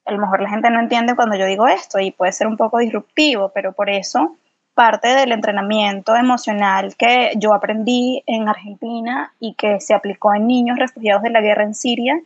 A 0.05 0.11
lo 0.11 0.19
mejor 0.19 0.43
la 0.43 0.51
gente 0.51 0.69
no 0.69 0.81
entiende 0.81 1.15
cuando 1.15 1.37
yo 1.37 1.47
digo 1.47 1.69
esto 1.69 2.01
y 2.01 2.11
puede 2.11 2.33
ser 2.33 2.49
un 2.49 2.57
poco 2.57 2.79
disruptivo, 2.79 3.53
pero 3.55 3.73
por 3.73 3.89
eso 3.89 4.35
parte 4.75 5.15
del 5.15 5.31
entrenamiento 5.31 6.17
emocional 6.17 6.97
que 6.97 7.35
yo 7.37 7.55
aprendí 7.55 8.25
en 8.27 8.49
Argentina 8.49 9.33
y 9.39 9.55
que 9.55 9.79
se 9.79 9.95
aplicó 9.95 10.35
en 10.35 10.49
niños 10.49 10.77
refugiados 10.77 11.23
de 11.23 11.31
la 11.31 11.41
guerra 11.41 11.63
en 11.63 11.77
Siria, 11.77 12.21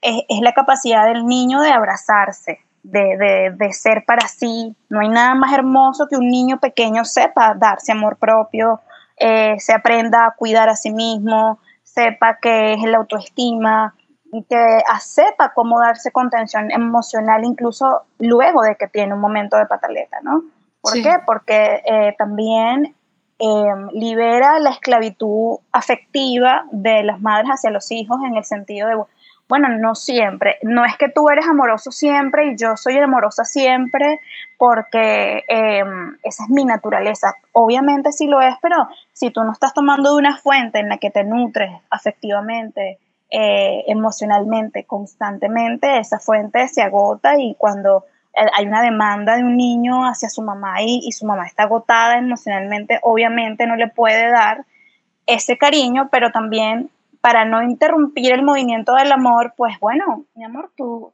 es, 0.00 0.40
la 0.40 0.52
capacidad 0.52 1.04
del 1.06 1.26
niño 1.26 1.60
de 1.62 1.72
abrazarse, 1.72 2.60
de, 2.84 3.72
ser 3.72 4.04
para 4.04 4.28
sí. 4.28 4.76
No 4.88 5.00
hay 5.00 5.08
nada 5.08 5.34
más 5.34 5.52
hermoso 5.52 6.06
que 6.06 6.16
un 6.16 6.28
niño 6.28 6.60
pequeño 6.60 7.04
sepa 7.04 7.54
darse 7.54 7.90
amor 7.90 8.18
propio, 8.18 8.80
eh, 9.22 9.54
se 9.58 9.72
aprenda 9.72 10.26
a 10.26 10.32
cuidar 10.32 10.68
a 10.68 10.76
sí 10.76 10.90
mismo, 10.90 11.58
sepa 11.82 12.38
que 12.40 12.74
es 12.74 12.82
la 12.82 12.98
autoestima, 12.98 13.94
y 14.32 14.42
que 14.44 14.78
sepa 15.00 15.52
cómo 15.54 15.78
darse 15.78 16.10
contención 16.10 16.70
emocional 16.72 17.44
incluso 17.44 18.02
luego 18.18 18.62
de 18.62 18.76
que 18.76 18.88
tiene 18.88 19.12
un 19.12 19.20
momento 19.20 19.58
de 19.58 19.66
pataleta, 19.66 20.18
¿no? 20.22 20.42
¿Por 20.80 20.94
qué? 20.94 21.16
Porque 21.24 21.82
eh, 21.84 22.14
también 22.18 22.96
em, 23.38 23.88
libera 23.92 24.58
la 24.58 24.70
esclavitud 24.70 25.58
afectiva 25.70 26.64
de 26.72 27.02
las 27.04 27.20
madres 27.20 27.50
hacia 27.50 27.70
los 27.70 27.90
hijos 27.92 28.18
en 28.26 28.36
el 28.36 28.44
sentido 28.44 28.88
de, 28.88 28.96
bueno, 29.52 29.68
no 29.68 29.94
siempre, 29.94 30.56
no 30.62 30.82
es 30.86 30.96
que 30.96 31.10
tú 31.10 31.28
eres 31.28 31.46
amoroso 31.46 31.92
siempre 31.92 32.46
y 32.46 32.56
yo 32.56 32.74
soy 32.74 32.96
amorosa 32.96 33.44
siempre 33.44 34.18
porque 34.56 35.44
em, 35.46 36.16
esa 36.22 36.44
es 36.44 36.48
mi 36.48 36.64
naturaleza. 36.64 37.34
Obviamente 37.52 38.12
sí 38.12 38.28
lo 38.28 38.40
es, 38.40 38.54
pero 38.62 38.88
si 39.12 39.28
tú 39.28 39.44
no 39.44 39.52
estás 39.52 39.74
tomando 39.74 40.12
de 40.12 40.16
una 40.16 40.38
fuente 40.38 40.78
en 40.78 40.88
la 40.88 40.96
que 40.96 41.10
te 41.10 41.22
nutres 41.24 41.70
afectivamente, 41.90 42.98
eh, 43.30 43.84
emocionalmente, 43.88 44.84
constantemente, 44.84 45.98
esa 45.98 46.18
fuente 46.18 46.66
se 46.68 46.80
agota 46.80 47.38
y 47.38 47.54
cuando 47.58 48.06
eh, 48.32 48.46
hay 48.56 48.64
una 48.64 48.80
demanda 48.80 49.36
de 49.36 49.44
un 49.44 49.58
niño 49.58 50.06
hacia 50.06 50.30
su 50.30 50.40
mamá 50.40 50.80
y, 50.80 51.02
y, 51.06 51.12
su 51.12 51.26
mamá 51.26 51.44
está 51.44 51.64
agotada 51.64 52.16
emocionalmente, 52.16 53.00
obviamente 53.02 53.66
no 53.66 53.76
le 53.76 53.88
puede 53.88 54.30
dar 54.30 54.64
ese 55.26 55.58
cariño, 55.58 56.08
pero 56.10 56.32
también 56.32 56.88
para 57.22 57.44
no 57.44 57.62
interrumpir 57.62 58.32
el 58.32 58.42
movimiento 58.42 58.94
del 58.94 59.12
amor, 59.12 59.54
pues 59.56 59.78
bueno, 59.80 60.26
mi 60.34 60.44
amor, 60.44 60.72
tú 60.76 61.12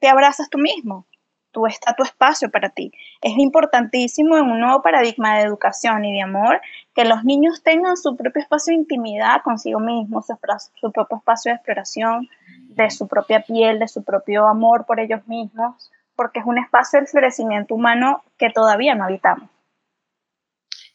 te 0.00 0.08
abrazas 0.08 0.48
tú 0.48 0.56
mismo, 0.56 1.06
tú 1.52 1.66
está 1.66 1.94
tu 1.94 2.02
espacio 2.02 2.50
para 2.50 2.70
ti. 2.70 2.90
Es 3.20 3.36
importantísimo 3.36 4.38
en 4.38 4.46
un 4.50 4.60
nuevo 4.60 4.80
paradigma 4.80 5.36
de 5.36 5.42
educación 5.42 6.06
y 6.06 6.14
de 6.14 6.22
amor 6.22 6.62
que 6.94 7.04
los 7.04 7.22
niños 7.22 7.62
tengan 7.62 7.98
su 7.98 8.16
propio 8.16 8.40
espacio 8.40 8.72
de 8.72 8.80
intimidad 8.80 9.42
consigo 9.44 9.78
mismos, 9.78 10.26
su, 10.26 10.90
propio 10.90 11.18
espacio 11.18 11.50
de 11.50 11.56
exploración 11.56 12.28
de 12.70 12.90
su 12.90 13.06
propia 13.06 13.42
piel, 13.42 13.78
de 13.78 13.88
su 13.88 14.04
propio 14.04 14.46
amor 14.46 14.86
por 14.86 15.00
ellos 15.00 15.26
mismos, 15.28 15.92
porque 16.14 16.40
es 16.40 16.46
un 16.46 16.58
espacio 16.58 16.98
del 16.98 17.08
florecimiento 17.08 17.74
humano 17.74 18.22
que 18.38 18.48
todavía 18.48 18.94
no 18.94 19.04
habitamos. 19.04 19.50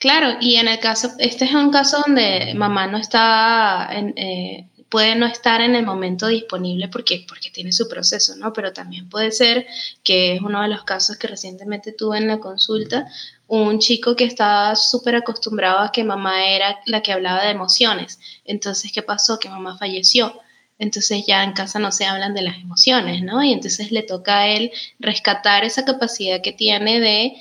Claro, 0.01 0.37
y 0.41 0.55
en 0.55 0.67
el 0.67 0.79
caso, 0.79 1.11
este 1.19 1.45
es 1.45 1.53
un 1.53 1.69
caso 1.69 2.01
donde 2.03 2.55
mamá 2.55 2.87
no 2.87 2.97
está 2.97 3.87
en, 3.91 4.15
eh, 4.17 4.67
puede 4.89 5.15
no 5.15 5.27
estar 5.27 5.61
en 5.61 5.75
el 5.75 5.85
momento 5.85 6.25
disponible 6.25 6.87
porque, 6.87 7.23
porque 7.27 7.51
tiene 7.51 7.71
su 7.71 7.87
proceso, 7.87 8.35
¿no? 8.35 8.51
Pero 8.51 8.73
también 8.73 9.09
puede 9.09 9.31
ser, 9.31 9.67
que 10.03 10.33
es 10.33 10.41
uno 10.41 10.63
de 10.63 10.69
los 10.69 10.83
casos 10.85 11.17
que 11.17 11.27
recientemente 11.27 11.91
tuve 11.91 12.17
en 12.17 12.27
la 12.27 12.39
consulta, 12.39 13.05
un 13.45 13.77
chico 13.77 14.15
que 14.15 14.23
estaba 14.23 14.75
súper 14.75 15.17
acostumbrado 15.17 15.77
a 15.81 15.91
que 15.91 16.03
mamá 16.03 16.47
era 16.47 16.79
la 16.87 17.03
que 17.03 17.13
hablaba 17.13 17.43
de 17.43 17.51
emociones. 17.51 18.19
Entonces, 18.43 18.91
¿qué 18.91 19.03
pasó? 19.03 19.37
Que 19.37 19.49
mamá 19.49 19.77
falleció. 19.77 20.33
Entonces 20.79 21.25
ya 21.27 21.43
en 21.43 21.53
casa 21.53 21.77
no 21.77 21.91
se 21.91 22.05
hablan 22.05 22.33
de 22.33 22.41
las 22.41 22.57
emociones, 22.57 23.21
¿no? 23.21 23.43
Y 23.43 23.53
entonces 23.53 23.91
le 23.91 24.01
toca 24.01 24.39
a 24.39 24.47
él 24.47 24.71
rescatar 24.97 25.63
esa 25.63 25.85
capacidad 25.85 26.41
que 26.41 26.53
tiene 26.53 26.99
de 26.99 27.33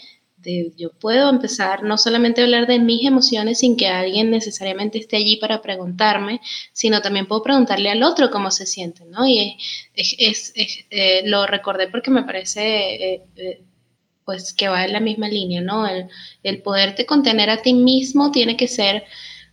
yo 0.76 0.90
puedo 0.92 1.28
empezar 1.30 1.82
no 1.82 1.98
solamente 1.98 2.40
a 2.40 2.44
hablar 2.44 2.66
de 2.66 2.78
mis 2.78 3.06
emociones 3.06 3.58
sin 3.58 3.76
que 3.76 3.88
alguien 3.88 4.30
necesariamente 4.30 4.98
esté 4.98 5.16
allí 5.16 5.36
para 5.36 5.62
preguntarme, 5.62 6.40
sino 6.72 7.02
también 7.02 7.26
puedo 7.26 7.42
preguntarle 7.42 7.90
al 7.90 8.02
otro 8.02 8.30
cómo 8.30 8.50
se 8.50 8.66
siente, 8.66 9.04
¿no? 9.04 9.26
Y 9.26 9.58
es, 9.94 10.52
eh, 10.56 11.22
lo 11.24 11.46
recordé 11.46 11.88
porque 11.88 12.10
me 12.10 12.22
parece, 12.24 13.14
eh, 13.14 13.22
eh, 13.36 13.62
pues, 14.24 14.52
que 14.54 14.68
va 14.68 14.84
en 14.84 14.92
la 14.92 15.00
misma 15.00 15.28
línea, 15.28 15.60
¿no? 15.60 15.86
El, 15.86 16.08
el 16.42 16.62
poderte 16.62 17.06
contener 17.06 17.50
a 17.50 17.62
ti 17.62 17.74
mismo 17.74 18.30
tiene 18.30 18.56
que 18.56 18.68
ser 18.68 19.04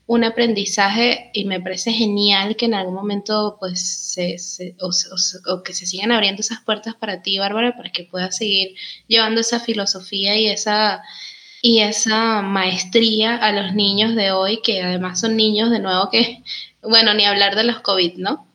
un 0.07 0.23
aprendizaje 0.23 1.29
y 1.33 1.43
me 1.45 1.59
parece 1.59 1.91
genial 1.91 2.55
que 2.55 2.65
en 2.65 2.73
algún 2.73 2.95
momento 2.95 3.57
pues 3.59 3.81
se, 3.81 4.37
o, 4.79 5.63
que 5.63 5.73
se 5.73 5.85
sigan 5.85 6.13
abriendo 6.13 6.39
esas 6.39 6.61
puertas 6.61 6.95
para 6.95 7.21
ti, 7.21 7.37
Bárbara, 7.37 7.75
para 7.75 7.91
que 7.91 8.05
puedas 8.05 8.37
seguir 8.37 8.75
llevando 9.07 9.41
esa 9.41 9.59
filosofía 9.59 10.37
y 10.37 10.47
esa, 10.47 11.03
y 11.61 11.81
esa 11.81 12.41
maestría 12.41 13.35
a 13.35 13.51
los 13.51 13.75
niños 13.75 14.15
de 14.15 14.31
hoy, 14.31 14.61
que 14.63 14.81
además 14.81 15.19
son 15.19 15.35
niños 15.35 15.69
de 15.71 15.79
nuevo 15.79 16.09
que, 16.09 16.41
bueno, 16.81 17.13
ni 17.13 17.25
hablar 17.25 17.55
de 17.55 17.65
los 17.65 17.81
COVID, 17.81 18.15
¿no? 18.15 18.46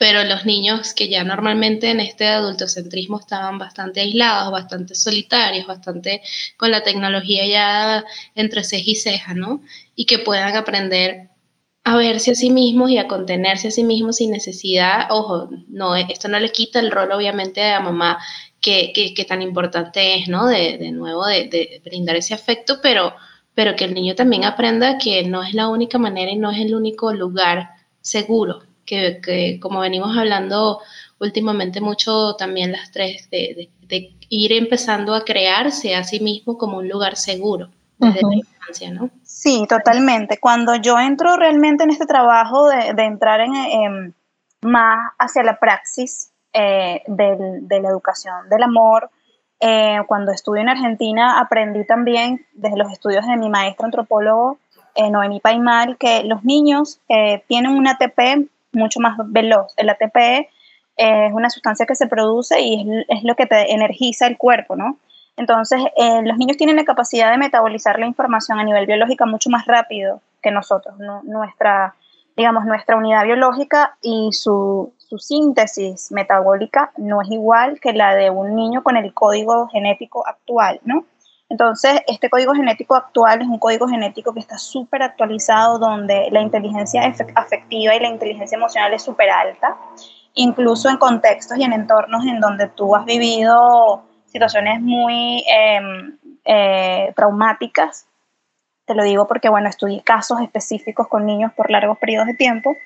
Pero 0.00 0.24
los 0.24 0.46
niños 0.46 0.94
que 0.94 1.10
ya 1.10 1.24
normalmente 1.24 1.90
en 1.90 2.00
este 2.00 2.26
adultocentrismo 2.26 3.20
estaban 3.20 3.58
bastante 3.58 4.00
aislados, 4.00 4.50
bastante 4.50 4.94
solitarios, 4.94 5.66
bastante 5.66 6.22
con 6.56 6.70
la 6.70 6.82
tecnología 6.82 7.46
ya 7.46 8.04
entre 8.34 8.64
ceja 8.64 8.92
y 8.92 8.94
ceja, 8.96 9.34
¿no? 9.34 9.60
Y 9.94 10.06
que 10.06 10.18
puedan 10.18 10.56
aprender 10.56 11.28
a 11.84 11.98
verse 11.98 12.30
a 12.30 12.34
sí 12.34 12.48
mismos 12.48 12.90
y 12.90 12.96
a 12.96 13.08
contenerse 13.08 13.68
a 13.68 13.70
sí 13.70 13.84
mismos 13.84 14.16
sin 14.16 14.30
necesidad, 14.30 15.08
ojo, 15.10 15.50
no, 15.68 15.94
esto 15.94 16.28
no 16.28 16.40
le 16.40 16.50
quita 16.50 16.80
el 16.80 16.92
rol 16.92 17.12
obviamente 17.12 17.62
a 17.62 17.80
mamá 17.80 18.18
que, 18.62 18.94
que, 18.94 19.24
tan 19.26 19.42
importante 19.42 20.16
es, 20.16 20.28
¿no? 20.28 20.46
De, 20.46 20.78
de 20.78 20.92
nuevo, 20.92 21.26
de, 21.26 21.44
de, 21.48 21.82
brindar 21.84 22.16
ese 22.16 22.32
afecto, 22.32 22.78
pero, 22.82 23.14
pero 23.54 23.76
que 23.76 23.84
el 23.84 23.92
niño 23.92 24.14
también 24.14 24.44
aprenda 24.44 24.96
que 24.96 25.24
no 25.24 25.42
es 25.42 25.52
la 25.52 25.68
única 25.68 25.98
manera 25.98 26.30
y 26.32 26.36
no 26.36 26.50
es 26.50 26.58
el 26.58 26.74
único 26.74 27.12
lugar 27.12 27.68
seguro 28.00 28.69
que, 28.90 29.58
como 29.60 29.80
venimos 29.80 30.16
hablando 30.16 30.80
últimamente 31.20 31.80
mucho 31.80 32.34
también 32.36 32.72
las 32.72 32.90
tres, 32.90 33.30
de, 33.30 33.68
ir 34.32 34.52
empezando 34.52 35.14
a 35.14 35.24
crearse 35.24 35.94
a 35.94 36.04
sí 36.04 36.20
mismo 36.20 36.56
como 36.56 36.78
un 36.78 36.88
lugar 36.88 37.16
seguro 37.16 37.68
desde 37.98 38.22
la 38.22 38.36
infancia, 38.36 38.92
¿no? 38.92 39.10
Sí, 39.24 39.66
totalmente. 39.68 40.38
Cuando 40.38 40.76
yo 40.76 40.98
entro 40.98 41.36
realmente 41.36 41.84
en 41.84 41.90
este 41.90 42.06
trabajo 42.06 42.68
de, 42.68 43.02
entrar 43.02 43.40
en, 43.40 44.14
más 44.62 45.12
hacia 45.18 45.42
la 45.42 45.58
praxis 45.58 46.30
eh, 46.52 47.02
de 47.06 47.80
la 47.80 47.88
educación 47.88 48.48
del 48.48 48.62
amor, 48.62 49.10
eh, 49.58 49.98
cuando 50.06 50.32
estuve 50.32 50.60
en 50.60 50.68
Argentina 50.68 51.40
aprendí 51.40 51.84
también 51.84 52.46
desde 52.54 52.78
los 52.78 52.90
estudios 52.90 53.26
de 53.26 53.36
mi 53.36 53.50
maestro 53.50 53.84
antropólogo, 53.84 54.58
eh, 54.94 55.10
Noemí 55.10 55.40
Paimal, 55.40 55.98
que 55.98 56.22
los 56.24 56.44
niños 56.44 57.00
tienen 57.48 57.72
un 57.72 57.88
ATP 57.88 58.48
mucho 58.72 59.00
más 59.00 59.16
veloz. 59.26 59.72
El 59.76 59.90
ATP 59.90 60.48
es 60.96 61.32
una 61.32 61.50
sustancia 61.50 61.86
que 61.86 61.94
se 61.94 62.06
produce 62.06 62.60
y 62.60 63.04
es, 63.08 63.24
lo 63.24 63.34
que 63.34 63.46
te 63.46 63.72
energiza 63.72 64.26
el 64.26 64.36
cuerpo, 64.36 64.76
¿no? 64.76 64.98
Entonces, 65.36 65.80
eh, 65.96 66.20
los 66.22 66.36
niños 66.36 66.58
tienen 66.58 66.76
la 66.76 66.84
capacidad 66.84 67.30
de 67.30 67.38
metabolizar 67.38 67.98
la 67.98 68.06
información 68.06 68.58
a 68.58 68.64
nivel 68.64 68.86
biológico 68.86 69.26
mucho 69.26 69.48
más 69.48 69.64
rápido 69.66 70.20
que 70.42 70.50
nosotros. 70.50 70.96
Nuestra, 71.22 71.94
digamos, 72.36 72.66
nuestra 72.66 72.96
unidad 72.96 73.24
biológica 73.24 73.96
y 74.02 74.28
su, 74.32 74.92
su, 74.98 75.18
síntesis 75.18 76.12
metabólica 76.12 76.92
no 76.98 77.22
es 77.22 77.30
igual 77.30 77.80
que 77.80 77.94
la 77.94 78.14
de 78.14 78.28
un 78.28 78.54
niño 78.54 78.82
con 78.82 78.98
el 78.98 79.14
código 79.14 79.68
genético 79.68 80.26
actual, 80.26 80.80
¿no? 80.84 81.06
Entonces, 81.50 82.00
este 82.06 82.30
código 82.30 82.54
genético 82.54 82.94
actual 82.94 83.42
es 83.42 83.48
un 83.48 83.58
código 83.58 83.88
genético 83.88 84.32
que 84.32 84.38
está 84.38 84.56
súper 84.56 85.02
actualizado, 85.02 85.80
donde 85.80 86.28
la 86.30 86.40
inteligencia 86.40 87.02
afectiva 87.34 87.94
y 87.94 88.00
la 88.00 88.08
inteligencia 88.08 88.56
emocional 88.56 88.94
es 88.94 89.02
súper 89.02 89.30
alta, 89.30 89.76
incluso 90.34 90.88
en 90.88 90.96
contextos 90.96 91.58
y 91.58 91.64
en 91.64 91.72
entornos 91.72 92.24
en 92.24 92.38
donde 92.38 92.68
tú 92.68 92.94
has 92.94 93.04
vivido 93.04 94.04
situaciones 94.26 94.80
muy 94.80 95.44
em, 95.48 96.18
eh, 96.44 97.12
traumáticas. 97.16 98.06
Te 98.84 98.94
lo 98.94 99.02
digo 99.02 99.26
porque, 99.26 99.48
bueno, 99.48 99.68
estudié 99.68 100.02
casos 100.02 100.40
específicos 100.40 101.08
con 101.08 101.26
niños 101.26 101.52
por 101.54 101.68
largos 101.68 101.98
periodos 101.98 102.28
de 102.28 102.34
tiempo 102.34 102.76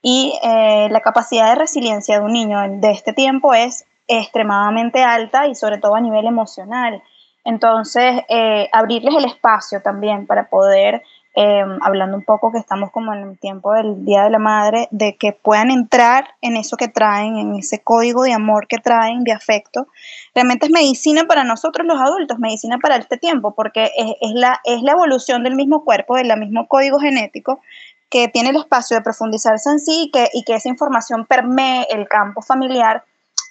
y 0.00 0.32
eh, 0.42 0.88
la 0.90 1.00
capacidad 1.02 1.50
de 1.50 1.56
resiliencia 1.56 2.18
de 2.18 2.24
un 2.24 2.32
niño 2.32 2.58
de 2.80 2.90
este 2.90 3.12
tiempo 3.12 3.52
es 3.52 3.84
extremadamente 4.06 5.02
alta 5.02 5.46
y 5.46 5.54
sobre 5.54 5.76
todo 5.76 5.94
a 5.94 6.00
nivel 6.00 6.26
emocional 6.26 7.02
entonces, 7.44 8.22
eh, 8.28 8.68
abrirles 8.72 9.14
el 9.16 9.26
espacio 9.26 9.82
también 9.82 10.26
para 10.26 10.48
poder, 10.48 11.02
em, 11.34 11.78
hablando 11.82 12.16
un 12.16 12.24
poco 12.24 12.50
que 12.50 12.58
estamos 12.58 12.90
como 12.90 13.12
en 13.12 13.22
el 13.22 13.38
tiempo 13.38 13.72
del 13.74 14.04
Día 14.04 14.24
de 14.24 14.30
la 14.30 14.38
Madre, 14.38 14.88
de 14.90 15.16
que 15.16 15.32
puedan 15.32 15.70
entrar 15.70 16.28
en 16.40 16.56
eso 16.56 16.76
que 16.78 16.88
traen, 16.88 17.36
en 17.36 17.54
ese 17.56 17.80
código 17.82 18.22
de 18.22 18.32
amor 18.32 18.66
que 18.66 18.78
traen, 18.78 19.24
de 19.24 19.32
afecto. 19.32 19.88
Realmente 20.34 20.66
es 20.66 20.72
medicina 20.72 21.24
para 21.24 21.44
nosotros 21.44 21.86
los 21.86 22.00
adultos, 22.00 22.38
medicina 22.38 22.78
para 22.78 22.96
este 22.96 23.18
tiempo, 23.18 23.54
porque 23.54 23.90
es, 23.96 24.32
la, 24.32 24.60
es 24.64 24.80
la 24.82 24.92
evolución 24.92 25.44
del 25.44 25.54
mismo 25.54 25.84
cuerpo, 25.84 26.16
del 26.16 26.34
mismo 26.38 26.66
código 26.66 26.98
genético, 26.98 27.60
que 28.08 28.28
tiene 28.28 28.50
el 28.50 28.56
espacio 28.56 28.96
de 28.96 29.02
profundizarse 29.02 29.68
en 29.70 29.80
sí 29.80 30.04
y 30.04 30.10
que, 30.10 30.28
y 30.32 30.44
que 30.44 30.54
esa 30.54 30.68
información 30.68 31.26
permee 31.26 31.86
el 31.90 32.08
campo 32.08 32.40
familiar 32.40 33.04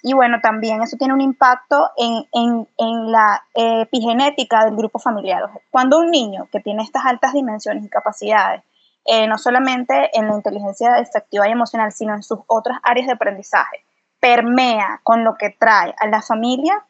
Y 0.06 0.12
bueno, 0.12 0.38
también 0.42 0.82
eso 0.82 0.98
tiene 0.98 1.14
un 1.14 1.22
impacto 1.22 1.90
en, 1.96 2.28
en, 2.32 2.68
en 2.76 3.10
la 3.10 3.42
epigenética 3.54 4.66
del 4.66 4.76
grupo 4.76 4.98
familiar. 4.98 5.48
Cuando 5.70 5.98
un 5.98 6.10
niño 6.10 6.46
que 6.52 6.60
tiene 6.60 6.82
estas 6.82 7.06
altas 7.06 7.32
dimensiones 7.32 7.84
y 7.84 7.88
capacidades, 7.88 8.62
eh, 9.06 9.26
no 9.26 9.36
solamente 9.36 10.10
en 10.18 10.28
la 10.28 10.34
inteligencia 10.34 10.98
efectiva 10.98 11.46
y 11.48 11.52
emocional, 11.52 11.92
sino 11.92 12.14
en 12.14 12.22
sus 12.22 12.38
otras 12.46 12.78
áreas 12.82 13.06
de 13.06 13.12
aprendizaje, 13.12 13.84
permea 14.18 15.00
con 15.02 15.24
lo 15.24 15.36
que 15.36 15.50
trae 15.50 15.94
a 15.98 16.06
la 16.06 16.22
familia, 16.22 16.84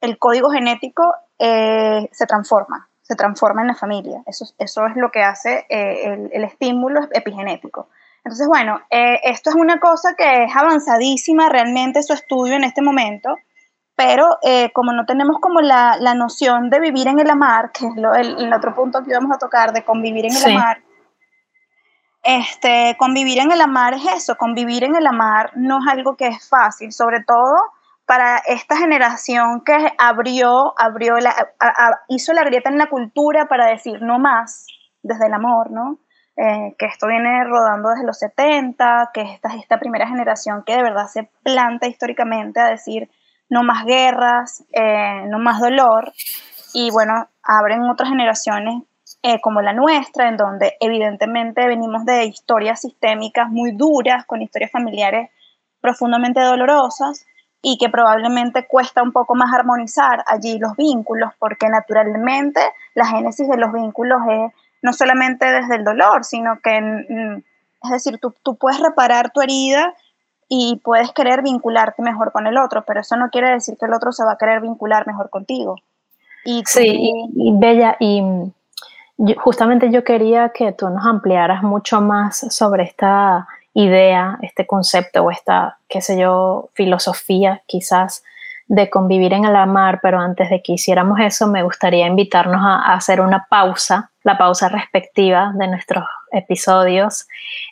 el 0.00 0.18
código 0.18 0.50
genético 0.50 1.14
eh, 1.38 2.08
se 2.12 2.26
transforma, 2.26 2.88
se 3.02 3.16
transforma 3.16 3.62
en 3.62 3.68
la 3.68 3.74
familia. 3.74 4.22
Eso, 4.26 4.44
eso 4.58 4.86
es 4.86 4.96
lo 4.96 5.10
que 5.10 5.22
hace 5.22 5.66
eh, 5.68 6.12
el, 6.12 6.30
el, 6.32 6.44
estímulo 6.44 7.08
epigenético. 7.12 7.88
Entonces, 8.28 8.46
bueno, 8.46 8.78
esto 8.90 9.48
es 9.48 9.56
una 9.56 9.80
cosa 9.80 10.14
que 10.14 10.44
es 10.44 10.54
avanzadísima 10.54 11.48
realmente 11.48 12.02
su 12.02 12.12
estudio 12.12 12.56
en 12.56 12.64
este 12.64 12.82
momento, 12.82 13.34
pero 13.96 14.36
como 14.74 14.92
no 14.92 15.06
tenemos 15.06 15.38
como 15.40 15.62
la, 15.62 15.96
la, 15.98 16.12
noción 16.12 16.68
de 16.68 16.78
vivir 16.78 17.08
en 17.08 17.18
el 17.20 17.30
amar, 17.30 17.72
que 17.72 17.86
es 17.86 17.96
lo, 17.96 18.14
el, 18.14 18.38
el, 18.38 18.52
otro 18.52 18.74
punto 18.74 19.02
que 19.02 19.12
íbamos 19.12 19.34
a 19.34 19.38
tocar, 19.38 19.72
de 19.72 19.82
convivir 19.82 20.26
en 20.26 20.32
el 20.32 20.36
sí. 20.36 20.50
amar, 20.50 20.82
este, 22.22 22.96
convivir 22.98 23.38
en 23.38 23.50
el 23.50 23.62
amar 23.62 23.94
es 23.94 24.04
eso, 24.04 24.36
convivir 24.36 24.84
en 24.84 24.94
el 24.94 25.06
amar 25.06 25.52
no 25.56 25.78
es 25.78 25.88
algo 25.90 26.14
que 26.14 26.26
es 26.26 26.46
fácil, 26.46 26.92
sobre 26.92 27.24
todo 27.24 27.56
para 28.04 28.36
esta 28.46 28.76
generación 28.76 29.62
que 29.64 29.94
abrió, 29.96 30.74
abrió 30.78 31.16
la, 31.16 31.30
a, 31.58 31.66
a, 31.66 32.00
hizo 32.08 32.34
la 32.34 32.44
grieta 32.44 32.68
en 32.68 32.76
la 32.76 32.90
cultura 32.90 33.48
para 33.48 33.68
decir 33.68 34.02
no 34.02 34.18
más 34.18 34.66
desde 35.02 35.28
el 35.28 35.32
amor, 35.32 35.70
¿no? 35.70 35.98
Eh, 36.40 36.76
que 36.78 36.86
esto 36.86 37.08
viene 37.08 37.42
rodando 37.42 37.88
desde 37.88 38.06
los 38.06 38.16
70, 38.18 39.10
que 39.12 39.22
esta 39.22 39.48
es 39.48 39.56
esta 39.56 39.80
primera 39.80 40.06
generación 40.06 40.62
que 40.64 40.76
de 40.76 40.84
verdad 40.84 41.08
se 41.08 41.28
planta 41.42 41.88
históricamente 41.88 42.60
a 42.60 42.68
decir 42.68 43.10
no 43.48 43.64
más 43.64 43.84
guerras, 43.84 44.62
eh, 44.72 45.24
no 45.26 45.40
más 45.40 45.58
dolor, 45.58 46.12
y 46.72 46.92
bueno, 46.92 47.28
abren 47.42 47.82
otras 47.90 48.10
generaciones 48.10 48.84
eh, 49.24 49.40
como 49.40 49.62
la 49.62 49.72
nuestra, 49.72 50.28
en 50.28 50.36
donde 50.36 50.76
evidentemente 50.78 51.66
venimos 51.66 52.04
de 52.04 52.26
historias 52.26 52.82
sistémicas 52.82 53.48
muy 53.48 53.72
duras, 53.72 54.24
con 54.24 54.40
historias 54.40 54.70
familiares 54.70 55.30
profundamente 55.80 56.40
dolorosas 56.40 57.26
y 57.60 57.78
que 57.78 57.88
probablemente 57.88 58.68
cuesta 58.68 59.02
un 59.02 59.10
poco 59.10 59.34
más 59.34 59.52
armonizar 59.52 60.22
allí 60.24 60.56
los 60.60 60.76
vínculos, 60.76 61.32
porque 61.40 61.68
naturalmente 61.68 62.60
la 62.94 63.06
génesis 63.06 63.48
de 63.48 63.56
los 63.56 63.72
vínculos 63.72 64.20
es 64.30 64.52
no 64.82 64.92
solamente 64.92 65.46
desde 65.50 65.76
el 65.76 65.84
dolor, 65.84 66.24
sino 66.24 66.60
que, 66.62 66.80
mm, 66.80 67.42
es 67.84 67.90
decir, 67.90 68.18
tú, 68.18 68.34
tú 68.42 68.56
puedes 68.56 68.80
reparar 68.80 69.30
tu 69.30 69.40
herida 69.40 69.94
y 70.48 70.80
puedes 70.82 71.12
querer 71.12 71.42
vincularte 71.42 72.02
mejor 72.02 72.32
con 72.32 72.46
el 72.46 72.56
otro, 72.56 72.84
pero 72.86 73.00
eso 73.00 73.16
no 73.16 73.30
quiere 73.30 73.50
decir 73.50 73.76
que 73.78 73.86
el 73.86 73.92
otro 73.92 74.12
se 74.12 74.24
va 74.24 74.32
a 74.32 74.38
querer 74.38 74.60
vincular 74.60 75.06
mejor 75.06 75.30
contigo. 75.30 75.76
Y 76.44 76.62
sí, 76.64 77.12
Bella, 77.34 77.96
y 78.00 78.22
justamente 79.36 79.90
yo 79.90 80.04
quería 80.04 80.50
que 80.50 80.72
tú 80.72 80.88
nos 80.88 81.04
ampliaras 81.04 81.62
mucho 81.62 82.00
más 82.00 82.38
sobre 82.54 82.84
esta 82.84 83.46
idea, 83.74 84.38
este 84.42 84.66
concepto 84.66 85.24
o 85.24 85.30
esta, 85.30 85.78
qué 85.88 86.00
sé 86.00 86.18
yo, 86.18 86.70
filosofía 86.72 87.62
quizás 87.66 88.24
de 88.68 88.90
convivir 88.90 89.32
en 89.32 89.46
el 89.46 89.56
amar, 89.56 90.00
pero 90.02 90.20
antes 90.20 90.50
de 90.50 90.62
que 90.62 90.74
hiciéramos 90.74 91.18
eso, 91.20 91.46
me 91.46 91.62
gustaría 91.62 92.06
invitarnos 92.06 92.60
a, 92.62 92.92
hacer 92.92 93.20
una 93.20 93.46
pausa, 93.48 94.10
la 94.22 94.36
pausa 94.36 94.68
respectiva 94.68 95.52
de 95.54 95.68
nuestros 95.68 96.04
episodios, 96.30 97.26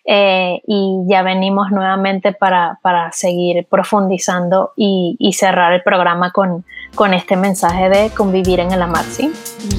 eh, 0.07 0.63
y 0.67 1.05
ya 1.07 1.23
venimos 1.23 1.71
nuevamente 1.71 2.33
para, 2.33 2.79
para 2.83 3.13
seguir 3.13 3.67
profundizando 3.71 4.73
y, 4.75 5.17
y, 5.19 5.35
cerrar 5.35 5.75
el 5.75 5.83
programa 5.83 6.33
con, 6.33 6.65
con 6.95 7.13
este 7.13 7.37
mensaje 7.37 7.91
de 7.91 8.11
convivir 8.11 8.61
en 8.61 8.73
el 8.73 8.81
amar, 8.81 9.05
¿sí? 9.05 9.31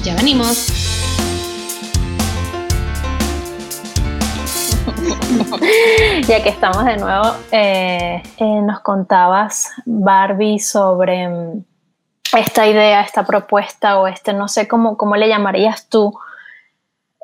Ya 0.04 0.14
venimos. 0.14 0.97
ya 6.28 6.42
que 6.42 6.48
estamos 6.48 6.84
de 6.84 6.96
nuevo, 6.96 7.34
eh, 7.52 8.22
eh, 8.38 8.60
nos 8.62 8.80
contabas, 8.80 9.72
Barbie, 9.84 10.58
sobre 10.58 11.28
um, 11.28 11.62
esta 12.36 12.66
idea, 12.66 13.00
esta 13.00 13.24
propuesta 13.24 13.98
o 13.98 14.06
este, 14.06 14.32
no 14.32 14.48
sé 14.48 14.68
cómo, 14.68 14.96
cómo 14.96 15.16
le 15.16 15.28
llamarías 15.28 15.88
tú. 15.88 16.18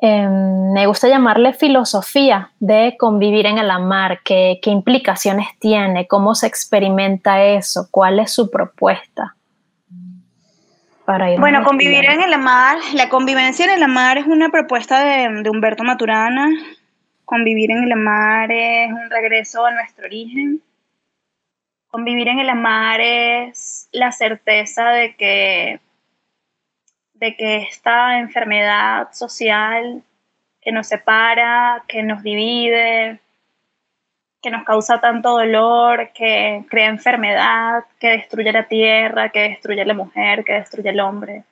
Eh, 0.01 0.27
me 0.27 0.87
gusta 0.87 1.07
llamarle 1.07 1.53
filosofía 1.53 2.51
de 2.59 2.95
convivir 2.99 3.45
en 3.45 3.57
el 3.57 3.71
amar, 3.71 4.19
¿Qué, 4.23 4.59
qué 4.61 4.69
implicaciones 4.69 5.47
tiene, 5.59 6.07
cómo 6.07 6.35
se 6.35 6.47
experimenta 6.47 7.43
eso, 7.43 7.87
cuál 7.91 8.19
es 8.19 8.31
su 8.31 8.49
propuesta. 8.49 9.35
Para 11.05 11.37
bueno, 11.37 11.63
convivir 11.63 12.03
en 12.05 12.23
el 12.23 12.33
amar, 12.33 12.77
la 12.95 13.09
convivencia 13.09 13.65
en 13.65 13.71
el 13.71 13.83
amar 13.83 14.17
es 14.17 14.25
una 14.25 14.49
propuesta 14.49 15.03
de, 15.03 15.43
de 15.43 15.49
Humberto 15.51 15.83
Maturana, 15.83 16.49
Convivir 17.25 17.71
en 17.71 17.83
el 17.83 17.91
amar 17.91 18.51
es 18.51 18.91
un 18.91 19.09
regreso 19.09 19.65
a 19.65 19.71
nuestro 19.71 20.05
origen. 20.05 20.61
Convivir 21.87 22.27
en 22.27 22.39
el 22.39 22.49
amar 22.49 23.01
es 23.01 23.89
la 23.91 24.11
certeza 24.11 24.89
de 24.89 25.15
que, 25.15 25.79
de 27.13 27.35
que 27.35 27.57
esta 27.63 28.19
enfermedad 28.19 29.11
social 29.11 30.03
que 30.61 30.71
nos 30.71 30.87
separa, 30.87 31.83
que 31.87 32.03
nos 32.03 32.21
divide, 32.21 33.19
que 34.41 34.51
nos 34.51 34.63
causa 34.63 35.01
tanto 35.01 35.31
dolor, 35.31 36.11
que 36.13 36.63
crea 36.69 36.89
enfermedad, 36.89 37.85
que 37.99 38.09
destruye 38.09 38.51
la 38.51 38.67
tierra, 38.67 39.29
que 39.29 39.49
destruye 39.49 39.83
la 39.83 39.95
mujer, 39.95 40.43
que 40.43 40.53
destruye 40.53 40.89
el 40.91 40.99
hombre. 40.99 41.43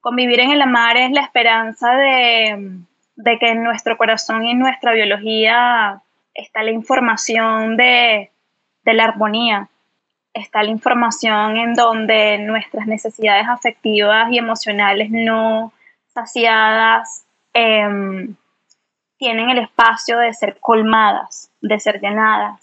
Convivir 0.00 0.40
en 0.40 0.50
el 0.50 0.60
amar 0.60 0.98
es 0.98 1.10
la 1.12 1.22
esperanza 1.22 1.94
de, 1.94 2.84
de 3.16 3.38
que 3.38 3.50
en 3.50 3.62
nuestro 3.62 3.96
corazón 3.96 4.44
y 4.44 4.52
en 4.52 4.58
nuestra 4.58 4.92
biología 4.92 6.02
está 6.34 6.62
la 6.62 6.70
información 6.70 7.76
de, 7.76 8.30
de 8.82 8.94
la 8.94 9.04
armonía, 9.04 9.68
está 10.32 10.62
la 10.62 10.70
información 10.70 11.56
en 11.56 11.74
donde 11.74 12.38
nuestras 12.38 12.86
necesidades 12.86 13.46
afectivas 13.48 14.30
y 14.30 14.38
emocionales 14.38 15.10
no 15.10 15.72
saciadas 16.12 17.24
eh, 17.52 18.34
tienen 19.16 19.50
el 19.50 19.58
espacio 19.58 20.18
de 20.18 20.34
ser 20.34 20.58
colmadas, 20.60 21.50
de 21.60 21.78
ser 21.78 22.00
llenadas. 22.00 22.60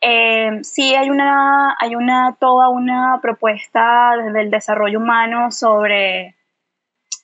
Eh, 0.00 0.60
sí 0.62 0.94
hay 0.94 1.10
una, 1.10 1.76
hay 1.78 1.96
una, 1.96 2.36
toda 2.38 2.68
una 2.68 3.18
propuesta 3.20 4.12
desde 4.22 4.42
el 4.42 4.50
desarrollo 4.50 4.98
humano 4.98 5.50
sobre 5.50 6.36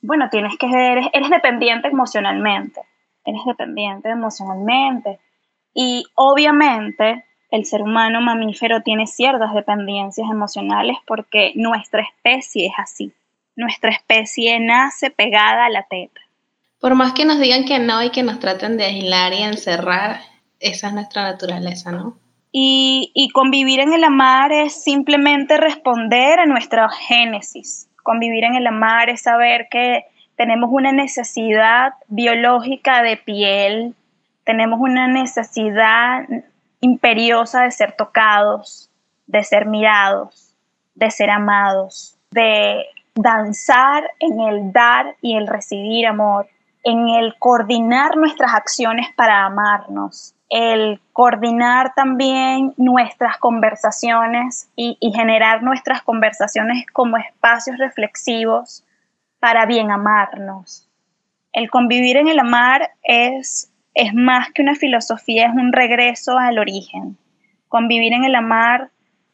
bueno, 0.02 0.28
tienes 0.30 0.56
que 0.58 0.66
eres, 0.66 1.06
eres 1.12 1.30
dependiente 1.30 1.88
emocionalmente, 1.88 2.80
eres 3.24 3.42
dependiente 3.46 4.08
emocionalmente. 4.08 5.18
Y 5.74 6.04
obviamente 6.14 7.24
el 7.50 7.64
ser 7.64 7.82
humano 7.82 8.20
mamífero 8.20 8.82
tiene 8.82 9.06
ciertas 9.06 9.52
dependencias 9.54 10.30
emocionales 10.30 10.96
porque 11.06 11.52
nuestra 11.56 12.02
especie 12.02 12.66
es 12.66 12.74
así. 12.78 13.12
Nuestra 13.56 13.90
especie 13.90 14.58
nace 14.60 15.10
pegada 15.10 15.66
a 15.66 15.70
la 15.70 15.82
teta. 15.82 16.20
Por 16.80 16.94
más 16.94 17.12
que 17.12 17.26
nos 17.26 17.38
digan 17.40 17.66
que 17.66 17.78
no 17.78 18.02
y 18.02 18.10
que 18.10 18.22
nos 18.22 18.38
traten 18.40 18.78
de 18.78 18.84
aislar 18.84 19.34
y 19.34 19.42
encerrar, 19.42 20.20
esa 20.60 20.88
es 20.88 20.94
nuestra 20.94 21.24
naturaleza, 21.24 21.92
¿no? 21.92 22.16
Y, 22.52 23.12
y 23.14 23.28
convivir 23.30 23.80
en 23.80 23.92
el 23.92 24.02
amar 24.02 24.50
es 24.50 24.82
simplemente 24.82 25.56
responder 25.56 26.40
a 26.40 26.46
nuestra 26.46 26.88
génesis, 26.88 27.89
Convivir 28.02 28.44
en 28.44 28.54
el 28.54 28.66
amar 28.66 29.10
es 29.10 29.22
saber 29.22 29.68
que 29.70 30.04
tenemos 30.36 30.70
una 30.72 30.92
necesidad 30.92 31.94
biológica 32.08 33.02
de 33.02 33.16
piel, 33.16 33.94
tenemos 34.44 34.80
una 34.80 35.06
necesidad 35.06 36.26
imperiosa 36.80 37.62
de 37.62 37.70
ser 37.70 37.92
tocados, 37.92 38.90
de 39.26 39.44
ser 39.44 39.66
mirados, 39.66 40.56
de 40.94 41.10
ser 41.10 41.30
amados, 41.30 42.16
de 42.30 42.86
danzar 43.14 44.10
en 44.18 44.40
el 44.40 44.72
dar 44.72 45.16
y 45.20 45.36
el 45.36 45.46
recibir 45.46 46.06
amor, 46.06 46.48
en 46.82 47.08
el 47.08 47.36
coordinar 47.38 48.16
nuestras 48.16 48.54
acciones 48.54 49.08
para 49.14 49.44
amarnos, 49.44 50.34
el 50.50 51.00
coordinar 51.12 51.94
también 51.94 52.74
nuestras 52.76 53.38
conversaciones 53.38 54.68
y, 54.74 54.98
generar 55.14 55.62
nuestras 55.62 56.02
conversaciones 56.02 56.86
como 56.92 57.16
espacios 57.16 57.78
reflexivos 57.78 58.84
para 59.38 59.64
bien 59.64 59.92
amarnos. 59.92 60.88
El 61.52 61.70
convivir 61.70 62.16
en 62.16 62.26
el 62.28 62.40
amar 62.40 62.90
es, 63.02 63.72
es 63.94 64.12
más 64.12 64.50
que 64.50 64.62
una 64.62 64.74
filosofía, 64.74 65.46
es 65.46 65.54
un 65.54 65.72
regreso 65.72 66.36
al 66.36 66.58
origen. 66.58 67.16
Convivir 67.68 68.12
en 68.12 68.24
el 68.24 68.34
amar 68.34 68.90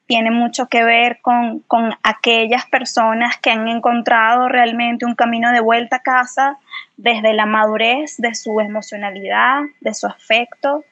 tiene 0.06 0.30
mucho 0.30 0.66
que 0.68 0.84
ver 0.84 1.20
con, 1.22 1.60
con 1.60 1.94
aquellas 2.02 2.66
personas 2.66 3.38
que 3.38 3.50
han 3.50 3.68
encontrado 3.68 4.48
realmente 4.48 5.06
un 5.06 5.14
camino 5.14 5.50
de 5.50 5.60
vuelta 5.60 5.96
a 5.96 6.02
casa 6.02 6.58
desde 6.98 7.32
la 7.32 7.46
madurez 7.46 8.18
de 8.18 8.34
su 8.34 8.60
emocionalidad, 8.60 9.62
de 9.80 9.94
su 9.94 10.06
afecto, 10.06 10.84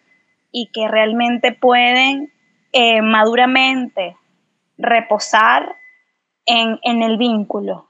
y 0.56 0.70
que 0.72 0.86
realmente 0.86 1.50
pueden 1.50 2.32
eh, 2.72 3.02
maduramente 3.02 4.16
reposar 4.78 5.74
en, 6.46 6.78
en 6.84 7.02
el 7.02 7.16
vínculo. 7.18 7.88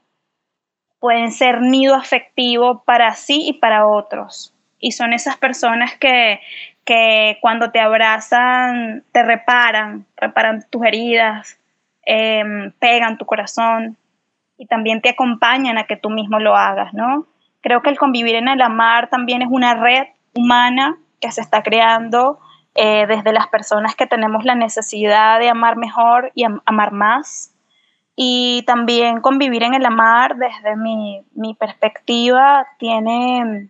Pueden 0.99 1.31
ser 1.31 1.61
nido 1.61 1.93
afectivo 1.93 2.83
para 2.83 3.13
sí 3.13 3.49
y 3.49 3.53
para 3.53 3.85
otros. 3.85 4.51
Y 4.79 4.93
son 4.93 5.13
esas 5.13 5.37
personas 5.37 5.95
que, 5.95 6.39
que 6.85 7.37
cuando 7.39 7.69
te 7.69 7.79
abrazan 7.79 9.03
te 9.11 9.21
reparan, 9.21 10.07
reparan 10.17 10.65
tus 10.67 10.83
heridas, 10.85 11.59
em, 12.03 12.71
pegan 12.79 13.19
tu 13.19 13.27
corazón 13.27 13.95
y 14.57 14.65
también 14.65 15.01
te 15.01 15.09
acompañan 15.09 15.77
a 15.77 15.83
que 15.83 15.97
tú 15.97 16.09
mismo 16.09 16.39
lo 16.39 16.55
hagas, 16.55 16.95
¿no? 16.95 17.27
Creo 17.61 17.83
que 17.83 17.91
el 17.91 17.99
convivir 17.99 18.33
en 18.33 18.47
el 18.47 18.61
amar 18.63 19.07
también 19.07 19.43
es 19.43 19.49
una 19.51 19.75
red 19.75 20.07
humana 20.33 20.97
que 21.21 21.31
se 21.31 21.41
está 21.41 21.61
creando 21.61 22.39
eh, 22.75 23.05
desde 23.07 23.33
las 23.33 23.47
personas 23.47 23.95
que 23.95 24.07
tenemos 24.07 24.45
la 24.45 24.55
necesidad 24.55 25.39
de 25.39 25.49
amar 25.49 25.77
mejor 25.77 26.31
y 26.35 26.43
amar 26.43 26.91
más. 26.91 27.51
Y 28.15 28.63
también 28.67 29.19
convivir 29.19 29.63
en 29.63 29.73
el 29.73 29.85
amar, 29.85 30.37
desde 30.37 30.75
mi, 30.75 31.25
mi 31.33 31.53
perspectiva, 31.53 32.67
tiene 32.77 33.69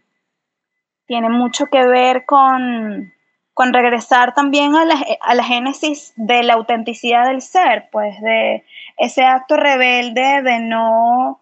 tiene 1.06 1.30
mucho 1.30 1.68
que 1.68 1.86
ver 1.86 2.26
con, 2.26 3.14
con 3.54 3.74
regresar 3.74 4.34
también 4.34 4.76
a 4.76 4.86
la, 4.86 4.96
a 5.22 5.36
la, 5.36 5.44
génesis 5.44 6.14
de 6.16 6.44
la 6.44 6.54
autenticidad 6.54 7.28
del 7.28 7.42
ser, 7.42 7.90
pues 7.92 8.20
de 8.22 8.66
ese 8.98 9.24
acto 9.24 9.56
rebelde 9.56 10.42
de 10.42 10.60
no, 10.60 11.42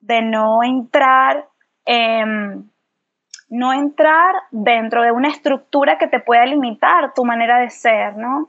de 0.00 0.22
no 0.22 0.62
entrar, 0.62 1.46
no 3.52 3.74
entrar 3.74 4.34
dentro 4.50 5.02
de 5.02 5.12
una 5.12 5.28
estructura 5.28 5.98
que 5.98 6.06
te 6.06 6.20
pueda 6.20 6.46
limitar 6.46 7.12
tu 7.12 7.22
manera 7.26 7.58
de 7.58 7.68
ser, 7.68 8.16
¿no? 8.16 8.48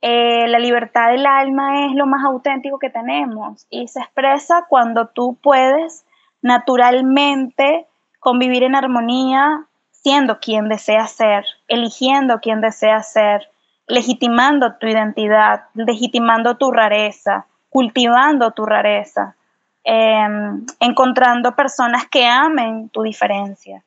Eh, 0.00 0.46
la 0.46 0.60
libertad 0.60 1.10
del 1.10 1.26
alma 1.26 1.86
es 1.86 1.96
lo 1.96 2.06
más 2.06 2.24
auténtico 2.24 2.78
que 2.78 2.88
tenemos 2.88 3.66
y 3.68 3.88
se 3.88 3.98
expresa 3.98 4.66
cuando 4.68 5.08
tú 5.08 5.36
puedes 5.42 6.06
naturalmente 6.40 7.88
convivir 8.20 8.62
en 8.62 8.76
armonía 8.76 9.66
siendo 9.90 10.38
quien 10.38 10.68
desea 10.68 11.08
ser, 11.08 11.44
eligiendo 11.66 12.38
quien 12.38 12.60
desea 12.60 13.02
ser, 13.02 13.50
legitimando 13.88 14.76
tu 14.76 14.86
identidad, 14.86 15.64
legitimando 15.74 16.58
tu 16.58 16.70
rareza, 16.70 17.46
cultivando 17.70 18.52
tu 18.52 18.64
rareza, 18.64 19.34
em, 19.82 20.64
encontrando 20.78 21.56
personas 21.56 22.06
que 22.06 22.24
amen 22.24 22.88
tu 22.90 23.02
diferencia. 23.02 23.82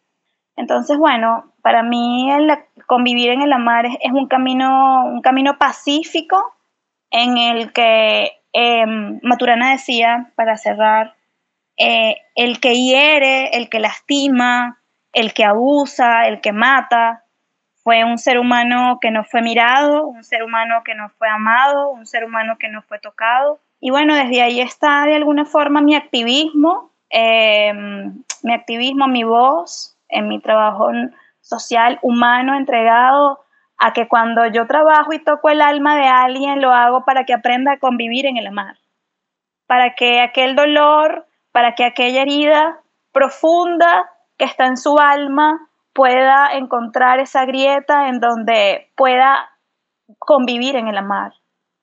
Entonces, 0.56 0.98
bueno, 0.98 1.52
para 1.62 1.84
mí 1.84 2.32
el 2.32 2.52
convivir 2.86 3.30
en 3.30 3.42
el 3.42 3.54
amar 3.54 3.86
es, 3.86 4.12
un, 4.12 4.28
camino, 4.28 5.06
un 5.06 5.22
camino 5.22 5.58
pacífico 5.58 6.54
en 7.10 7.38
el 7.38 7.74
que 7.74 8.32
em, 8.54 9.20
Maturana 9.24 9.72
decía, 9.72 10.32
para 10.36 10.58
cerrar, 10.58 11.16
eh, 11.78 12.18
el 12.36 12.60
que 12.60 12.76
hiere, 12.76 13.56
el 13.58 13.70
que 13.70 13.80
lastima, 13.80 14.82
el 15.14 15.34
que 15.34 15.46
abusa, 15.46 16.28
el 16.28 16.42
que 16.42 16.52
mata, 16.52 17.26
fue 17.84 18.04
un 18.04 18.18
ser 18.18 18.38
humano 18.38 19.00
que 19.02 19.12
no 19.12 19.24
fue 19.24 19.42
mirado, 19.42 20.06
un 20.06 20.24
ser 20.24 20.44
humano 20.44 20.84
que 20.86 20.94
no 20.94 21.10
fue 21.10 21.28
amado, 21.28 21.90
un 21.90 22.06
ser 22.06 22.24
humano 22.24 22.58
que 22.60 22.70
no 22.70 22.82
fue 22.84 23.00
tocado. 23.00 23.60
Y 23.80 23.90
bueno, 23.90 24.14
desde 24.16 24.42
ahí 24.42 24.62
está 24.62 25.06
de 25.06 25.16
alguna 25.16 25.46
forma 25.46 25.82
mi 25.82 25.96
activismo, 25.96 26.92
em, 27.10 28.24
mi 28.44 28.54
activismo, 28.54 29.08
mi 29.08 29.24
voz, 29.24 29.91
en 30.12 30.28
mi 30.28 30.40
trabajo 30.40 30.90
social, 31.42 32.00
humano, 32.02 32.56
entregado 32.56 33.40
a 33.78 33.94
que 33.94 34.08
cuando 34.08 34.46
yo 34.48 34.68
trabajo 34.68 35.14
y 35.14 35.24
toco 35.24 35.50
el 35.50 35.62
alma 35.62 35.96
de 35.96 36.08
alguien, 36.08 36.62
lo 36.62 36.72
hago 36.72 37.04
para 37.04 37.26
que 37.26 37.34
aprenda 37.34 37.74
a 37.74 37.80
convivir 37.80 38.26
en 38.26 38.38
el 38.38 38.48
amar, 38.48 38.78
para 39.66 39.96
que 39.96 40.22
aquel 40.22 40.56
dolor, 40.56 41.26
para 41.52 41.74
que 41.74 41.84
aquella 41.84 42.22
herida 42.22 42.80
profunda 43.12 44.10
que 44.38 44.46
está 44.46 44.68
en 44.68 44.78
su 44.78 45.00
alma 45.00 45.70
pueda 45.94 46.54
encontrar 46.54 47.20
esa 47.20 47.46
grieta 47.46 48.08
en 48.08 48.20
donde 48.20 48.92
pueda 48.96 49.50
convivir 50.20 50.76
en 50.76 50.88
el 50.88 50.98
amar, 50.98 51.34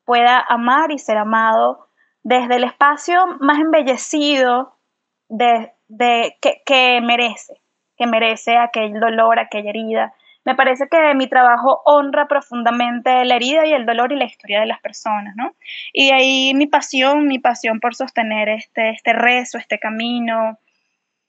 pueda 0.04 0.40
amar 0.48 0.90
y 0.90 0.98
ser 0.98 1.18
amado 1.18 1.88
desde 2.22 2.56
el 2.56 2.64
espacio 2.64 3.26
más 3.40 3.58
embellecido 3.58 4.76
de, 5.28 5.72
que, 6.66 7.00
merece, 7.02 7.60
que 7.98 8.06
merece 8.06 8.56
aquel 8.56 9.00
dolor, 9.00 9.38
aquella 9.38 9.70
herida. 9.70 10.14
Me 10.44 10.54
parece 10.54 10.88
que 10.88 11.14
mi 11.14 11.26
trabajo 11.26 11.82
honra 11.84 12.26
profundamente 12.26 13.24
la 13.24 13.36
herida 13.36 13.66
y 13.66 13.72
el 13.72 13.84
dolor 13.84 14.12
y 14.12 14.16
la 14.16 14.24
historia 14.24 14.60
de 14.60 14.66
las 14.66 14.80
personas, 14.80 15.34
¿no? 15.36 15.54
Y 15.92 16.10
ahí 16.10 16.54
mi 16.54 16.66
pasión, 16.66 17.26
mi 17.26 17.38
pasión 17.38 17.80
por 17.80 17.94
sostener 17.94 18.48
este, 18.48 18.90
este 18.90 19.12
rezo, 19.12 19.58
este 19.58 19.78
camino, 19.78 20.58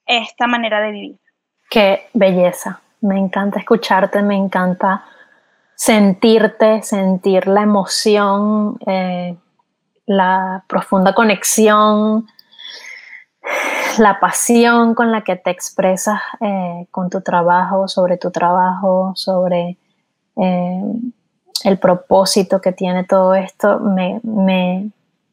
esta 0.06 0.48
manera 0.48 0.80
de 0.80 0.92
vivir. 0.92 1.20
Qué 1.70 2.08
belleza. 2.14 2.82
Me 3.02 3.18
encanta 3.18 3.60
escucharte, 3.60 4.22
me 4.22 4.36
encanta 4.36 5.04
sentirte, 5.76 6.82
sentir 6.82 7.48
la 7.48 7.62
emoción, 7.62 8.78
eh, 8.86 9.36
la 10.06 10.64
profunda 10.68 11.14
conexión, 11.14 12.28
la 14.00 14.20
pasión 14.20 14.96
con 14.96 15.12
la 15.12 15.22
que 15.22 15.36
te 15.36 15.52
expresas 15.52 16.20
eh, 16.42 16.88
con 16.92 17.10
tu 17.10 17.22
trabajo, 17.22 17.88
sobre 17.88 18.18
tu 18.18 18.32
trabajo, 18.32 19.14
sobre 19.16 19.78
eh, 20.36 20.84
el 21.64 21.78
propósito 21.78 22.62
que 22.62 22.72
tiene 22.72 23.04
todo 23.04 23.36
esto, 23.36 23.80
me, 23.80 24.22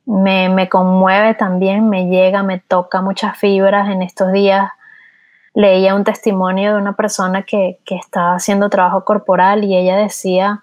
me, 0.06 0.68
conmueve 0.68 1.34
también, 1.34 1.88
me 1.88 2.06
llega, 2.06 2.42
me 2.42 2.58
toca 2.58 3.00
muchas 3.00 3.36
fibras 3.36 3.88
en 3.90 4.02
estos 4.02 4.32
días. 4.32 4.70
Leía 5.54 5.94
un 5.94 6.04
testimonio 6.04 6.74
de 6.74 6.80
una 6.80 6.94
persona 6.94 7.42
que, 7.42 7.78
estaba 7.86 8.34
haciendo 8.34 8.68
trabajo 8.68 9.04
corporal 9.04 9.64
y 9.64 9.76
ella 9.76 9.96
decía 9.96 10.62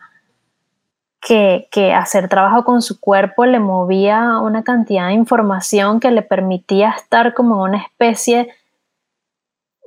que, 1.24 1.94
hacer 1.94 2.28
trabajo 2.28 2.64
con 2.66 2.82
su 2.82 3.00
cuerpo 3.00 3.46
le 3.46 3.60
movía 3.60 4.40
una 4.40 4.64
cantidad 4.64 5.08
de 5.08 5.14
información 5.14 6.00
que 6.00 6.12
le 6.12 6.22
permitía 6.22 6.92
estar 6.92 7.34
como 7.34 7.56
en 7.56 7.72
una 7.72 7.84
especie, 7.84 8.50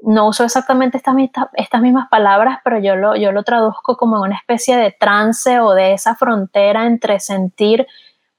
no 0.03 0.29
uso 0.29 0.45
exactamente 0.45 0.97
estas, 0.97 1.15
estas 1.55 1.81
mismas 1.83 2.09
palabras, 2.09 2.59
pero 2.65 2.79
yo 2.79 2.97
lo, 2.97 3.17
yo 3.17 3.33
lo 3.33 3.43
traduzco 3.43 3.97
como 3.97 4.17
en 4.17 4.31
una 4.31 4.37
especie 4.37 4.77
de 4.77 4.93
trance 4.93 5.61
o 5.61 5.73
de 5.73 5.93
esa 5.93 6.15
frontera 6.15 6.87
entre 6.87 7.21
sentir 7.21 7.87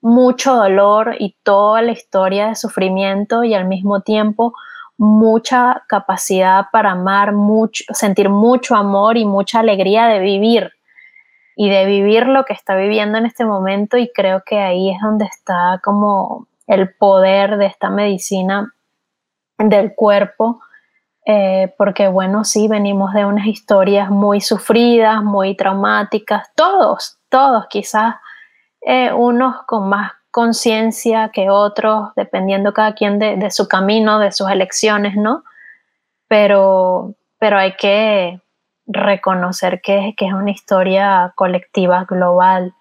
mucho 0.01 0.55
dolor 0.55 1.15
y 1.19 1.35
toda 1.43 1.81
la 1.81 1.91
historia 1.91 2.47
de 2.47 2.55
sufrimiento 2.55 3.43
y 3.43 3.53
al 3.53 3.65
mismo 3.65 4.01
tiempo 4.01 4.53
mucha 4.97 5.83
capacidad 5.87 6.67
para 6.71 6.91
amar, 6.91 7.33
mucho, 7.33 7.83
sentir 7.93 8.29
mucho 8.29 8.75
amor 8.75 9.17
y 9.17 9.25
mucha 9.25 9.59
alegría 9.59 10.07
de 10.07 10.19
vivir 10.19 10.71
y 11.59 11.71
de 11.71 11.87
vivir 11.87 12.27
lo 12.27 12.45
que 12.45 12.53
está 12.53 12.75
viviendo 12.75 13.17
en 13.17 13.25
este 13.25 13.43
momento 13.43 13.97
y 13.97 14.11
creo 14.13 14.43
que 14.45 14.59
ahí 14.59 14.91
es 14.91 15.01
donde 15.01 15.25
está 15.25 15.81
como 15.83 16.47
el 16.67 16.93
poder 16.93 17.57
de 17.57 17.65
esta 17.65 17.89
medicina 17.89 18.71
del 19.57 19.95
cuerpo, 19.95 20.61
eh, 21.25 21.73
porque 21.75 22.09
bueno, 22.09 22.43
sí, 22.43 22.67
venimos 22.67 23.11
de 23.13 23.25
unas 23.25 23.47
historias 23.47 24.11
muy 24.11 24.39
sufridas, 24.39 25.23
muy 25.23 25.57
traumáticas, 25.57 26.47
todos, 26.53 27.17
todos 27.27 27.65
quizás 27.71 28.17
eh, 28.81 29.11
unos 29.11 29.55
con 29.65 29.89
más 29.89 30.11
conciencia 30.29 31.31
que 31.33 31.49
otros, 31.49 32.09
dependiendo 32.15 32.71
cada 32.71 32.93
quien 32.93 33.17
de, 33.17 33.49
su 33.49 33.67
camino, 33.67 34.19
de 34.19 34.31
sus 34.31 34.47
elecciones, 34.47 35.15
¿no? 35.15 35.43
Pero, 36.27 37.15
pero 37.39 37.57
hay 37.57 37.75
que 37.77 38.39
reconocer 38.87 39.81
que, 39.81 40.13
que 40.17 40.25
es 40.25 40.33
una 40.33 40.51
historia 40.51 41.33
colectiva, 41.35 42.05
global, 42.05 42.73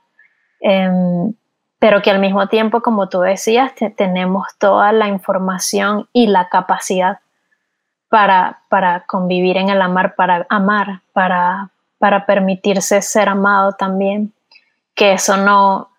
em, 0.60 1.34
pero 1.78 2.00
que 2.00 2.10
al 2.10 2.20
mismo 2.20 2.48
tiempo, 2.48 2.80
como 2.80 3.08
tú 3.08 3.20
decías, 3.20 3.72
tenemos 3.96 4.46
toda 4.58 4.92
la 4.92 5.08
información 5.08 6.08
y 6.12 6.28
la 6.28 6.48
capacidad 6.48 7.18
para, 8.08 8.62
para 8.68 9.04
convivir 9.06 9.56
en 9.56 9.68
el 9.68 9.82
amar, 9.82 10.14
para 10.14 10.46
amar, 10.48 11.02
para, 11.12 11.70
para 11.98 12.24
permitirse 12.24 13.02
ser 13.02 13.28
amado 13.28 13.72
también, 13.72 14.32
que 14.94 15.12
eso 15.12 15.36
no, 15.36 15.90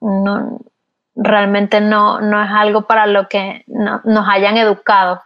no, 0.00 0.60
realmente 1.14 1.80
no, 1.80 2.20
no 2.20 2.42
es 2.42 2.50
algo 2.50 2.82
para 2.82 3.06
lo 3.06 3.28
que 3.28 3.64
nos 3.66 4.28
hayan 4.28 4.56
educado, 4.56 5.22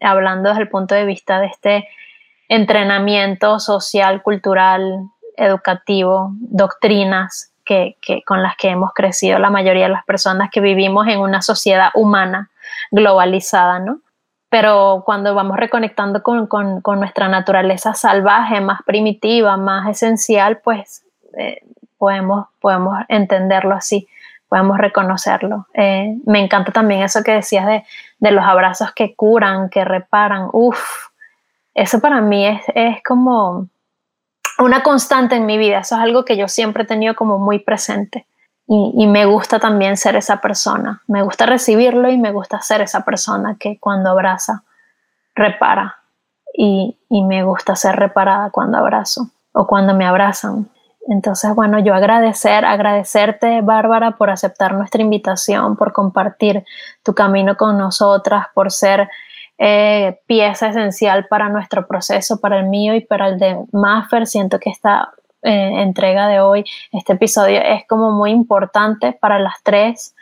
hablando 0.00 0.48
desde 0.48 0.62
el 0.62 0.68
punto 0.68 0.94
de 0.94 1.04
vista 1.04 1.40
de 1.40 1.46
este 1.46 1.88
entrenamiento 2.54 3.58
social, 3.58 4.22
cultural, 4.22 5.08
educativo, 5.36 6.32
doctrinas 6.34 7.50
que, 7.64 7.96
con 8.26 8.42
las 8.42 8.56
que 8.56 8.68
hemos 8.68 8.92
crecido 8.92 9.38
la 9.38 9.48
mayoría 9.48 9.84
de 9.84 9.92
las 9.92 10.04
personas 10.04 10.50
que 10.50 10.60
vivimos 10.60 11.08
en 11.08 11.20
una 11.20 11.40
sociedad 11.40 11.88
humana 11.94 12.50
globalizada, 12.90 13.78
¿no? 13.78 14.00
Pero 14.50 15.02
cuando 15.06 15.34
vamos 15.34 15.56
reconectando 15.56 16.22
con, 16.22 16.46
nuestra 16.98 17.28
naturaleza 17.28 17.94
salvaje, 17.94 18.60
más 18.60 18.82
primitiva, 18.84 19.56
más 19.56 19.88
esencial, 19.88 20.60
pues 20.62 21.04
eh, 21.38 21.62
podemos, 21.96 22.48
podemos 22.60 22.98
entenderlo 23.08 23.74
así 23.74 24.06
podemos 24.46 24.76
reconocerlo. 24.76 25.66
Eh, 25.72 26.14
me 26.26 26.38
encanta 26.38 26.72
también 26.72 27.02
eso 27.02 27.22
que 27.22 27.32
decías 27.32 27.66
de, 27.66 27.84
de 28.18 28.32
los 28.32 28.44
abrazos 28.44 28.92
que 28.92 29.14
curan, 29.14 29.70
que 29.70 29.82
reparan. 29.82 30.50
Uf, 30.52 31.08
eso 31.74 32.00
para 32.00 32.20
mí 32.20 32.46
es, 32.46 32.62
es 32.74 33.02
como 33.02 33.68
una 34.58 34.82
constante 34.82 35.36
en 35.36 35.46
mi 35.46 35.58
vida. 35.58 35.78
Eso 35.78 35.96
es 35.96 36.00
algo 36.00 36.24
que 36.24 36.36
yo 36.36 36.48
siempre 36.48 36.84
he 36.84 36.86
tenido 36.86 37.14
como 37.14 37.38
muy 37.38 37.58
presente. 37.58 38.26
Y, 38.68 39.06
me 39.06 39.26
gusta 39.26 39.58
también 39.58 39.98
ser 39.98 40.16
esa 40.16 40.40
persona. 40.40 41.02
Me 41.06 41.22
gusta 41.22 41.44
recibirlo 41.44 42.08
y 42.08 42.16
me 42.16 42.32
gusta 42.32 42.62
ser 42.62 42.80
esa 42.80 43.04
persona 43.04 43.56
que 43.60 43.78
cuando 43.78 44.08
abraza, 44.08 44.62
repara. 45.34 45.96
Y, 46.54 46.98
y 47.10 47.22
me 47.24 47.42
gusta 47.42 47.76
ser 47.76 47.96
reparada 47.96 48.50
cuando 48.50 48.78
abrazo 48.78 49.30
o 49.52 49.66
cuando 49.66 49.94
me 49.94 50.06
abrazan. 50.06 50.70
Entonces, 51.08 51.54
bueno, 51.54 51.80
yo 51.80 51.94
agradecer, 51.94 52.64
agradecerte, 52.64 53.60
Bárbara, 53.60 54.12
por 54.12 54.30
aceptar 54.30 54.72
nuestra 54.74 55.02
invitación, 55.02 55.76
por 55.76 55.92
compartir 55.92 56.64
tu 57.02 57.12
camino 57.14 57.56
con 57.56 57.76
nosotras, 57.76 58.46
por 58.54 58.70
ser 58.70 59.10
eh, 59.64 60.18
pieza 60.26 60.70
esencial 60.70 61.28
para 61.28 61.48
nuestro 61.48 61.86
proceso, 61.86 62.40
para 62.40 62.58
el 62.58 62.66
mío 62.66 62.96
y 62.96 63.00
para 63.00 63.28
el 63.28 63.38
de 63.38 63.56
Maffer. 63.70 64.26
Siento 64.26 64.58
que 64.58 64.70
esta 64.70 65.12
eh, 65.40 65.82
entrega 65.82 66.26
de 66.26 66.40
hoy, 66.40 66.64
este 66.90 67.12
episodio 67.12 67.60
es 67.62 67.86
como 67.86 68.10
muy 68.10 68.32
importante 68.32 69.12
para 69.12 69.38
las 69.38 69.62
tres, 69.62 70.16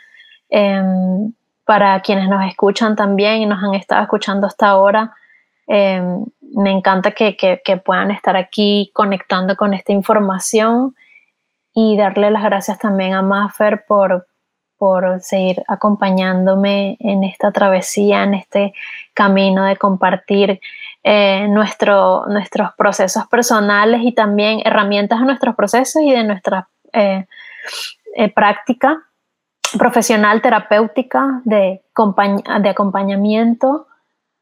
em, 0.51 1.33
para 1.65 1.99
quienes 2.01 2.29
nos 2.29 2.45
escuchan 2.45 2.95
también 2.95 3.41
y 3.41 3.47
nos 3.47 3.63
han 3.63 3.73
estado 3.73 4.03
escuchando 4.03 4.45
hasta 4.45 4.67
ahora. 4.67 5.15
Em, 5.65 6.23
me 6.53 6.69
encanta 6.69 7.09
que, 7.09 7.81
puedan 7.83 8.11
estar 8.11 8.37
aquí 8.37 8.91
conectando 8.93 9.55
con 9.55 9.73
esta 9.73 9.91
información 9.91 10.95
y 11.73 11.97
darle 11.97 12.29
las 12.29 12.43
gracias 12.43 12.77
también 12.77 13.15
a 13.15 13.23
Maffer 13.23 13.85
por, 13.87 14.27
por 14.81 15.21
seguir 15.21 15.61
acompañándome 15.67 16.97
en 17.01 17.23
esta 17.23 17.51
travesía, 17.51 18.23
en 18.23 18.33
este 18.33 18.73
camino 19.13 19.63
de 19.65 19.77
compartir 19.77 20.59
eh, 21.03 21.47
nuestros 21.47 22.25
procesos 22.75 23.27
personales 23.27 24.01
y 24.03 24.13
también 24.13 24.63
herramientas 24.65 25.19
de 25.19 25.25
nuestros 25.25 25.55
procesos 25.55 26.01
y 26.01 26.09
de 26.09 26.23
nuestra 26.23 26.67
eh, 26.93 27.27
eh, 28.15 28.29
práctica 28.33 29.03
profesional 29.77 30.41
terapéutica 30.41 31.41
de 31.43 31.83
acompañamiento 31.93 33.85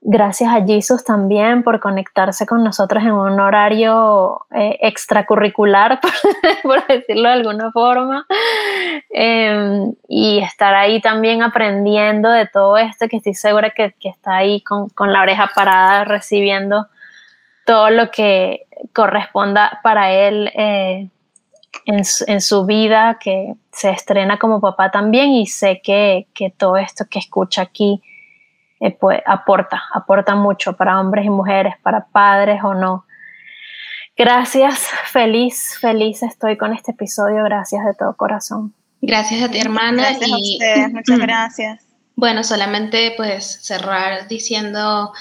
Gracias 0.02 0.50
a 0.54 0.66
Jesus 0.66 1.04
también 1.04 1.62
por 1.62 1.82
conectarse 1.82 2.46
con 2.46 2.64
nosotros 2.64 3.04
en 3.04 3.12
un 3.12 3.38
horario 3.38 4.46
eh, 4.56 4.78
extracurricular, 4.82 6.00
por, 6.64 6.88
decirlo 6.88 7.28
de 7.28 7.36
alguna 7.36 7.70
forma, 7.74 8.26
em, 9.10 9.94
y 10.08 10.40
estar 10.40 10.74
ahí 10.74 11.02
también 11.02 11.44
aprendiendo 11.44 12.32
de 12.32 12.48
todo 12.48 12.78
esto, 12.78 13.10
que 13.10 13.18
estoy 13.18 13.34
segura 13.34 13.72
que, 13.72 13.94
está 14.00 14.38
ahí 14.38 14.62
con, 14.62 14.90
la 15.12 15.22
oreja 15.22 15.52
parada 15.54 16.06
recibiendo 16.06 16.88
todo 17.66 17.90
lo 17.90 18.10
que 18.10 18.68
corresponda 18.94 19.82
para 19.84 20.14
él 20.14 20.50
eh, 20.56 21.10
en, 21.86 22.42
su, 22.42 22.66
vida, 22.66 23.18
que 23.20 23.54
se 23.74 23.90
estrena 23.90 24.40
como 24.40 24.62
papá 24.62 24.92
también, 24.92 25.32
y 25.32 25.46
sé 25.46 25.82
que, 25.84 26.28
que 26.34 26.52
todo 26.52 26.78
esto 26.78 27.04
que 27.10 27.20
escucha 27.20 27.64
aquí 27.64 28.02
eh, 28.80 28.92
pues, 28.92 29.22
aporta, 29.26 29.82
aporta 29.94 30.36
mucho 30.36 30.74
para 30.74 31.00
hombres 31.00 31.26
y 31.26 31.30
mujeres, 31.30 31.74
para 31.82 32.08
padres 32.08 32.64
o 32.64 32.74
no. 32.74 33.06
Gracias, 34.16 34.88
feliz, 35.06 35.78
feliz 35.80 36.24
estoy 36.24 36.58
con 36.58 36.74
este 36.74 36.92
episodio, 36.92 37.44
gracias 37.46 37.86
de 37.86 37.94
todo 37.94 38.16
corazón. 38.18 38.74
Gracias 39.02 39.44
a 39.44 39.50
ti, 39.50 39.60
hermana. 39.60 40.04
Gracias 40.04 40.32
a 40.32 40.36
ustedes, 40.36 40.94
muchas 40.94 41.20
gracias. 41.20 41.86
Bueno, 42.16 42.44
solamente 42.44 43.14
pues 43.16 43.60
cerrar 43.62 44.28
diciendo 44.28 45.14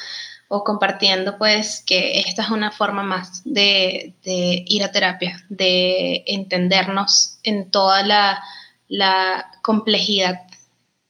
o 0.49 0.65
compartiendo 0.65 1.39
pues 1.39 1.85
que 1.87 2.19
esta 2.21 2.43
es 2.43 2.51
una 2.51 2.73
forma 2.73 3.03
más 3.03 3.43
de, 3.45 4.15
ir 4.25 4.83
a 4.83 4.91
terapia, 4.91 5.45
de 5.49 6.25
entendernos 6.27 7.39
en 7.45 7.71
toda 7.71 8.03
la, 8.03 8.43
la 8.89 9.47
complejidad 9.63 10.48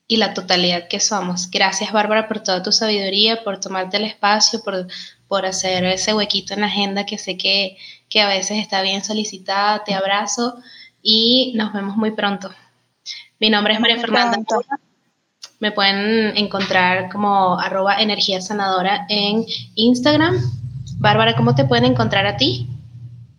y 0.08 0.16
la 0.16 0.32
totalidad 0.32 0.88
que 0.88 1.00
somos. 1.00 1.50
Gracias, 1.50 1.92
Bárbara, 1.92 2.26
por 2.26 2.40
toda 2.40 2.62
tu 2.62 2.72
sabiduría, 2.72 3.44
por 3.44 3.60
tomarte 3.60 3.98
el 3.98 4.04
espacio, 4.04 4.62
por, 4.64 4.88
por 5.28 5.44
hacer 5.44 5.84
ese 5.84 6.14
huequito 6.14 6.54
en 6.54 6.62
la 6.62 6.66
agenda 6.66 7.04
que 7.04 7.18
sé 7.18 7.36
que, 7.36 7.76
que 8.08 8.22
a 8.22 8.28
veces 8.28 8.58
está 8.58 8.80
bien 8.80 9.04
solicitada. 9.04 9.84
Te 9.84 9.94
abrazo 9.94 10.56
y 11.02 11.52
nos 11.56 11.74
vemos 11.74 11.96
muy 11.96 12.12
pronto. 12.12 12.50
Mi 13.38 13.50
nombre 13.50 13.74
es 13.74 13.80
María 13.80 14.00
Fernanda. 14.00 14.38
Me 15.60 15.72
pueden 15.72 16.36
encontrar 16.38 17.10
como 17.10 17.58
arroba 17.58 18.00
energía 18.00 18.40
sanadora 18.40 19.04
en 19.10 19.44
Instagram. 19.74 20.38
Bárbara, 20.98 21.36
¿cómo 21.36 21.54
te 21.54 21.64
pueden 21.64 21.84
encontrar 21.84 22.26
a 22.26 22.36
ti? 22.36 22.66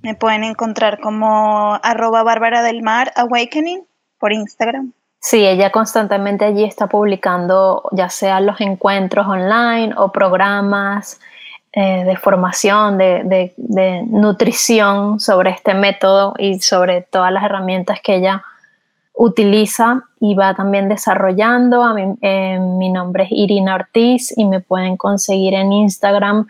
Me 0.01 0.15
pueden 0.15 0.43
encontrar 0.43 0.99
como 0.99 1.79
arroba 1.81 2.23
Bárbara 2.23 2.61
del 2.61 2.83
Mar 2.83 3.11
Awakening 3.15 3.85
por 4.19 4.33
Instagram. 4.33 4.93
Sí, 5.21 5.45
ella 5.45 5.69
constantemente 5.71 6.45
allí 6.45 6.63
está 6.63 6.87
publicando 6.87 7.83
ya 7.91 8.09
sea 8.09 8.39
los 8.39 8.61
encuentros 8.61 9.27
online 9.27 9.93
o 9.97 10.11
programas 10.13 11.19
eh, 11.73 12.03
de 12.05 12.15
formación, 12.15 12.97
de, 12.97 13.53
nutrición 14.07 15.19
sobre 15.19 15.51
este 15.51 15.73
método 15.73 16.33
y 16.37 16.59
sobre 16.61 17.01
todas 17.01 17.31
las 17.31 17.43
herramientas 17.43 17.99
que 18.01 18.15
ella 18.15 18.43
utiliza 19.13 20.03
y 20.21 20.33
va 20.35 20.55
también 20.55 20.87
desarrollando. 20.87 21.83
A 21.83 21.95
eh, 22.21 22.57
mi 22.59 22.89
nombre 22.89 23.25
es 23.25 23.31
Irina 23.31 23.75
Ortiz 23.75 24.35
y 24.35 24.45
me 24.45 24.61
pueden 24.61 24.97
conseguir 24.97 25.53
en 25.53 25.73
Instagram 25.73 26.47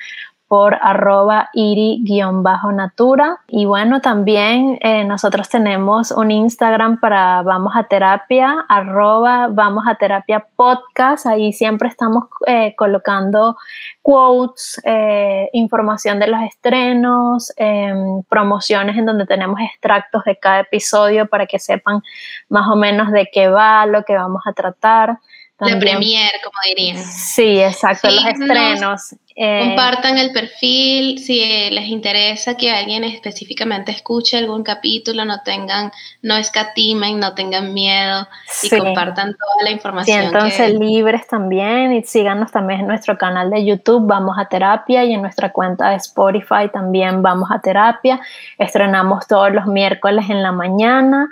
por 0.50 0.76
arroba 0.82 1.50
iri-natura. 1.54 3.40
Y 3.48 3.66
bueno, 3.66 4.02
también 4.02 4.80
eh, 4.82 5.04
nosotros 5.06 5.48
tenemos 5.48 6.10
un 6.10 6.32
Instagram 6.32 7.00
para 7.00 7.44
Vamos 7.44 7.74
a 7.76 7.84
Terapia, 7.84 8.66
arroba 8.68 9.48
Vamos 9.52 9.86
a 9.88 9.94
Terapia 9.94 10.48
Podcast. 10.56 11.28
Ahí 11.28 11.54
siempre 11.54 11.88
estamos 11.88 12.24
eh, 12.48 12.74
colocando 12.76 13.58
quotes, 14.02 14.82
eh, 14.86 15.52
información 15.54 16.18
de 16.18 16.26
los 16.26 16.42
estrenos, 16.42 17.54
em, 17.56 18.24
promociones 18.24 18.98
en 18.98 19.06
donde 19.06 19.28
tenemos 19.28 19.60
extractos 19.62 20.24
de 20.24 20.36
cada 20.36 20.62
episodio 20.62 21.28
para 21.28 21.46
que 21.46 21.60
sepan 21.60 22.02
más 22.50 22.68
o 22.70 22.76
menos 22.76 23.12
de 23.12 23.30
qué 23.32 23.50
va, 23.50 23.86
lo 23.86 24.04
que 24.04 24.16
vamos 24.16 24.42
a 24.48 24.54
tratar. 24.54 25.20
La 25.60 25.78
premier, 25.78 26.32
como 26.44 26.56
dirían. 26.66 27.04
Sí, 27.04 27.60
exacto, 27.62 28.10
los 28.10 28.26
estrenos. 28.26 29.16
Eh, 29.36 29.68
compartan 29.68 30.18
el 30.18 30.32
perfil, 30.34 31.20
si 31.20 31.40
les 31.70 31.88
interesa 31.88 32.58
que 32.58 32.72
alguien 32.72 33.06
específicamente 33.06 33.92
escuche 33.92 34.38
algún 34.38 34.64
capítulo, 34.64 35.24
no 35.24 35.42
tengan, 35.44 35.92
no 36.22 36.36
escatimen, 36.36 37.20
no 37.20 37.34
tengan 37.36 37.74
miedo 37.74 38.28
y 38.64 38.70
compartan 38.70 39.36
toda 39.36 39.64
la 39.64 39.72
información. 39.72 40.22
Siéntanse 40.22 40.74
libres 40.74 41.26
también 41.28 41.94
y 41.94 42.04
síganos 42.04 42.52
también 42.52 42.82
en 42.82 42.88
nuestro 42.88 43.18
canal 43.18 43.50
de 43.50 43.64
YouTube, 43.64 44.08
Vamos 44.08 44.38
a 44.38 44.46
Terapia, 44.46 45.06
y 45.06 45.14
en 45.14 45.22
nuestra 45.22 45.52
cuenta 45.52 45.92
de 45.92 45.96
Spotify 45.98 46.70
también 46.72 47.22
Vamos 47.22 47.50
a 47.50 47.60
Terapia. 47.60 48.20
Estrenamos 48.58 49.28
todos 49.28 49.54
los 49.54 49.68
miércoles 49.68 50.30
en 50.30 50.44
la 50.44 50.52
mañana. 50.52 51.30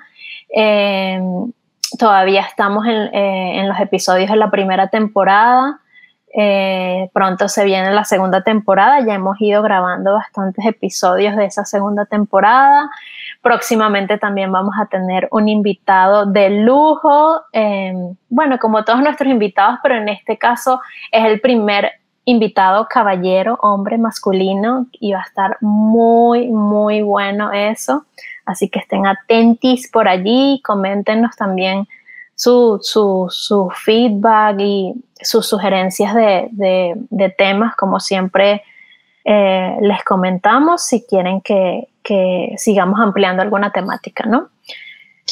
Eh, 0.50 1.20
todavía 1.98 2.42
estamos 2.42 2.86
en, 2.86 3.14
eh, 3.14 3.60
en 3.60 3.70
los 3.70 3.80
episodios 3.80 4.30
de 4.30 4.36
la 4.36 4.52
primera 4.52 4.88
temporada. 4.90 5.80
Eh, 6.40 7.10
pronto 7.14 7.48
se 7.48 7.66
viene 7.66 7.92
la 7.94 8.04
segunda 8.04 8.44
temporada, 8.44 9.00
ya 9.00 9.16
hemos 9.16 9.42
ido 9.42 9.64
grabando 9.64 10.14
bastantes 10.14 10.66
episodios 10.66 11.36
de 11.36 11.46
esa 11.46 11.66
segunda 11.66 12.06
temporada. 12.06 12.92
Próximamente 13.42 14.18
también 14.18 14.52
vamos 14.52 14.76
a 14.80 14.86
tener 14.86 15.28
un 15.32 15.48
invitado 15.48 16.26
de 16.26 16.50
lujo, 16.50 17.42
em, 17.54 18.16
bueno, 18.30 18.60
como 18.60 18.84
todos 18.84 19.00
nuestros 19.00 19.32
invitados, 19.32 19.80
pero 19.82 19.96
en 19.96 20.10
este 20.10 20.38
caso 20.38 20.82
es 21.12 21.26
el 21.26 21.40
primer 21.40 21.94
invitado 22.28 22.88
caballero, 22.90 23.58
hombre 23.62 23.98
masculino, 23.98 24.88
y 24.92 25.14
va 25.14 25.20
a 25.20 25.24
estar 25.24 25.58
muy, 25.62 26.50
muy 26.50 27.02
bueno 27.02 27.54
eso. 27.54 28.06
Así 28.46 28.68
que 28.68 28.80
estén 28.80 29.08
atentis 29.08 29.90
por 29.90 30.10
allí, 30.10 30.62
coméntenos 30.64 31.38
también 31.38 31.88
su, 32.36 32.80
su, 32.82 33.28
su 33.30 33.70
feedback 33.70 34.60
y 34.60 34.94
sus 35.22 35.48
sugerencias 35.48 36.14
de, 36.14 37.36
temas, 37.38 37.78
como 37.78 38.02
siempre 38.02 38.62
eh, 39.24 39.78
les 39.82 40.04
comentamos, 40.04 40.84
si 40.84 41.06
quieren 41.06 41.42
que, 41.42 41.88
sigamos 42.58 43.00
ampliando 43.00 43.42
alguna 43.42 43.72
temática, 43.72 44.26
¿no? 44.26 44.50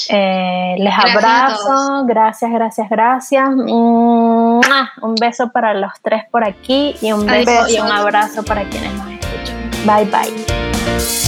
Eh, 0.10 0.76
les 0.78 0.94
abrazo, 0.94 2.06
gracias, 2.06 2.52
gracias, 2.52 2.90
gracias. 2.90 3.50
Un 3.50 5.16
beso 5.20 5.52
para 5.52 5.74
los 5.74 5.92
tres 6.02 6.26
por 6.30 6.44
aquí 6.44 6.96
y 7.02 7.12
un 7.12 7.26
beso 7.26 7.68
y 7.70 7.80
un 7.80 7.92
abrazo 7.92 8.44
para 8.44 8.64
quienes 8.70 8.94
nos 8.94 9.10
escuchan. 9.10 9.72
Bye 9.86 10.06
bye. 10.06 11.25